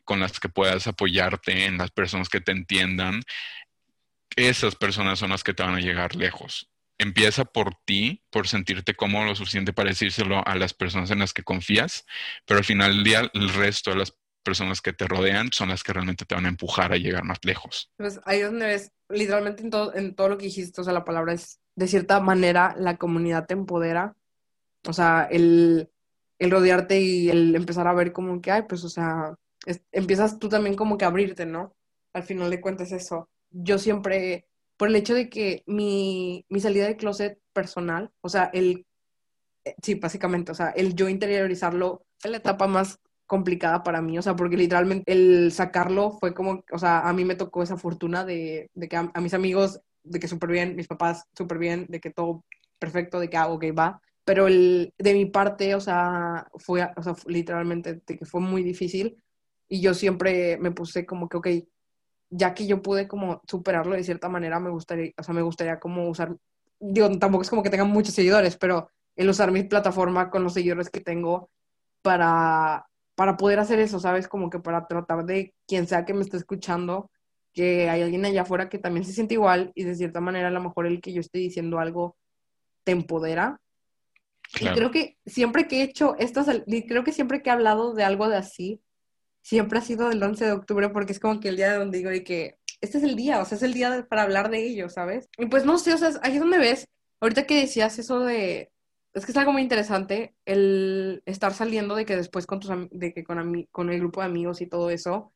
con 0.09 0.21
las 0.21 0.41
que 0.41 0.49
puedas 0.49 0.87
apoyarte, 0.87 1.67
en 1.67 1.77
las 1.77 1.91
personas 1.91 2.31
que 2.31 2.41
te 2.41 2.51
entiendan, 2.51 3.21
esas 4.37 4.75
personas 4.75 5.19
son 5.19 5.29
las 5.29 5.45
que 5.45 5.53
te 5.53 5.63
van 5.63 5.75
a 5.75 5.81
llegar 5.81 6.17
lejos. 6.17 6.71
Empieza 6.97 7.45
por 7.45 7.75
ti, 7.85 8.25
por 8.31 8.49
sentirte 8.49 8.95
cómodo 8.95 9.27
lo 9.27 9.35
suficiente 9.35 9.75
para 9.75 9.91
decírselo 9.91 10.43
a 10.47 10.55
las 10.55 10.73
personas 10.73 11.11
en 11.11 11.19
las 11.19 11.35
que 11.35 11.43
confías, 11.43 12.07
pero 12.47 12.57
al 12.57 12.65
final 12.65 12.95
del 12.95 13.05
día 13.05 13.31
el 13.35 13.53
resto 13.53 13.91
de 13.91 13.97
las 13.97 14.17
personas 14.43 14.81
que 14.81 14.95
te 14.95 15.07
rodean 15.07 15.53
son 15.53 15.69
las 15.69 15.85
que 15.85 15.93
realmente 15.93 16.25
te 16.25 16.35
van 16.35 16.47
a 16.47 16.49
empujar 16.49 16.91
a 16.95 16.97
llegar 16.97 17.25
más 17.25 17.41
lejos. 17.43 17.93
Pues 17.99 18.19
ahí 18.25 18.41
donde 18.41 18.65
ves, 18.65 18.93
literalmente 19.11 19.63
en 19.63 19.69
todo, 19.69 19.95
en 19.95 20.15
todo 20.15 20.31
lo 20.31 20.39
que 20.39 20.47
dijiste, 20.47 20.81
o 20.81 20.85
sea, 20.85 20.95
la 20.95 21.05
palabra 21.05 21.35
es, 21.35 21.61
de 21.77 21.87
cierta 21.87 22.19
manera, 22.21 22.75
la 22.79 22.97
comunidad 22.97 23.47
te 23.47 23.53
empodera. 23.53 24.17
O 24.87 24.95
sea, 24.95 25.29
el, 25.31 25.91
el 26.39 26.51
rodearte 26.51 26.99
y 26.99 27.29
el 27.29 27.55
empezar 27.55 27.87
a 27.87 27.93
ver 27.93 28.15
como 28.15 28.41
que, 28.41 28.51
ay, 28.51 28.63
pues, 28.67 28.85
o 28.85 28.89
sea, 28.89 29.35
empiezas 29.93 30.39
tú 30.39 30.49
también 30.49 30.77
como 30.77 30.99
que 30.99 31.05
a 31.05 31.09
abrirte, 31.09 31.47
¿no? 31.47 31.75
Al 32.13 32.23
final 32.23 32.51
de 32.51 32.61
cuentas 32.61 32.93
eso. 32.93 33.29
Yo 33.51 33.79
siempre, 33.79 34.49
por 34.77 34.89
el 34.89 34.97
hecho 34.97 35.15
de 35.15 35.29
que 35.29 35.63
mi, 35.67 36.45
mi 36.49 36.61
salida 36.61 36.87
de 36.87 36.97
closet 36.97 37.41
personal, 37.53 38.11
o 38.21 38.29
sea, 38.29 38.51
el, 38.53 38.87
eh, 39.65 39.75
sí, 39.83 39.95
básicamente, 39.95 40.53
o 40.53 40.55
sea, 40.55 40.71
el 40.71 40.95
yo 40.95 41.09
interiorizarlo 41.09 42.07
fue 42.19 42.31
la 42.31 42.39
etapa 42.39 42.67
más 42.67 43.01
complicada 43.27 43.83
para 43.83 44.01
mí, 44.01 44.19
o 44.19 44.23
sea, 44.23 44.37
porque 44.37 44.57
literalmente 44.57 45.13
el 45.13 45.53
sacarlo 45.53 46.13
fue 46.13 46.35
como, 46.35 46.65
o 46.73 46.79
sea, 46.79 47.01
a 47.01 47.13
mí 47.13 47.25
me 47.25 47.37
tocó 47.37 47.63
esa 47.63 47.77
fortuna 47.77 48.25
de, 48.25 48.71
de 48.75 48.89
que 48.89 48.97
a, 48.97 49.13
mis 49.21 49.35
amigos, 49.35 49.81
de 50.03 50.19
que 50.19 50.29
súper 50.29 50.51
bien, 50.51 50.77
mis 50.77 50.89
papás 50.89 51.25
súper 51.37 51.59
bien, 51.59 51.87
de 51.89 52.01
que 52.01 52.11
todo 52.11 52.45
perfecto, 52.79 53.21
de 53.21 53.29
que 53.29 53.37
hago, 53.37 53.57
ah, 53.57 53.59
que 53.61 53.73
va, 53.73 54.01
pero 54.25 54.47
el, 54.47 54.95
de 54.99 55.15
mi 55.15 55.27
parte, 55.27 55.75
o 55.75 55.81
sea, 55.81 56.49
fue, 56.57 56.87
o 56.97 57.03
sea, 57.03 57.15
literalmente, 57.27 58.03
de 58.07 58.19
que 58.19 58.25
fue 58.25 58.41
muy 58.41 58.63
difícil, 58.63 59.23
y 59.69 59.81
yo 59.81 59.95
siempre 59.95 60.57
me 60.59 60.71
puse 60.71 61.05
como 61.05 61.29
que, 61.29 61.37
ok, 61.37 61.49
ya 62.31 62.55
que 62.55 62.67
yo 62.67 62.83
pude 62.83 63.09
como 63.09 63.41
superarlo 63.47 63.95
de 63.95 64.05
cierta 64.05 64.29
manera, 64.29 64.61
me 64.61 64.71
gustaría, 64.71 65.13
o 65.17 65.23
sea, 65.23 65.35
me 65.35 65.43
gustaría 65.43 65.79
como 65.79 66.09
usar, 66.09 66.37
digo, 66.81 67.11
tampoco 67.19 67.43
es 67.43 67.51
como 67.51 67.63
que 67.63 67.71
tengan 67.71 67.91
muchos 67.91 68.15
seguidores, 68.15 68.57
pero 68.57 68.91
el 69.17 69.29
usar 69.29 69.51
mi 69.51 69.63
plataforma 69.65 70.31
con 70.31 70.45
los 70.45 70.55
seguidores 70.55 70.91
que 70.91 71.01
tengo 71.01 71.51
para, 72.03 72.87
para 73.15 73.37
poder 73.37 73.59
hacer 73.59 73.81
eso, 73.81 73.99
¿sabes? 73.99 74.29
Como 74.29 74.49
que 74.51 74.61
para 74.61 74.87
tratar 74.87 75.25
de 75.25 75.55
quien 75.67 75.87
sea 75.87 76.05
que 76.05 76.15
me 76.15 76.23
esté 76.23 76.37
escuchando, 76.37 77.11
que 77.53 77.91
hay 77.91 78.03
alguien 78.03 78.25
allá 78.25 78.43
afuera 78.43 78.69
que 78.69 78.79
también 78.79 79.05
se 79.05 79.13
siente 79.13 79.35
igual 79.35 79.73
y 79.75 79.85
de 79.85 79.97
cierta 79.97 80.21
manera 80.21 80.49
a 80.49 80.53
lo 80.53 80.63
mejor 80.63 80.87
el 80.87 81.01
que 81.01 81.13
yo 81.13 81.21
esté 81.21 81.39
diciendo 81.39 81.81
algo 81.81 82.17
te 82.85 82.93
empodera. 82.93 83.61
Y 84.61 84.69
creo 84.69 84.91
que 84.91 85.19
siempre 85.27 85.67
que 85.67 85.81
he 85.81 85.83
hecho 85.83 86.15
estas, 86.19 86.47
creo 86.87 87.05
que 87.05 87.13
siempre 87.13 87.43
que 87.43 87.51
he 87.51 87.53
hablado 87.53 87.93
de 87.93 88.05
algo 88.05 88.29
de 88.29 88.37
así, 88.37 88.81
siempre 89.43 89.79
ha 89.79 89.83
sido 89.83 90.11
el 90.11 90.23
11 90.23 90.45
de 90.45 90.53
octubre 90.53 90.89
porque 90.91 91.13
es 91.13 91.21
como 91.21 91.41
que 91.41 91.49
el 91.49 91.57
día 91.57 91.73
de 91.73 91.79
donde 91.79 91.99
digo 91.99 92.11
que 92.25 92.59
este 92.81 92.99
es 92.99 93.05
el 93.05 93.17
día, 93.17 93.41
o 93.41 93.45
sea, 93.45 93.57
es 93.57 93.63
el 93.63 93.75
día 93.75 94.07
para 94.09 94.23
hablar 94.23 94.51
de 94.51 94.65
ello, 94.65 94.89
¿sabes? 94.89 95.29
Y 95.37 95.47
pues 95.47 95.65
no 95.65 95.79
sé, 95.79 95.95
o 95.95 95.99
sea, 95.99 96.11
ahí 96.23 96.35
es 96.35 96.41
donde 96.41 96.59
ves, 96.59 96.89
ahorita 97.21 97.47
que 97.47 97.61
decías 97.61 97.99
eso 97.99 98.21
de, 98.21 98.71
es 99.15 99.25
que 99.27 99.33
es 99.33 99.39
algo 99.39 99.53
muy 99.53 99.63
interesante 99.63 100.35
el 100.45 101.23
estar 101.27 101.55
saliendo 101.55 101.97
de 101.97 102.05
que 102.05 102.17
después 102.17 102.47
con 102.47 102.61
tus, 102.61 102.71
de 102.91 103.13
que 103.13 103.25
con, 103.25 103.67
con 103.73 103.91
el 103.91 103.99
grupo 103.99 104.21
de 104.21 104.27
amigos 104.27 104.61
y 104.61 104.67
todo 104.67 104.91
eso, 104.91 105.33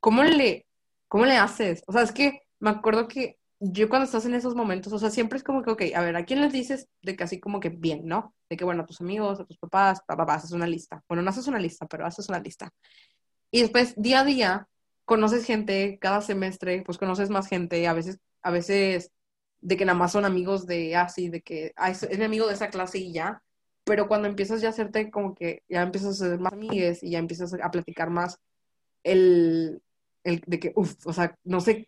¿cómo 0.00 0.22
le, 0.22 0.66
cómo 1.08 1.26
le 1.26 1.36
haces? 1.36 1.82
O 1.86 1.92
sea, 1.92 2.02
es 2.02 2.12
que 2.12 2.42
me 2.60 2.70
acuerdo 2.70 3.08
que 3.08 3.38
yo 3.60 3.88
cuando 3.88 4.04
estás 4.04 4.24
en 4.24 4.34
esos 4.34 4.54
momentos, 4.54 4.92
o 4.92 4.98
sea, 4.98 5.10
siempre 5.10 5.38
es 5.38 5.44
como 5.44 5.62
que, 5.62 5.70
ok, 5.70 5.82
a 5.94 6.02
ver, 6.02 6.16
¿a 6.16 6.24
quién 6.24 6.40
les 6.40 6.52
dices 6.52 6.88
de 7.02 7.16
que 7.16 7.24
así 7.24 7.40
como 7.40 7.58
que 7.58 7.70
bien, 7.70 8.06
¿no? 8.06 8.34
De 8.48 8.56
que, 8.56 8.64
bueno, 8.64 8.82
a 8.82 8.86
tus 8.86 9.00
amigos, 9.00 9.40
a 9.40 9.44
tus 9.44 9.58
papás, 9.58 10.00
papá, 10.06 10.34
haces 10.34 10.52
una 10.52 10.66
lista. 10.66 11.02
Bueno, 11.08 11.22
no 11.22 11.30
haces 11.30 11.48
una 11.48 11.58
lista, 11.58 11.86
pero 11.86 12.06
haces 12.06 12.28
una 12.28 12.38
lista. 12.38 12.70
Y 13.50 13.62
después, 13.62 13.94
día 13.96 14.20
a 14.20 14.24
día, 14.24 14.68
conoces 15.04 15.44
gente, 15.46 15.98
cada 16.00 16.20
semestre, 16.20 16.82
pues 16.84 16.98
conoces 16.98 17.30
más 17.30 17.48
gente, 17.48 17.86
a 17.88 17.94
veces, 17.94 18.18
a 18.42 18.50
veces 18.50 19.10
de 19.60 19.76
que 19.76 19.84
nada 19.84 19.98
más 19.98 20.12
son 20.12 20.24
amigos 20.24 20.66
de 20.66 20.96
así, 20.96 21.28
de 21.30 21.42
que 21.42 21.72
es, 21.88 22.18
mi 22.18 22.24
amigo 22.24 22.46
de 22.46 22.54
esa 22.54 22.68
clase 22.68 22.98
y 22.98 23.12
ya, 23.12 23.42
pero 23.84 24.06
cuando 24.06 24.28
empiezas 24.28 24.60
ya 24.60 24.68
a 24.68 24.70
hacerte 24.70 25.10
como 25.10 25.34
que 25.34 25.62
ya 25.68 25.82
empiezas 25.82 26.20
a 26.20 26.26
ser 26.28 26.38
más 26.38 26.52
amigues 26.52 27.02
y 27.02 27.10
ya 27.10 27.18
empiezas 27.18 27.54
a 27.54 27.70
platicar 27.70 28.10
más 28.10 28.38
el, 29.02 29.82
el 30.24 30.42
de 30.46 30.60
que, 30.60 30.72
uff, 30.76 31.06
o 31.06 31.12
sea, 31.12 31.34
no 31.44 31.60
sé, 31.60 31.86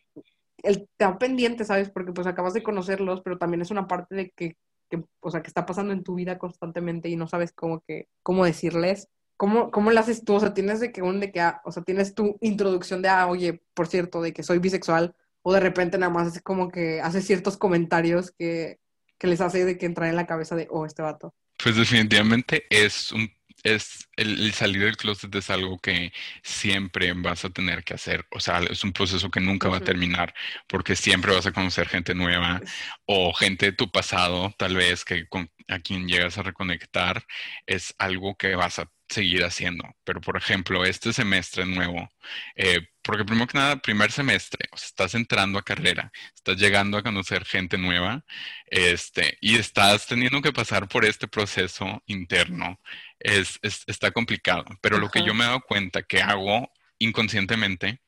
el 0.63 0.89
estar 0.91 1.19
pendiente, 1.19 1.65
¿sabes? 1.65 1.91
Porque 1.91 2.13
pues 2.13 2.27
acabas 2.27 2.55
de 2.55 2.63
conocerlos, 2.63 3.21
pero 3.23 3.39
también 3.39 3.63
es 3.63 3.71
una 3.71 3.87
parte 3.87 4.15
de 4.15 4.31
que, 4.31 4.57
que, 4.89 5.05
o 5.21 5.31
sea, 5.31 5.43
que 5.43 5.49
está 5.49 5.67
pasando 5.67 5.93
en 5.93 6.03
tu 6.03 6.15
vida 6.15 6.39
constantemente 6.39 7.09
y 7.09 7.17
no 7.17 7.27
sabes 7.29 7.53
cómo 7.53 7.81
que, 7.87 8.09
cómo 8.23 8.45
decirles. 8.45 9.09
¿Cómo, 9.41 9.71
¿Cómo 9.71 9.91
lo 9.91 9.99
haces 9.99 10.23
tú? 10.23 10.35
O 10.35 10.41
sea, 10.41 10.53
tienes 10.53 10.81
de 10.81 10.93
que 10.93 11.01
un 11.01 11.19
de 11.19 11.33
que, 11.33 11.41
ah, 11.41 11.63
o 11.65 11.73
sea, 11.73 11.83
tienes 11.83 12.15
tu 12.15 12.37
introducción 12.43 13.01
de, 13.01 13.09
ah, 13.09 13.27
oye, 13.27 13.63
por 13.73 13.87
cierto, 13.87 14.21
de 14.21 14.35
que 14.35 14.43
soy 14.43 14.59
bisexual, 14.59 15.15
o 15.41 15.51
de 15.55 15.61
repente 15.61 15.97
nada 15.97 16.13
más 16.13 16.37
es 16.37 16.43
como 16.43 16.71
que 16.71 17.01
hace 17.01 17.23
ciertos 17.23 17.57
comentarios 17.57 18.33
que, 18.33 18.81
que 19.17 19.27
les 19.29 19.41
hace 19.41 19.65
de 19.65 19.79
que 19.79 19.87
entrar 19.87 20.11
en 20.11 20.17
la 20.17 20.27
cabeza 20.27 20.57
de, 20.57 20.69
oh, 20.69 20.85
este 20.85 21.01
vato. 21.01 21.35
Pues 21.57 21.75
definitivamente 21.75 22.67
es 22.69 23.13
un 23.13 23.31
es 23.63 24.09
el, 24.17 24.53
salir 24.53 24.85
del 24.85 24.97
closet 24.97 25.35
es 25.35 25.51
algo 25.51 25.79
que 25.79 26.13
siempre 26.43 27.13
vas 27.15 27.45
a 27.45 27.51
tener 27.51 27.83
que 27.85 27.95
hacer. 27.95 28.27
O 28.31 28.41
sea, 28.41 28.61
es 28.61 28.85
un 28.85 28.93
proceso 28.93 29.31
que 29.31 29.41
nunca 29.41 29.69
va 29.69 29.79
a 29.79 29.85
terminar 29.85 30.35
porque 30.67 30.97
siempre 30.97 31.35
vas 31.35 31.47
a 31.47 31.53
conocer 31.53 31.89
gente 31.89 32.15
nueva 32.15 32.61
o 33.07 33.33
gente 33.33 33.67
de 33.67 33.73
tu 33.73 33.91
pasado, 33.91 34.55
tal 34.59 34.77
vez, 34.77 35.05
que 35.05 35.27
con, 35.29 35.51
a 35.69 35.79
quien 35.81 36.09
llegas 36.09 36.39
a 36.39 36.43
reconectar. 36.43 37.25
Es 37.67 37.95
algo 37.99 38.37
que 38.37 38.55
vas 38.55 38.79
a 38.79 38.91
seguir 39.11 39.45
haciendo. 39.45 39.85
Pero, 40.05 40.21
por 40.21 40.37
ejemplo, 40.37 40.85
este 40.85 41.13
semestre 41.13 41.67
nuevo, 41.67 42.09
eh, 42.57 42.81
porque 43.03 43.25
primero 43.25 43.47
que 43.47 43.59
nada, 43.59 43.77
primer 43.77 44.13
semestre, 44.13 44.69
o 44.73 44.77
sea, 44.77 44.87
estás 44.87 45.15
entrando 45.15 45.59
a 45.59 45.65
carrera, 45.65 46.13
estás 46.35 46.57
llegando 46.57 46.97
a 46.97 47.03
conocer 47.03 47.45
gente 47.45 47.77
nueva, 47.79 48.25
este, 48.67 49.37
y 49.41 49.57
estás 49.57 50.07
teniendo 50.07 50.41
que 50.43 50.53
pasar 50.53 50.89
por 50.89 51.05
este 51.05 51.29
proceso 51.29 52.03
interno. 52.07 52.81
Es, 53.19 53.59
está 53.63 54.11
complicado, 54.13 54.65
pero 54.81 54.99
lo 54.99 55.11
que 55.11 55.25
yo 55.25 55.35
me 55.35 55.45
he 55.45 55.49
dado 55.49 55.61
cuenta 55.63 56.03
que 56.03 56.23
hago 56.23 56.73
inconscientemente 56.99 58.01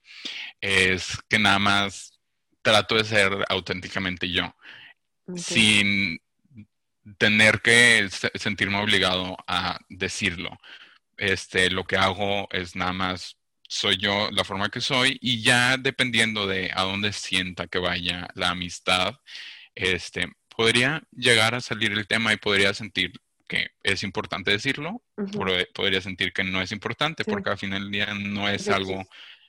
es 0.60 1.18
que 1.28 1.38
nada 1.38 1.58
más 1.58 2.18
trato 2.62 2.96
de 2.96 3.04
ser 3.04 3.44
auténticamente 3.48 4.30
yo, 4.30 4.54
sin 5.36 6.20
tener 7.18 7.60
que 7.62 8.08
sentirme 8.34 8.78
obligado 8.78 9.36
a 9.48 9.78
decirlo 9.88 10.58
este, 11.16 11.70
lo 11.70 11.84
que 11.84 11.96
hago 11.96 12.48
es 12.52 12.76
nada 12.76 12.92
más, 12.92 13.38
soy 13.68 13.96
yo 13.96 14.30
la 14.32 14.44
forma 14.44 14.70
que 14.70 14.80
soy 14.80 15.18
y 15.20 15.42
ya 15.42 15.76
dependiendo 15.76 16.46
de 16.46 16.70
a 16.74 16.82
dónde 16.82 17.12
sienta 17.12 17.66
que 17.68 17.78
vaya 17.78 18.28
la 18.34 18.50
amistad, 18.50 19.14
este, 19.74 20.28
podría 20.54 21.02
llegar 21.12 21.54
a 21.54 21.60
salir 21.60 21.92
el 21.92 22.06
tema 22.06 22.32
y 22.32 22.36
podría 22.36 22.74
sentir 22.74 23.12
que 23.48 23.70
es 23.82 24.02
importante 24.02 24.50
decirlo, 24.50 25.02
podría 25.74 26.00
sentir 26.00 26.32
que 26.32 26.42
no 26.42 26.62
es 26.62 26.72
importante, 26.72 27.22
porque 27.24 27.50
al 27.50 27.58
final 27.58 27.82
del 27.82 27.92
día 27.92 28.14
no 28.14 28.48
es 28.48 28.68
algo 28.68 29.06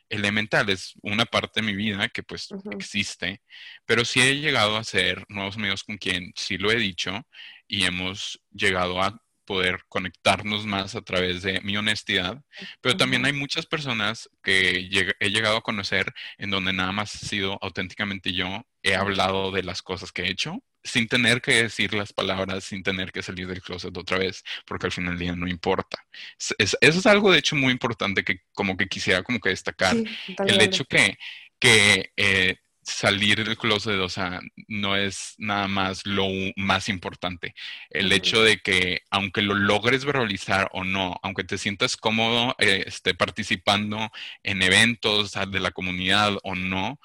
elemental, 0.10 0.70
es 0.70 0.94
una 1.02 1.26
parte 1.26 1.62
de 1.62 1.68
mi 1.68 1.74
vida 1.74 2.10
que 2.10 2.22
pues 2.22 2.50
existe, 2.72 3.42
pero 3.86 4.04
sí 4.04 4.20
he 4.20 4.40
llegado 4.40 4.76
a 4.76 4.84
ser 4.84 5.24
nuevos 5.30 5.56
amigos 5.56 5.84
con 5.84 5.98
quien 5.98 6.34
sí 6.36 6.58
lo 6.58 6.70
he 6.72 6.76
dicho 6.76 7.26
y 7.68 7.86
hemos 7.86 8.42
llegado 8.52 9.02
a 9.02 9.23
poder 9.46 9.82
conectarnos 9.90 10.66
más 10.66 10.96
a 10.96 11.02
través 11.02 11.42
de 11.42 11.62
mi 11.62 11.78
honestidad, 11.78 12.44
pero 12.82 12.98
también 12.98 13.26
hay 13.26 13.34
muchas 13.34 13.66
personas 13.66 14.30
que 14.42 14.90
he 15.20 15.30
llegado 15.30 15.58
a 15.58 15.62
conocer 15.62 16.14
en 16.38 16.50
donde 16.50 16.74
nada 16.74 16.92
más 16.92 17.16
he 17.16 17.26
sido 17.28 17.58
auténticamente 17.62 18.34
yo, 18.34 18.66
he 18.82 18.96
hablado 18.96 19.52
de 19.52 19.64
las 19.64 19.82
cosas 19.82 20.12
que 20.12 20.24
he 20.24 20.30
hecho 20.30 20.64
sin 20.84 21.08
tener 21.08 21.42
que 21.42 21.64
decir 21.64 21.94
las 21.94 22.12
palabras, 22.12 22.66
sin 22.66 22.84
tener 22.84 23.12
que 23.12 23.24
salir 23.24 23.48
del 23.48 23.62
closet 23.62 23.96
otra 23.98 24.18
vez, 24.18 24.44
porque 24.66 24.88
al 24.88 24.92
final 24.92 25.14
del 25.14 25.20
día 25.20 25.36
no 25.36 25.48
importa. 25.48 26.06
eso 26.38 26.66
es 26.80 27.06
algo, 27.06 27.32
de 27.32 27.40
hecho, 27.40 27.56
muy 27.56 27.72
importante 27.72 28.24
que 28.24 28.42
como 28.54 28.76
que 28.76 28.88
quisiera 28.88 29.24
como 29.24 29.40
que 29.40 29.50
destacar. 29.50 29.96
el 29.96 30.62
hecho 30.62 30.84
que, 30.86 31.18
que 31.58 32.12
eh, 32.18 32.58
salir 32.84 33.44
del 33.44 33.58
closet, 33.58 34.00
o 34.00 34.10
sea, 34.10 34.42
no 34.68 34.96
es 34.96 35.36
nada 35.38 35.68
más 35.68 36.06
lo 36.06 36.28
más 36.56 36.90
importante. 36.90 37.56
El 37.90 38.12
hecho 38.12 38.44
de 38.44 38.60
que 38.60 39.02
aunque 39.12 39.42
lo 39.42 39.56
logres 39.56 40.06
verbalizar 40.06 40.70
o 40.74 40.84
no, 40.84 41.16
aunque 41.24 41.44
te 41.44 41.58
sientas 41.58 41.98
cómodo 41.98 42.56
eh, 42.60 42.84
este, 42.88 43.14
participando 43.14 44.12
en 44.44 44.62
eventos 44.62 45.34
de 45.34 45.60
la 45.60 45.72
comunidad 45.72 46.38
o 46.44 46.56
no, 46.56 47.00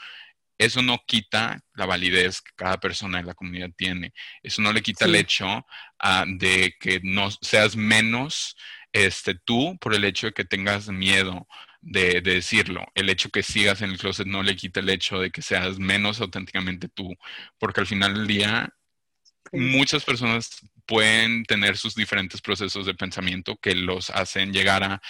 eso 0.59 0.83
no 0.83 0.99
quita 1.07 1.61
la 1.75 1.87
validez 1.87 2.41
que 2.41 2.51
cada 2.57 2.79
persona 2.79 3.21
en 3.21 3.27
la 3.27 3.35
comunidad 3.35 3.71
tiene. 3.77 4.13
Eso 4.43 4.61
no 4.61 4.73
le 4.73 4.83
quita 4.83 5.05
el 5.05 5.15
hecho 5.15 5.65
ah, 6.01 6.25
de 6.27 6.75
que 6.81 7.01
no 7.03 7.31
seas 7.31 7.77
menos 7.77 8.57
este, 8.93 9.35
tú 9.35 9.77
por 9.81 9.95
el 9.95 10.05
hecho 10.05 10.29
de 10.29 10.33
que 10.33 10.45
tengas 10.45 10.89
miedo 10.89 11.47
de, 11.81 12.21
decirlo. 12.21 12.87
El 12.95 13.11
hecho 13.11 13.31
que 13.31 13.43
sigas 13.43 13.83
en 13.83 13.91
el 13.91 13.99
closet 13.99 14.27
no 14.27 14.43
le 14.43 14.57
quita 14.57 14.81
el 14.81 14.89
hecho 14.91 15.19
de 15.21 15.31
que 15.31 15.43
seas 15.43 15.79
menos 15.79 16.21
auténticamente 16.21 16.89
tú, 16.89 17.17
porque 17.59 17.81
al 17.81 17.87
final 17.87 18.15
del 18.15 18.27
día 18.27 18.75
muchas 19.53 20.05
personas 20.05 20.61
pueden 20.85 21.45
tener 21.45 21.77
sus 21.77 21.95
diferentes 21.95 22.41
procesos 22.41 22.87
de 22.87 22.95
pensamiento 22.95 23.57
que 23.57 23.75
los 23.75 24.11
hacen 24.11 24.53
llegar 24.53 24.83
a, 24.83 25.01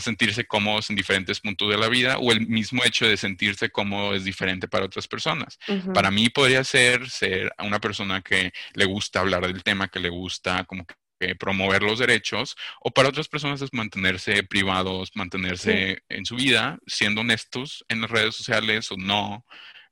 sentirse 0.00 0.44
cómodos 0.44 0.90
en 0.90 0.96
diferentes 0.96 1.40
puntos 1.40 1.70
de 1.70 1.78
la 1.78 1.88
vida 1.88 2.18
o 2.18 2.32
el 2.32 2.46
mismo 2.48 2.84
hecho 2.84 3.06
de 3.06 3.16
sentirse 3.16 3.70
cómodo 3.70 4.14
es 4.14 4.24
diferente 4.24 4.66
para 4.68 4.86
otras 4.86 5.06
personas. 5.06 5.58
Para 5.92 6.10
mí 6.10 6.28
podría 6.30 6.64
ser 6.64 7.08
ser 7.08 7.52
una 7.60 7.80
persona 7.80 8.20
que 8.22 8.52
le 8.74 8.84
gusta 8.84 9.20
hablar 9.20 9.46
del 9.46 9.62
tema, 9.62 9.88
que 9.88 10.00
le 10.00 10.08
gusta 10.08 10.64
como 10.64 10.84
que 10.84 10.94
promover 11.38 11.82
los 11.82 11.98
derechos, 11.98 12.56
o 12.80 12.90
para 12.90 13.08
otras 13.08 13.28
personas 13.28 13.62
es 13.62 13.72
mantenerse 13.72 14.42
privados, 14.42 15.10
mantenerse 15.14 16.02
en 16.08 16.24
su 16.26 16.36
vida, 16.36 16.78
siendo 16.86 17.22
honestos 17.22 17.84
en 17.88 18.00
las 18.00 18.10
redes 18.10 18.36
sociales 18.36 18.90
o 18.92 18.96
no, 18.96 19.44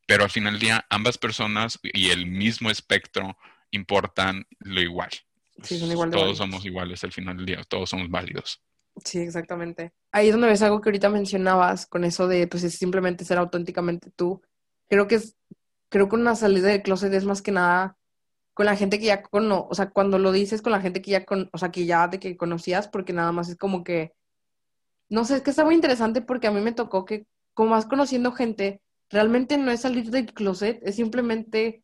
pero 0.07 0.25
al 0.25 0.31
final 0.31 0.55
del 0.55 0.61
día 0.61 0.87
ambas 0.91 1.19
personas 1.19 1.79
y 1.83 2.11
el 2.11 2.27
mismo 2.27 2.71
espectro 2.71 3.37
importan 3.71 4.47
lo 4.59 4.81
igual. 4.81 5.11
Sí, 5.63 5.79
son 5.79 5.91
igual 5.91 6.11
todos 6.11 6.39
somos 6.39 6.65
iguales 6.65 7.03
al 7.05 7.13
final 7.13 7.37
del 7.37 7.47
día, 7.47 7.63
todos 7.69 7.89
somos 7.91 8.11
válidos. 8.11 8.61
Sí, 9.05 9.21
exactamente. 9.21 9.93
Ahí 10.11 10.29
es 10.29 10.33
donde 10.33 10.49
ves 10.49 10.63
algo 10.63 10.81
que 10.81 10.91
ahorita 10.91 11.09
mencionabas 11.09 11.87
con 11.87 12.05
eso 12.05 12.29
de 12.29 12.47
pues 12.47 12.63
es 12.65 12.75
simplemente 12.75 13.25
ser 13.25 13.39
auténticamente 13.39 14.11
tú. 14.15 14.43
Creo 14.89 15.09
que 15.09 15.15
es, 15.15 15.37
creo 15.89 16.09
que 16.09 16.17
una 16.17 16.37
salida 16.37 16.69
del 16.69 16.83
closet 16.83 17.13
es 17.15 17.25
más 17.25 17.41
que 17.41 17.53
nada 17.53 17.97
con 18.55 18.67
la 18.67 18.77
gente 18.77 18.99
que 18.99 19.07
ya 19.07 19.23
cono, 19.23 19.67
o 19.71 19.75
sea, 19.75 19.91
cuando 19.91 20.19
lo 20.19 20.33
dices 20.33 20.63
con 20.63 20.73
la 20.73 20.81
gente 20.81 21.03
que 21.03 21.11
ya 21.13 21.25
con, 21.25 21.49
o 21.53 21.59
sea, 21.59 21.71
que 21.71 21.87
ya 21.87 22.09
de 22.09 22.19
que 22.19 22.37
conocías, 22.37 22.89
porque 22.89 23.13
nada 23.13 23.33
más 23.33 23.49
es 23.49 23.57
como 23.57 23.85
que, 23.85 24.13
no 25.09 25.25
sé, 25.25 25.37
es 25.37 25.43
que 25.43 25.51
está 25.51 25.65
muy 25.65 25.75
interesante 25.75 26.23
porque 26.23 26.47
a 26.47 26.51
mí 26.51 26.61
me 26.61 26.73
tocó 26.73 27.05
que 27.05 27.27
como 27.55 27.71
vas 27.71 27.87
conociendo 27.87 28.33
gente, 28.33 28.83
realmente 29.11 29.59
no 29.59 29.71
es 29.71 29.81
salir 29.81 30.11
del 30.11 30.33
closet, 30.33 30.81
es 30.83 30.97
simplemente 30.97 31.83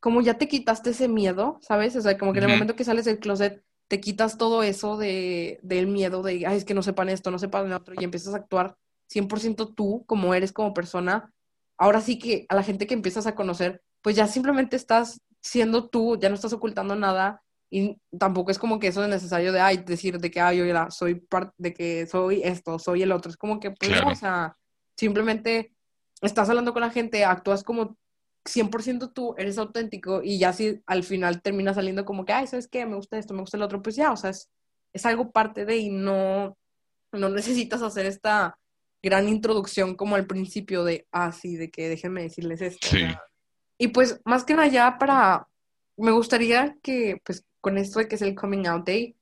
como 0.00 0.20
ya 0.20 0.38
te 0.38 0.48
quitaste 0.48 0.90
ese 0.90 1.08
miedo, 1.08 1.58
¿sabes? 1.62 1.94
O 1.96 2.00
sea, 2.00 2.18
como 2.18 2.32
que 2.32 2.38
en 2.38 2.46
el 2.46 2.50
momento 2.50 2.74
que 2.74 2.84
sales 2.84 3.04
del 3.04 3.20
closet, 3.20 3.62
te 3.86 4.00
quitas 4.00 4.38
todo 4.38 4.62
eso 4.62 4.96
de, 4.96 5.60
del 5.62 5.86
miedo 5.86 6.22
de, 6.22 6.46
ay, 6.46 6.56
es 6.56 6.64
que 6.64 6.74
no 6.74 6.82
sepan 6.82 7.08
esto, 7.08 7.30
no 7.30 7.38
sepan 7.38 7.68
lo 7.68 7.76
otro, 7.76 7.94
y 7.96 8.02
empiezas 8.02 8.34
a 8.34 8.38
actuar 8.38 8.76
100% 9.12 9.74
tú, 9.74 10.04
como 10.06 10.34
eres 10.34 10.52
como 10.52 10.74
persona. 10.74 11.32
Ahora 11.76 12.00
sí 12.00 12.18
que 12.18 12.46
a 12.48 12.56
la 12.56 12.62
gente 12.62 12.86
que 12.86 12.94
empiezas 12.94 13.26
a 13.26 13.34
conocer, 13.34 13.82
pues 14.00 14.16
ya 14.16 14.26
simplemente 14.26 14.76
estás 14.76 15.20
siendo 15.42 15.88
tú, 15.88 16.18
ya 16.18 16.28
no 16.28 16.34
estás 16.34 16.52
ocultando 16.52 16.96
nada, 16.96 17.42
y 17.74 17.98
tampoco 18.18 18.50
es 18.50 18.58
como 18.58 18.78
que 18.78 18.88
eso 18.88 19.02
es 19.02 19.08
necesario 19.08 19.50
de, 19.50 19.60
ay, 19.60 19.78
decir 19.78 20.18
de 20.18 20.30
que, 20.30 20.40
ay, 20.40 20.58
yo 20.58 20.90
soy 20.90 21.14
parte, 21.14 21.54
de 21.56 21.72
que 21.72 22.06
soy 22.06 22.42
esto, 22.44 22.78
soy 22.78 23.02
el 23.02 23.12
otro. 23.12 23.30
Es 23.30 23.38
como 23.38 23.60
que, 23.60 23.70
pues, 23.70 23.98
o 24.04 24.14
sea, 24.14 24.54
simplemente 24.94 25.72
estás 26.20 26.50
hablando 26.50 26.74
con 26.74 26.82
la 26.82 26.90
gente, 26.90 27.24
actúas 27.24 27.64
como 27.64 27.96
100% 28.44 29.12
tú, 29.14 29.34
eres 29.38 29.56
auténtico 29.56 30.20
y 30.22 30.38
ya 30.38 30.52
si 30.52 30.82
al 30.86 31.02
final 31.02 31.40
termina 31.40 31.72
saliendo 31.72 32.04
como 32.04 32.26
que, 32.26 32.34
ay, 32.34 32.46
¿sabes 32.46 32.68
qué? 32.68 32.84
Me 32.84 32.96
gusta 32.96 33.16
esto, 33.16 33.32
me 33.32 33.40
gusta 33.40 33.56
el 33.56 33.62
otro, 33.62 33.80
pues 33.80 33.96
ya, 33.96 34.12
o 34.12 34.16
sea, 34.18 34.30
es, 34.30 34.50
es 34.92 35.06
algo 35.06 35.30
parte 35.30 35.64
de 35.64 35.78
y 35.78 35.88
no, 35.88 36.58
no 37.12 37.28
necesitas 37.30 37.80
hacer 37.80 38.04
esta 38.04 38.58
gran 39.02 39.28
introducción 39.28 39.94
como 39.94 40.16
al 40.16 40.26
principio 40.26 40.84
de, 40.84 41.06
ah, 41.10 41.32
sí, 41.32 41.56
de 41.56 41.70
que 41.70 41.88
déjenme 41.88 42.22
decirles 42.22 42.60
esto. 42.60 42.88
Y 43.82 43.88
pues 43.88 44.20
más 44.24 44.44
que 44.44 44.54
nada 44.54 44.68
ya 44.68 44.96
para, 44.96 45.48
me 45.96 46.12
gustaría 46.12 46.76
que, 46.84 47.20
pues 47.24 47.44
con 47.60 47.78
esto 47.78 47.98
de 47.98 48.06
que 48.06 48.14
es 48.14 48.22
el 48.22 48.36
Coming 48.36 48.68
Out 48.68 48.86
Day, 48.86 49.16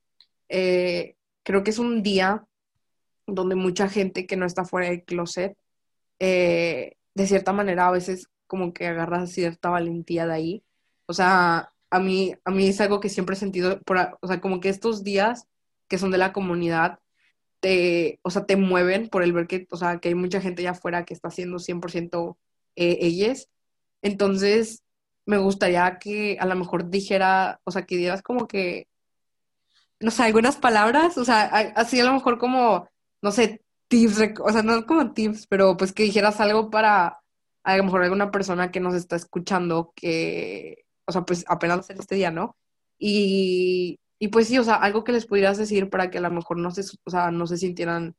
eh, 0.49 1.15
creo 1.41 1.63
que 1.63 1.71
es 1.71 1.79
un 1.79 2.03
día 2.03 2.45
donde 3.25 3.55
mucha 3.55 3.89
gente 3.89 4.27
que 4.27 4.37
no 4.37 4.45
está 4.45 4.63
fuera 4.63 4.87
del 4.87 5.03
closet, 5.03 5.57
eh, 6.19 6.95
de 7.15 7.25
cierta 7.25 7.53
manera 7.53 7.87
a 7.87 7.91
veces 7.91 8.27
como 8.45 8.71
que 8.71 8.85
agarras 8.85 9.31
cierta 9.31 9.71
valentía 9.71 10.27
de 10.27 10.33
ahí. 10.33 10.63
O 11.07 11.13
sea, 11.13 11.73
a 11.89 11.99
mí, 11.99 12.35
a 12.45 12.51
mí 12.51 12.67
es 12.67 12.79
algo 12.81 12.99
que 12.99 13.09
siempre 13.09 13.33
he 13.33 13.39
sentido, 13.39 13.81
por, 13.81 13.97
o 14.21 14.27
sea, 14.27 14.41
como 14.41 14.59
que 14.59 14.69
estos 14.69 15.03
días 15.03 15.47
que 15.87 15.97
son 15.97 16.11
de 16.11 16.19
la 16.19 16.33
comunidad, 16.33 16.99
te, 17.61 18.19
o 18.21 18.29
sea, 18.29 18.45
te 18.45 18.57
mueven 18.57 19.09
por 19.09 19.23
el 19.23 19.33
ver 19.33 19.47
que, 19.47 19.67
o 19.71 19.77
sea, 19.77 19.97
que 19.97 20.09
hay 20.09 20.15
mucha 20.15 20.39
gente 20.39 20.61
allá 20.61 20.77
afuera 20.77 21.03
que 21.03 21.15
está 21.15 21.29
haciendo 21.29 21.57
100% 21.57 22.37
eh, 22.75 22.99
ellas. 23.01 23.49
Entonces, 24.01 24.83
me 25.25 25.37
gustaría 25.37 25.99
que 25.99 26.37
a 26.39 26.45
lo 26.45 26.55
mejor 26.55 26.89
dijera, 26.89 27.61
o 27.63 27.71
sea, 27.71 27.85
que 27.85 27.97
dieras 27.97 28.21
como 28.21 28.47
que, 28.47 28.87
no 29.99 30.11
sé, 30.11 30.23
algunas 30.23 30.57
palabras, 30.57 31.17
o 31.17 31.25
sea, 31.25 31.43
así 31.75 31.99
a 31.99 32.05
lo 32.05 32.13
mejor 32.13 32.37
como, 32.39 32.87
no 33.21 33.31
sé, 33.31 33.61
tips, 33.87 34.19
o 34.43 34.49
sea, 34.51 34.63
no 34.63 34.85
como 34.85 35.13
tips, 35.13 35.47
pero 35.47 35.77
pues 35.77 35.93
que 35.93 36.03
dijeras 36.03 36.39
algo 36.41 36.69
para 36.69 37.21
a 37.63 37.77
lo 37.77 37.83
mejor 37.83 38.03
alguna 38.03 38.31
persona 38.31 38.71
que 38.71 38.79
nos 38.79 38.95
está 38.95 39.15
escuchando 39.15 39.93
que, 39.95 40.85
o 41.05 41.11
sea, 41.11 41.23
pues 41.23 41.45
apenas 41.47 41.89
en 41.89 41.99
este 41.99 42.15
día, 42.15 42.31
¿no? 42.31 42.57
Y, 42.97 43.99
y 44.19 44.29
pues 44.29 44.47
sí, 44.47 44.57
o 44.57 44.63
sea, 44.63 44.75
algo 44.75 45.03
que 45.03 45.11
les 45.11 45.25
pudieras 45.27 45.57
decir 45.57 45.89
para 45.89 46.09
que 46.09 46.17
a 46.19 46.21
lo 46.21 46.31
mejor 46.31 46.57
no 46.57 46.71
se, 46.71 46.81
o 47.05 47.09
sea, 47.11 47.31
no 47.31 47.47
se 47.47 47.57
sintieran 47.57 48.15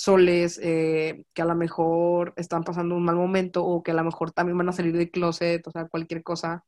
soles, 0.00 0.58
eh, 0.62 1.24
que 1.34 1.42
a 1.42 1.44
lo 1.44 1.54
mejor 1.54 2.32
están 2.36 2.64
pasando 2.64 2.96
un 2.96 3.04
mal 3.04 3.16
momento 3.16 3.62
o 3.66 3.82
que 3.82 3.90
a 3.90 3.94
lo 3.94 4.02
mejor 4.02 4.32
también 4.32 4.56
van 4.56 4.70
a 4.70 4.72
salir 4.72 4.96
del 4.96 5.10
closet, 5.10 5.66
o 5.66 5.70
sea, 5.70 5.88
cualquier 5.88 6.22
cosa 6.22 6.64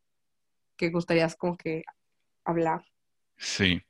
que 0.77 0.91
gustarías 0.91 1.35
como 1.35 1.57
que 1.57 1.83
hablar. 2.45 2.85
Sí. 3.39 3.81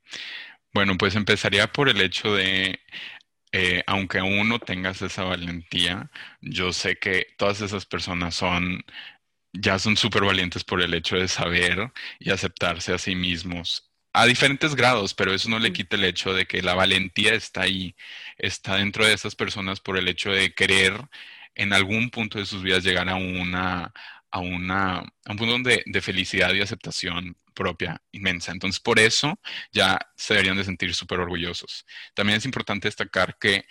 Bueno, 0.72 0.96
pues 0.96 1.16
empezaría 1.16 1.66
por 1.72 1.88
el 1.88 2.00
hecho 2.00 2.32
de 2.34 2.78
eh, 3.50 3.82
aunque 3.88 4.20
aún 4.20 4.48
no 4.48 4.60
tengas 4.60 5.02
esa 5.02 5.24
valentía, 5.24 6.08
yo 6.40 6.72
sé 6.72 6.98
que 6.98 7.26
todas 7.36 7.62
esas 7.62 7.84
personas 7.84 8.36
son, 8.36 8.84
ya 9.52 9.80
son 9.80 9.96
súper 9.96 10.22
valientes 10.24 10.62
por 10.62 10.80
el 10.82 10.94
hecho 10.94 11.16
de 11.16 11.26
saber 11.26 11.92
y 12.20 12.30
aceptarse 12.30 12.94
a 12.94 12.98
sí 12.98 13.16
mismos 13.16 13.91
a 14.12 14.26
diferentes 14.26 14.74
grados, 14.74 15.14
pero 15.14 15.32
eso 15.32 15.48
no 15.48 15.58
le 15.58 15.72
quita 15.72 15.96
el 15.96 16.04
hecho 16.04 16.34
de 16.34 16.46
que 16.46 16.62
la 16.62 16.74
valentía 16.74 17.34
está 17.34 17.62
ahí, 17.62 17.96
está 18.38 18.76
dentro 18.76 19.06
de 19.06 19.14
esas 19.14 19.34
personas 19.34 19.80
por 19.80 19.96
el 19.96 20.08
hecho 20.08 20.30
de 20.30 20.54
querer 20.54 20.94
en 21.54 21.72
algún 21.72 22.10
punto 22.10 22.38
de 22.38 22.46
sus 22.46 22.62
vidas 22.62 22.84
llegar 22.84 23.08
a 23.08 23.16
una, 23.16 23.92
a 24.30 24.38
una, 24.40 24.98
a 24.98 25.30
un 25.30 25.36
punto 25.36 25.68
de, 25.68 25.82
de 25.86 26.00
felicidad 26.02 26.52
y 26.54 26.60
aceptación 26.60 27.36
propia 27.54 28.02
inmensa. 28.12 28.52
Entonces, 28.52 28.80
por 28.80 28.98
eso 28.98 29.38
ya 29.72 29.98
se 30.16 30.34
deberían 30.34 30.56
de 30.56 30.64
sentir 30.64 30.94
súper 30.94 31.20
orgullosos. 31.20 31.86
También 32.14 32.38
es 32.38 32.44
importante 32.44 32.88
destacar 32.88 33.36
que, 33.38 33.64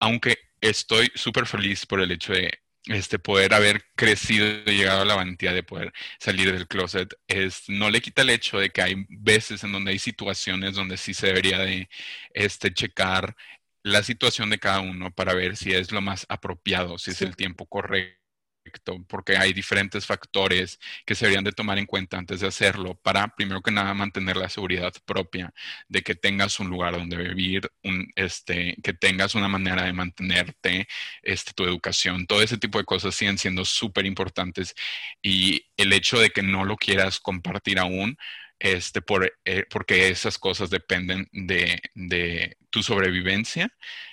aunque 0.00 0.38
estoy 0.60 1.10
súper 1.14 1.46
feliz 1.46 1.86
por 1.86 2.00
el 2.00 2.10
hecho 2.12 2.32
de 2.32 2.60
este, 2.86 3.18
poder 3.18 3.54
haber 3.54 3.84
crecido 3.94 4.46
y 4.46 4.76
llegado 4.76 5.02
a 5.02 5.04
la 5.04 5.14
valentía 5.16 5.52
de 5.52 5.62
poder 5.62 5.92
salir 6.18 6.52
del 6.52 6.66
closet, 6.68 7.14
es, 7.28 7.64
no 7.68 7.90
le 7.90 8.00
quita 8.00 8.22
el 8.22 8.30
hecho 8.30 8.58
de 8.58 8.70
que 8.70 8.82
hay 8.82 9.06
veces 9.08 9.64
en 9.64 9.72
donde 9.72 9.92
hay 9.92 9.98
situaciones 9.98 10.74
donde 10.74 10.96
sí 10.96 11.14
se 11.14 11.28
debería 11.28 11.58
de 11.58 11.88
este, 12.34 12.72
checar 12.72 13.36
la 13.82 14.02
situación 14.02 14.50
de 14.50 14.58
cada 14.58 14.80
uno 14.80 15.10
para 15.12 15.34
ver 15.34 15.56
si 15.56 15.72
es 15.72 15.92
lo 15.92 16.00
más 16.00 16.26
apropiado, 16.28 16.98
si 16.98 17.12
es 17.12 17.22
el 17.22 17.36
tiempo 17.36 17.66
correcto 17.66 18.20
porque 19.08 19.36
hay 19.36 19.52
diferentes 19.52 20.06
factores 20.06 20.78
que 21.04 21.14
se 21.14 21.26
deberían 21.26 21.44
de 21.44 21.52
tomar 21.52 21.78
en 21.78 21.86
cuenta 21.86 22.18
antes 22.18 22.40
de 22.40 22.48
hacerlo 22.48 22.94
para, 22.96 23.28
primero 23.28 23.62
que 23.62 23.70
nada, 23.70 23.94
mantener 23.94 24.36
la 24.36 24.48
seguridad 24.48 24.92
propia 25.04 25.52
de 25.88 26.02
que 26.02 26.14
tengas 26.14 26.60
un 26.60 26.68
lugar 26.68 26.96
donde 26.96 27.16
vivir, 27.16 27.70
un, 27.82 28.10
este, 28.16 28.76
que 28.82 28.92
tengas 28.92 29.34
una 29.34 29.48
manera 29.48 29.84
de 29.84 29.92
mantenerte, 29.92 30.88
este, 31.22 31.52
tu 31.52 31.64
educación, 31.64 32.26
todo 32.26 32.42
ese 32.42 32.58
tipo 32.58 32.78
de 32.78 32.84
cosas 32.84 33.14
siguen 33.14 33.38
siendo 33.38 33.64
súper 33.64 34.06
importantes 34.06 34.74
y 35.22 35.66
el 35.76 35.92
hecho 35.92 36.18
de 36.18 36.30
que 36.30 36.42
no 36.42 36.64
lo 36.64 36.76
quieras 36.76 37.20
compartir 37.20 37.78
aún 37.78 38.16
este, 38.60 39.00
por, 39.00 39.32
eh, 39.44 39.64
porque 39.70 40.08
esas 40.08 40.38
cosas 40.38 40.70
dependen 40.70 41.28
de, 41.32 41.80
de, 41.94 42.58
tu 42.70 42.82
sobrevivencia, 42.84 43.68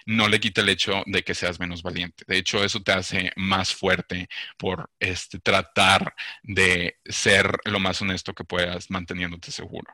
no 0.08 0.28
le 0.28 0.40
quita 0.40 0.62
el 0.62 0.70
hecho 0.70 1.04
de 1.06 1.24
que 1.24 1.36
seas 1.36 1.60
menos 1.60 1.84
valiente. 1.84 2.24
De 2.28 2.38
hecho, 2.38 2.64
eso 2.64 2.82
te 2.82 2.94
hace 2.94 3.32
más 3.36 3.76
fuerte 3.76 4.30
por 4.58 4.90
este, 5.00 5.40
tratar 5.40 6.16
de 6.42 6.98
ser 7.06 7.60
lo 7.66 7.80
más 7.80 8.02
honesto 8.02 8.34
que 8.34 8.46
puedas 8.46 8.90
manteniéndote 8.90 9.52
seguro. 9.52 9.94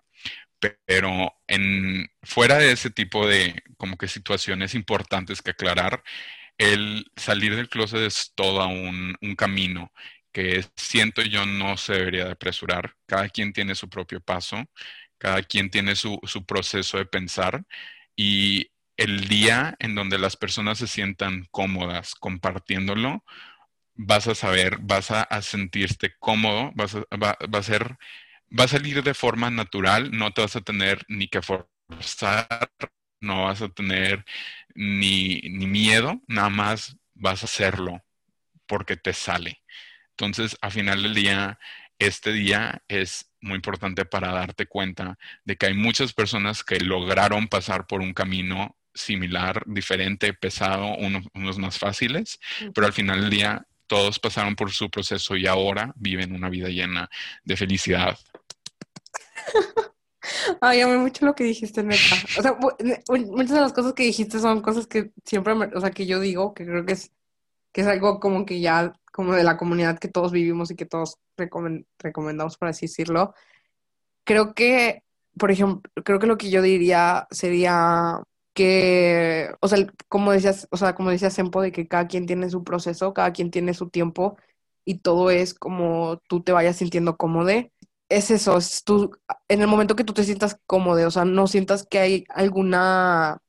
Pero 0.85 1.33
en, 1.47 2.09
fuera 2.21 2.57
de 2.57 2.71
ese 2.71 2.89
tipo 2.89 3.27
de 3.27 3.63
como 3.77 3.97
que 3.97 4.07
situaciones 4.07 4.75
importantes 4.75 5.41
que 5.41 5.51
aclarar, 5.51 6.03
el 6.57 7.11
salir 7.17 7.55
del 7.55 7.69
closet 7.69 8.01
es 8.01 8.31
todo 8.35 8.65
un, 8.67 9.15
un 9.21 9.35
camino 9.35 9.91
que 10.33 10.65
siento 10.75 11.21
yo 11.21 11.45
no 11.45 11.77
se 11.77 11.93
debería 11.93 12.25
de 12.25 12.31
apresurar. 12.33 12.95
Cada 13.05 13.29
quien 13.29 13.53
tiene 13.53 13.75
su 13.75 13.89
propio 13.89 14.19
paso, 14.21 14.65
cada 15.17 15.43
quien 15.43 15.69
tiene 15.69 15.95
su, 15.95 16.19
proceso 16.45 16.97
de 16.97 17.05
pensar 17.05 17.65
y 18.15 18.71
el 18.97 19.27
día 19.29 19.75
en 19.79 19.95
donde 19.95 20.19
las 20.19 20.35
personas 20.37 20.79
se 20.79 20.87
sientan 20.87 21.47
cómodas 21.51 22.15
compartiéndolo, 22.15 23.23
vas 23.95 24.27
a 24.27 24.35
saber, 24.35 24.77
vas 24.81 25.11
a, 25.11 25.41
sentirte 25.41 26.15
cómodo, 26.19 26.71
vas 26.75 26.95
a, 26.95 27.05
va, 27.17 27.37
a 27.51 27.63
ser, 27.63 27.97
va 28.59 28.65
a 28.65 28.67
salir 28.67 29.03
de 29.03 29.13
forma 29.13 29.49
natural, 29.51 30.11
no 30.11 30.31
te 30.33 30.41
vas 30.41 30.55
a 30.55 30.61
tener 30.61 31.05
ni 31.07 31.27
que 31.27 31.41
forzar, 31.41 32.71
no 33.21 33.45
vas 33.45 33.61
a 33.61 33.69
tener 33.69 34.25
ni, 34.75 35.41
ni 35.43 35.67
miedo, 35.67 36.21
nada 36.27 36.49
más 36.49 36.97
vas 37.13 37.43
a 37.43 37.45
hacerlo 37.45 38.03
porque 38.67 38.97
te 38.97 39.13
sale. 39.13 39.62
Entonces, 40.17 40.57
a 40.61 40.69
final 40.69 41.03
del 41.03 41.13
día, 41.15 41.59
este 41.99 42.31
día 42.31 42.83
es 42.87 43.31
muy 43.41 43.55
importante 43.55 44.05
para 44.05 44.31
darte 44.31 44.65
cuenta 44.67 45.17
de 45.43 45.57
que 45.57 45.67
hay 45.67 45.73
muchas 45.73 46.13
personas 46.13 46.63
que 46.63 46.79
lograron 46.79 47.47
pasar 47.47 47.87
por 47.87 48.01
un 48.01 48.13
camino 48.13 48.77
similar, 48.93 49.63
diferente, 49.65 50.33
pesado, 50.33 50.95
unos 50.95 51.57
más 51.57 51.79
fáciles, 51.79 52.39
pero 52.73 52.87
al 52.87 52.93
final 52.93 53.21
del 53.21 53.29
día 53.29 53.67
todos 53.87 54.19
pasaron 54.19 54.55
por 54.55 54.71
su 54.71 54.89
proceso 54.89 55.35
y 55.35 55.47
ahora 55.47 55.93
viven 55.95 56.33
una 56.33 56.49
vida 56.49 56.69
llena 56.69 57.09
de 57.43 57.57
felicidad. 57.57 58.17
Ay, 60.61 60.81
amé 60.81 60.97
mucho 60.97 61.25
lo 61.25 61.35
que 61.35 61.43
dijiste, 61.43 61.83
neta. 61.83 62.15
O 62.37 62.41
sea, 62.41 62.57
muchas 63.09 63.55
de 63.55 63.61
las 63.61 63.73
cosas 63.73 63.93
que 63.93 64.03
dijiste 64.03 64.39
son 64.39 64.61
cosas 64.61 64.87
que 64.87 65.11
siempre, 65.25 65.53
o 65.53 65.81
sea, 65.81 65.91
que 65.91 66.05
yo 66.05 66.19
digo, 66.19 66.53
que 66.53 66.65
creo 66.65 66.85
que 66.85 66.93
es, 66.93 67.11
que 67.73 67.81
es 67.81 67.87
algo 67.87 68.19
como 68.19 68.45
que 68.45 68.61
ya 68.61 68.93
como 69.11 69.33
de 69.33 69.43
la 69.43 69.57
comunidad 69.57 69.99
que 69.99 70.07
todos 70.07 70.31
vivimos 70.31 70.71
y 70.71 70.75
que 70.75 70.85
todos 70.85 71.19
recomendamos, 71.37 72.57
por 72.57 72.69
así 72.69 72.87
decirlo. 72.87 73.33
Creo 74.25 74.53
que, 74.55 75.03
por 75.37 75.51
ejemplo, 75.51 75.91
creo 76.05 76.19
que 76.19 76.27
lo 76.27 76.37
que 76.37 76.49
yo 76.49 76.61
diría 76.61 77.27
sería 77.31 78.23
que, 78.53 79.49
o 79.59 79.67
sea, 79.67 79.87
como 80.07 80.31
decías, 80.31 80.67
o 80.71 80.77
sea, 80.77 80.95
como 80.95 81.09
decía 81.09 81.29
Sempo, 81.29 81.61
de 81.61 81.71
que 81.71 81.87
cada 81.87 82.07
quien 82.07 82.25
tiene 82.25 82.49
su 82.49 82.63
proceso, 82.63 83.13
cada 83.13 83.33
quien 83.33 83.51
tiene 83.51 83.73
su 83.73 83.89
tiempo 83.89 84.37
y 84.85 84.99
todo 84.99 85.31
es 85.31 85.53
como 85.53 86.17
tú 86.27 86.43
te 86.43 86.51
vayas 86.51 86.77
sintiendo 86.77 87.17
cómodo. 87.17 87.49
Es 88.09 88.31
eso, 88.31 88.57
es 88.57 88.83
tú, 88.83 89.11
en 89.47 89.61
el 89.61 89.67
momento 89.67 89.95
que 89.95 90.03
tú 90.03 90.13
te 90.13 90.23
sientas 90.23 90.59
cómodo, 90.67 91.07
o 91.07 91.11
sea, 91.11 91.25
no 91.25 91.47
sientas 91.47 91.85
que 91.87 91.99
hay 91.99 92.25
alguna, 92.29 93.39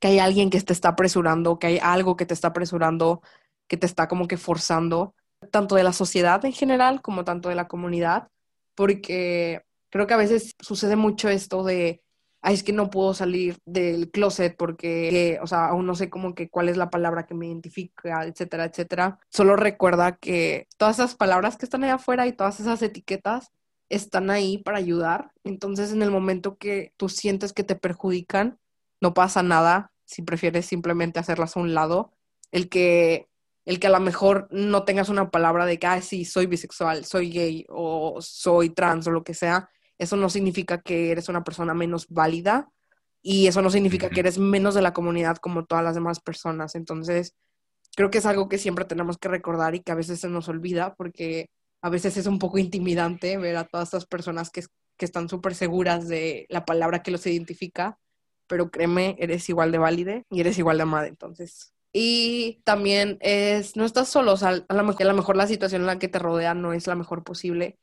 que 0.00 0.08
hay 0.08 0.18
alguien 0.18 0.50
que 0.50 0.60
te 0.60 0.72
está 0.72 0.90
apresurando, 0.90 1.58
que 1.58 1.66
hay 1.66 1.78
algo 1.82 2.16
que 2.16 2.26
te 2.26 2.34
está 2.34 2.48
apresurando 2.48 3.22
que 3.68 3.76
te 3.76 3.86
está 3.86 4.08
como 4.08 4.28
que 4.28 4.36
forzando, 4.36 5.14
tanto 5.50 5.74
de 5.74 5.82
la 5.82 5.92
sociedad 5.92 6.44
en 6.44 6.52
general 6.52 7.02
como 7.02 7.24
tanto 7.24 7.48
de 7.48 7.54
la 7.54 7.68
comunidad, 7.68 8.28
porque 8.74 9.62
creo 9.90 10.06
que 10.06 10.14
a 10.14 10.18
veces 10.18 10.54
sucede 10.60 10.96
mucho 10.96 11.28
esto 11.28 11.64
de, 11.64 12.02
ay, 12.42 12.54
es 12.54 12.62
que 12.62 12.72
no 12.72 12.90
puedo 12.90 13.14
salir 13.14 13.58
del 13.64 14.10
closet 14.10 14.56
porque, 14.56 15.38
o 15.42 15.46
sea, 15.46 15.66
aún 15.66 15.86
no 15.86 15.94
sé 15.94 16.10
como 16.10 16.34
que 16.34 16.48
cuál 16.48 16.68
es 16.68 16.76
la 16.76 16.90
palabra 16.90 17.26
que 17.26 17.34
me 17.34 17.46
identifica, 17.46 18.24
etcétera, 18.24 18.64
etcétera. 18.64 19.18
Solo 19.30 19.56
recuerda 19.56 20.16
que 20.16 20.68
todas 20.76 20.98
esas 20.98 21.14
palabras 21.14 21.56
que 21.56 21.66
están 21.66 21.84
allá 21.84 21.94
afuera 21.94 22.26
y 22.26 22.32
todas 22.32 22.60
esas 22.60 22.82
etiquetas 22.82 23.50
están 23.88 24.30
ahí 24.30 24.58
para 24.58 24.78
ayudar. 24.78 25.32
Entonces, 25.44 25.92
en 25.92 26.02
el 26.02 26.10
momento 26.10 26.56
que 26.56 26.92
tú 26.96 27.08
sientes 27.08 27.52
que 27.52 27.64
te 27.64 27.76
perjudican, 27.76 28.58
no 29.06 29.14
pasa 29.14 29.44
nada 29.44 29.92
si 30.04 30.22
prefieres 30.22 30.66
simplemente 30.66 31.20
hacerlas 31.20 31.56
a 31.56 31.60
un 31.60 31.74
lado. 31.74 32.12
El 32.50 32.68
que 32.68 33.28
el 33.64 33.80
que 33.80 33.86
a 33.88 33.90
lo 33.90 34.00
mejor 34.00 34.48
no 34.50 34.84
tengas 34.84 35.08
una 35.08 35.30
palabra 35.30 35.66
de 35.66 35.78
que, 35.78 35.86
ah, 35.88 36.00
sí, 36.00 36.24
soy 36.24 36.46
bisexual, 36.46 37.04
soy 37.04 37.30
gay 37.30 37.66
o 37.68 38.18
soy 38.20 38.70
trans 38.70 39.08
o 39.08 39.10
lo 39.10 39.24
que 39.24 39.34
sea, 39.34 39.68
eso 39.98 40.16
no 40.16 40.30
significa 40.30 40.80
que 40.80 41.10
eres 41.10 41.28
una 41.28 41.42
persona 41.42 41.74
menos 41.74 42.06
válida 42.08 42.68
y 43.22 43.48
eso 43.48 43.62
no 43.62 43.70
significa 43.70 44.08
que 44.08 44.20
eres 44.20 44.38
menos 44.38 44.74
de 44.74 44.82
la 44.82 44.92
comunidad 44.92 45.38
como 45.38 45.64
todas 45.66 45.82
las 45.82 45.96
demás 45.96 46.20
personas. 46.20 46.76
Entonces, 46.76 47.34
creo 47.96 48.10
que 48.10 48.18
es 48.18 48.26
algo 48.26 48.48
que 48.48 48.58
siempre 48.58 48.84
tenemos 48.84 49.18
que 49.18 49.28
recordar 49.28 49.74
y 49.74 49.80
que 49.80 49.92
a 49.92 49.96
veces 49.96 50.20
se 50.20 50.28
nos 50.28 50.48
olvida 50.48 50.94
porque 50.94 51.50
a 51.82 51.90
veces 51.90 52.16
es 52.16 52.26
un 52.26 52.38
poco 52.38 52.58
intimidante 52.58 53.36
ver 53.36 53.56
a 53.56 53.64
todas 53.64 53.88
estas 53.88 54.06
personas 54.06 54.50
que, 54.50 54.62
que 54.96 55.04
están 55.04 55.28
súper 55.28 55.54
seguras 55.56 56.08
de 56.08 56.46
la 56.50 56.64
palabra 56.64 57.02
que 57.02 57.10
los 57.10 57.26
identifica, 57.26 57.98
pero 58.46 58.70
créeme, 58.70 59.16
eres 59.18 59.48
igual 59.48 59.72
de 59.72 59.78
válida 59.78 60.22
y 60.30 60.40
eres 60.40 60.58
igual 60.58 60.78
de 60.78 60.82
amada. 60.84 61.06
Entonces, 61.06 61.72
y 61.92 62.60
también 62.64 63.16
es, 63.20 63.74
no 63.76 63.86
estás 63.86 64.08
solo, 64.08 64.34
o 64.34 64.36
a 64.36 64.52
lo, 64.52 64.84
mejor, 64.84 65.08
a 65.08 65.12
mejor 65.14 65.36
la 65.36 65.46
situación 65.46 65.80
en 65.82 65.86
la 65.86 65.98
que 65.98 66.08
te 66.08 66.18
rodea 66.18 66.52
no 66.52 66.74
es 66.74 66.86
la 66.86 66.94
mejor 66.94 67.24
posible, 67.24 67.78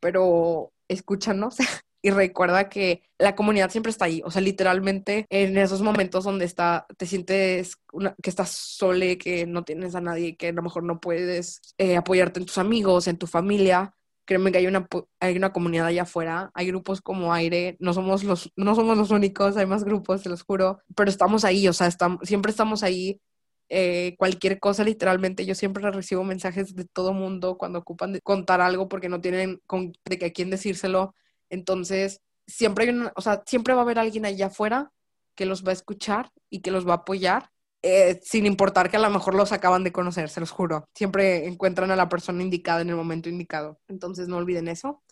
pero 0.00 0.72
escúchanos 0.88 1.56
y 2.02 2.10
recuerda 2.10 2.70
que 2.70 3.02
la 3.18 3.36
comunidad 3.36 3.70
siempre 3.70 3.90
está 3.90 4.06
ahí, 4.06 4.22
o 4.24 4.30
sea, 4.30 4.40
literalmente 4.40 5.26
en 5.28 5.58
esos 5.58 5.82
momentos 5.82 6.24
donde 6.24 6.46
está, 6.46 6.86
te 6.96 7.04
sientes 7.04 7.76
que 8.22 8.30
estás 8.30 8.50
sole, 8.50 9.18
que 9.18 9.46
no 9.46 9.64
tienes 9.64 9.94
a 9.94 10.00
nadie, 10.00 10.36
que 10.36 10.48
a 10.48 10.52
lo 10.52 10.62
mejor 10.62 10.84
no 10.84 10.98
puedes 10.98 11.60
eh, 11.76 11.96
apoyarte 11.96 12.40
en 12.40 12.46
tus 12.46 12.56
amigos, 12.56 13.06
en 13.06 13.18
tu 13.18 13.26
familia, 13.26 13.94
créeme 14.28 14.52
que 14.52 14.58
hay 14.58 14.66
una, 14.66 14.86
hay 15.20 15.38
una 15.38 15.54
comunidad 15.54 15.86
allá 15.86 16.02
afuera, 16.02 16.50
hay 16.52 16.66
grupos 16.66 17.00
como 17.00 17.32
Aire, 17.32 17.78
no 17.80 17.94
somos 17.94 18.24
los, 18.24 18.52
no 18.56 18.74
somos 18.74 18.98
los 18.98 19.10
únicos, 19.10 19.56
hay 19.56 19.64
más 19.64 19.84
grupos, 19.84 20.22
te 20.22 20.28
los 20.28 20.42
juro, 20.42 20.80
pero 20.94 21.08
estamos 21.08 21.46
ahí, 21.46 21.66
o 21.66 21.72
sea, 21.72 21.86
estamos, 21.86 22.20
siempre 22.28 22.50
estamos 22.50 22.82
ahí 22.82 23.22
eh, 23.70 24.16
cualquier 24.18 24.60
cosa 24.60 24.84
literalmente. 24.84 25.46
Yo 25.46 25.54
siempre 25.54 25.90
recibo 25.90 26.24
mensajes 26.24 26.74
de 26.74 26.84
todo 26.84 27.14
mundo 27.14 27.56
cuando 27.56 27.78
ocupan 27.78 28.12
de 28.12 28.20
contar 28.20 28.60
algo 28.60 28.86
porque 28.86 29.08
no 29.08 29.22
tienen 29.22 29.62
con, 29.66 29.94
de 30.04 30.18
que 30.18 30.26
a 30.26 30.32
quién 30.32 30.50
decírselo. 30.50 31.14
Entonces, 31.48 32.20
siempre 32.46 32.84
hay 32.84 32.90
una, 32.90 33.12
o 33.16 33.22
sea, 33.22 33.42
siempre 33.46 33.72
va 33.72 33.80
a 33.80 33.84
haber 33.84 33.98
alguien 33.98 34.26
allá 34.26 34.48
afuera 34.48 34.92
que 35.34 35.46
los 35.46 35.64
va 35.64 35.70
a 35.70 35.72
escuchar 35.72 36.30
y 36.50 36.60
que 36.60 36.70
los 36.70 36.86
va 36.86 36.92
a 36.92 36.96
apoyar, 36.96 37.50
eh, 37.82 38.20
sin 38.22 38.46
importar 38.46 38.90
que 38.90 38.96
a 38.96 39.00
lo 39.00 39.10
mejor 39.10 39.34
los 39.34 39.52
acaban 39.52 39.84
de 39.84 39.92
conocer, 39.92 40.28
se 40.28 40.40
los 40.40 40.50
juro. 40.50 40.84
Siempre 40.94 41.46
encuentran 41.46 41.90
a 41.90 41.96
la 41.96 42.08
persona 42.08 42.42
indicada 42.42 42.80
en 42.82 42.90
el 42.90 42.96
momento 42.96 43.28
indicado. 43.28 43.80
Entonces, 43.88 44.28
no 44.28 44.36
olviden 44.36 44.68
eso. 44.68 45.02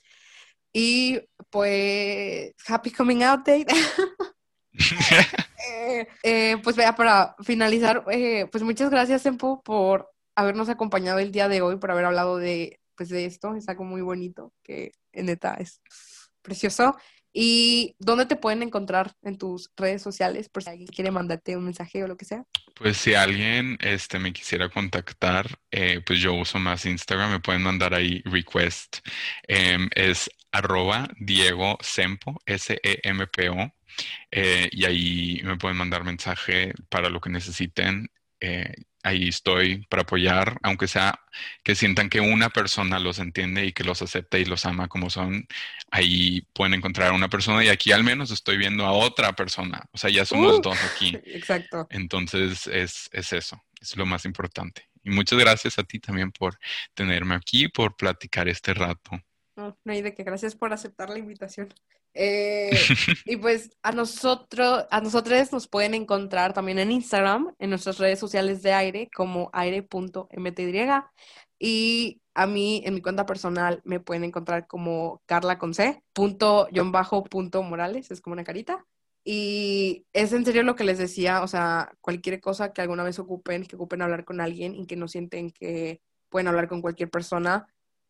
Y 0.73 1.21
pues, 1.51 2.53
happy 2.67 2.91
coming 2.91 3.23
out 3.23 3.47
date. 3.47 3.67
Eh, 5.69 6.07
eh, 6.23 6.57
pues 6.63 6.77
vea, 6.77 6.95
para 6.95 7.35
finalizar, 7.43 8.05
eh, 8.11 8.47
pues 8.53 8.63
muchas 8.63 8.91
gracias, 8.91 9.27
Empo, 9.27 9.63
por 9.63 10.11
habernos 10.37 10.69
acompañado 10.69 11.19
el 11.19 11.33
día 11.33 11.49
de 11.49 11.61
hoy, 11.63 11.77
por 11.77 11.91
haber 11.91 12.05
hablado 12.05 12.37
de, 12.37 12.79
pues, 12.95 13.09
de 13.09 13.25
esto. 13.25 13.55
Es 13.55 13.69
algo 13.69 13.85
muy 13.85 14.03
bonito, 14.03 14.53
que 14.63 14.93
en 15.13 15.27
neta 15.27 15.55
es 15.55 15.81
precioso. 16.43 16.97
¿Y 17.39 17.95
dónde 17.99 18.25
te 18.25 18.37
pueden 18.37 18.63
encontrar 18.63 19.13
en 19.23 19.37
tus 19.37 19.71
redes 19.77 20.01
sociales 20.01 20.49
por 20.49 20.63
si 20.63 20.71
alguien 20.71 20.89
quiere 20.89 21.11
mandarte 21.11 21.55
un 21.55 21.65
mensaje 21.65 22.03
o 22.03 22.09
lo 22.09 22.17
que 22.17 22.25
sea? 22.25 22.45
Pues 22.75 22.97
si 22.97 23.13
alguien 23.13 23.77
este, 23.83 24.19
me 24.19 24.33
quisiera 24.33 24.71
contactar, 24.71 25.47
pues 26.07 26.19
yo 26.19 26.33
uso 26.33 26.59
más 26.59 26.87
Instagram, 26.87 27.33
me 27.33 27.41
pueden 27.41 27.61
mandar 27.61 27.93
ahí 27.93 28.23
request. 28.25 29.07
Em, 29.47 29.91
es 29.95 30.31
arroba 30.51 31.09
Diego 31.19 31.77
Sempo, 31.83 32.41
S-E-M-P-O. 32.47 33.71
Eh, 34.31 34.71
y 34.73 34.85
ahí 34.87 35.41
me 35.45 35.59
pueden 35.59 35.77
mandar 35.77 36.05
mensaje 36.05 36.73
para 36.89 37.11
lo 37.11 37.21
que 37.21 37.29
necesiten. 37.29 38.11
Ahí 39.07 39.29
estoy 39.29 39.87
para 39.89 40.03
apoyar, 40.03 40.59
aunque 40.63 40.89
sea 40.89 41.21
que 41.63 41.75
sientan 41.75 42.09
que 42.09 42.21
una 42.21 42.51
persona 42.51 42.99
los 42.99 43.19
entiende 43.19 43.65
y 43.65 43.73
que 43.73 43.85
los 43.85 44.03
acepta 44.03 44.39
y 44.39 44.45
los 44.45 44.67
ama 44.67 44.89
como 44.89 45.11
son, 45.11 45.47
ahí 45.91 46.43
pueden 46.53 46.75
encontrar 46.75 47.11
a 47.11 47.15
una 47.15 47.29
persona 47.29 47.65
y 47.65 47.69
aquí 47.69 47.93
al 47.93 48.03
menos 48.03 48.31
estoy 48.31 48.57
viendo 48.57 48.85
a 48.85 48.93
otra 48.93 49.35
persona, 49.35 49.89
o 49.93 49.99
sea, 49.99 50.11
ya 50.11 50.25
somos 50.25 50.59
uh, 50.59 50.61
dos 50.61 50.79
aquí. 50.93 51.17
Exacto. 51.25 51.87
Entonces 51.91 52.67
es, 52.67 53.09
es 53.13 53.33
eso, 53.33 53.63
es 53.81 53.97
lo 53.97 54.07
más 54.07 54.25
importante. 54.25 54.89
Y 55.05 55.11
muchas 55.11 55.39
gracias 55.39 55.79
a 55.79 55.85
ti 55.85 56.01
también 56.01 56.33
por 56.33 56.59
tenerme 56.95 57.37
aquí, 57.37 57.69
por 57.69 57.97
platicar 57.97 58.49
este 58.49 58.75
rato. 58.75 59.23
No, 59.57 59.77
no 59.85 59.93
hay 59.93 60.03
de 60.03 60.15
qué. 60.15 60.23
Gracias 60.23 60.55
por 60.55 60.73
aceptar 60.73 61.11
la 61.11 61.19
invitación. 61.19 61.69
Eh, 62.13 62.71
y 63.25 63.37
pues 63.37 63.71
a 63.83 63.93
nosotros, 63.93 64.85
a 64.91 65.01
nosotros 65.01 65.53
nos 65.53 65.69
pueden 65.69 65.95
encontrar 65.95 66.53
también 66.53 66.79
en 66.79 66.93
Instagram, 66.93 67.55
en 67.59 67.71
nuestras 67.71 67.99
redes 67.99 68.19
sociales 68.19 68.63
de 68.63 68.73
aire, 68.73 69.11
como 69.15 69.51
aire.mty. 69.53 70.75
Y 71.59 72.21
a 72.35 72.47
mí, 72.47 72.83
en 72.85 72.95
mi 72.95 73.01
cuenta 73.01 73.25
personal, 73.25 73.81
me 73.85 74.01
pueden 74.01 74.25
encontrar 74.25 74.67
como 74.67 75.23
Carla 75.27 75.59
con 75.59 75.73
C, 75.73 76.03
punto, 76.13 76.69
bajo, 76.87 77.25
punto 77.25 77.63
Morales, 77.63 78.11
es 78.11 78.21
como 78.21 78.35
una 78.35 78.45
carita. 78.45 78.85
Y 79.25 80.07
es 80.13 80.33
en 80.33 80.45
serio 80.45 80.63
lo 80.63 80.77
que 80.77 80.85
les 80.85 80.99
decía, 80.99 81.43
o 81.43 81.49
sea, 81.49 81.93
cualquier 82.01 82.41
cosa 82.41 82.73
que 82.73 82.83
alguna 82.83 83.03
vez 83.03 83.19
ocupen, 83.19 83.65
que 83.65 83.75
ocupen 83.75 84.03
hablar 84.03 84.25
con 84.25 84.41
alguien 84.41 84.75
y 84.75 84.87
que 84.87 84.97
no 84.97 85.09
sienten 85.09 85.51
que 85.51 86.01
pueden 86.29 86.47
hablar 86.49 86.69
con 86.69 86.83
cualquier 86.83 87.11
persona, 87.11 87.67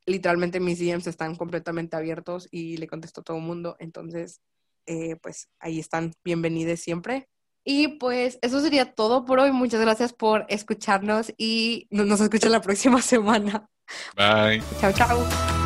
literalmente 0.07 0.61
mis 0.61 0.79
DMs 0.79 1.07
están 1.07 1.37
completamente 1.37 1.97
abiertos 1.97 2.49
y 2.51 2.77
le 2.77 2.87
contesto 2.87 3.21
a 3.21 3.25
todo 3.25 3.37
el 3.37 3.43
mundo. 3.43 3.77
Entonces, 3.79 4.41
eh, 4.87 5.17
pues 5.17 5.49
ahí 5.59 5.79
están, 5.79 6.13
bienvenidos 6.25 6.81
siempre. 6.81 7.29
Y 7.65 7.99
pues 7.99 8.39
eso 8.43 8.61
sería 8.61 8.95
todo 8.95 9.25
por 9.25 9.41
hoy. 9.41 9.51
Muchas 9.51 9.81
gracias 9.81 10.13
por 10.13 10.47
escucharnos 10.49 11.33
y 11.37 11.89
nos 11.91 12.21
escuchan 12.21 12.53
la 12.53 12.61
próxima 12.63 13.03
semana. 13.03 13.69
Bye. 14.17 14.63
Chao, 14.81 14.93
chao. 14.93 15.66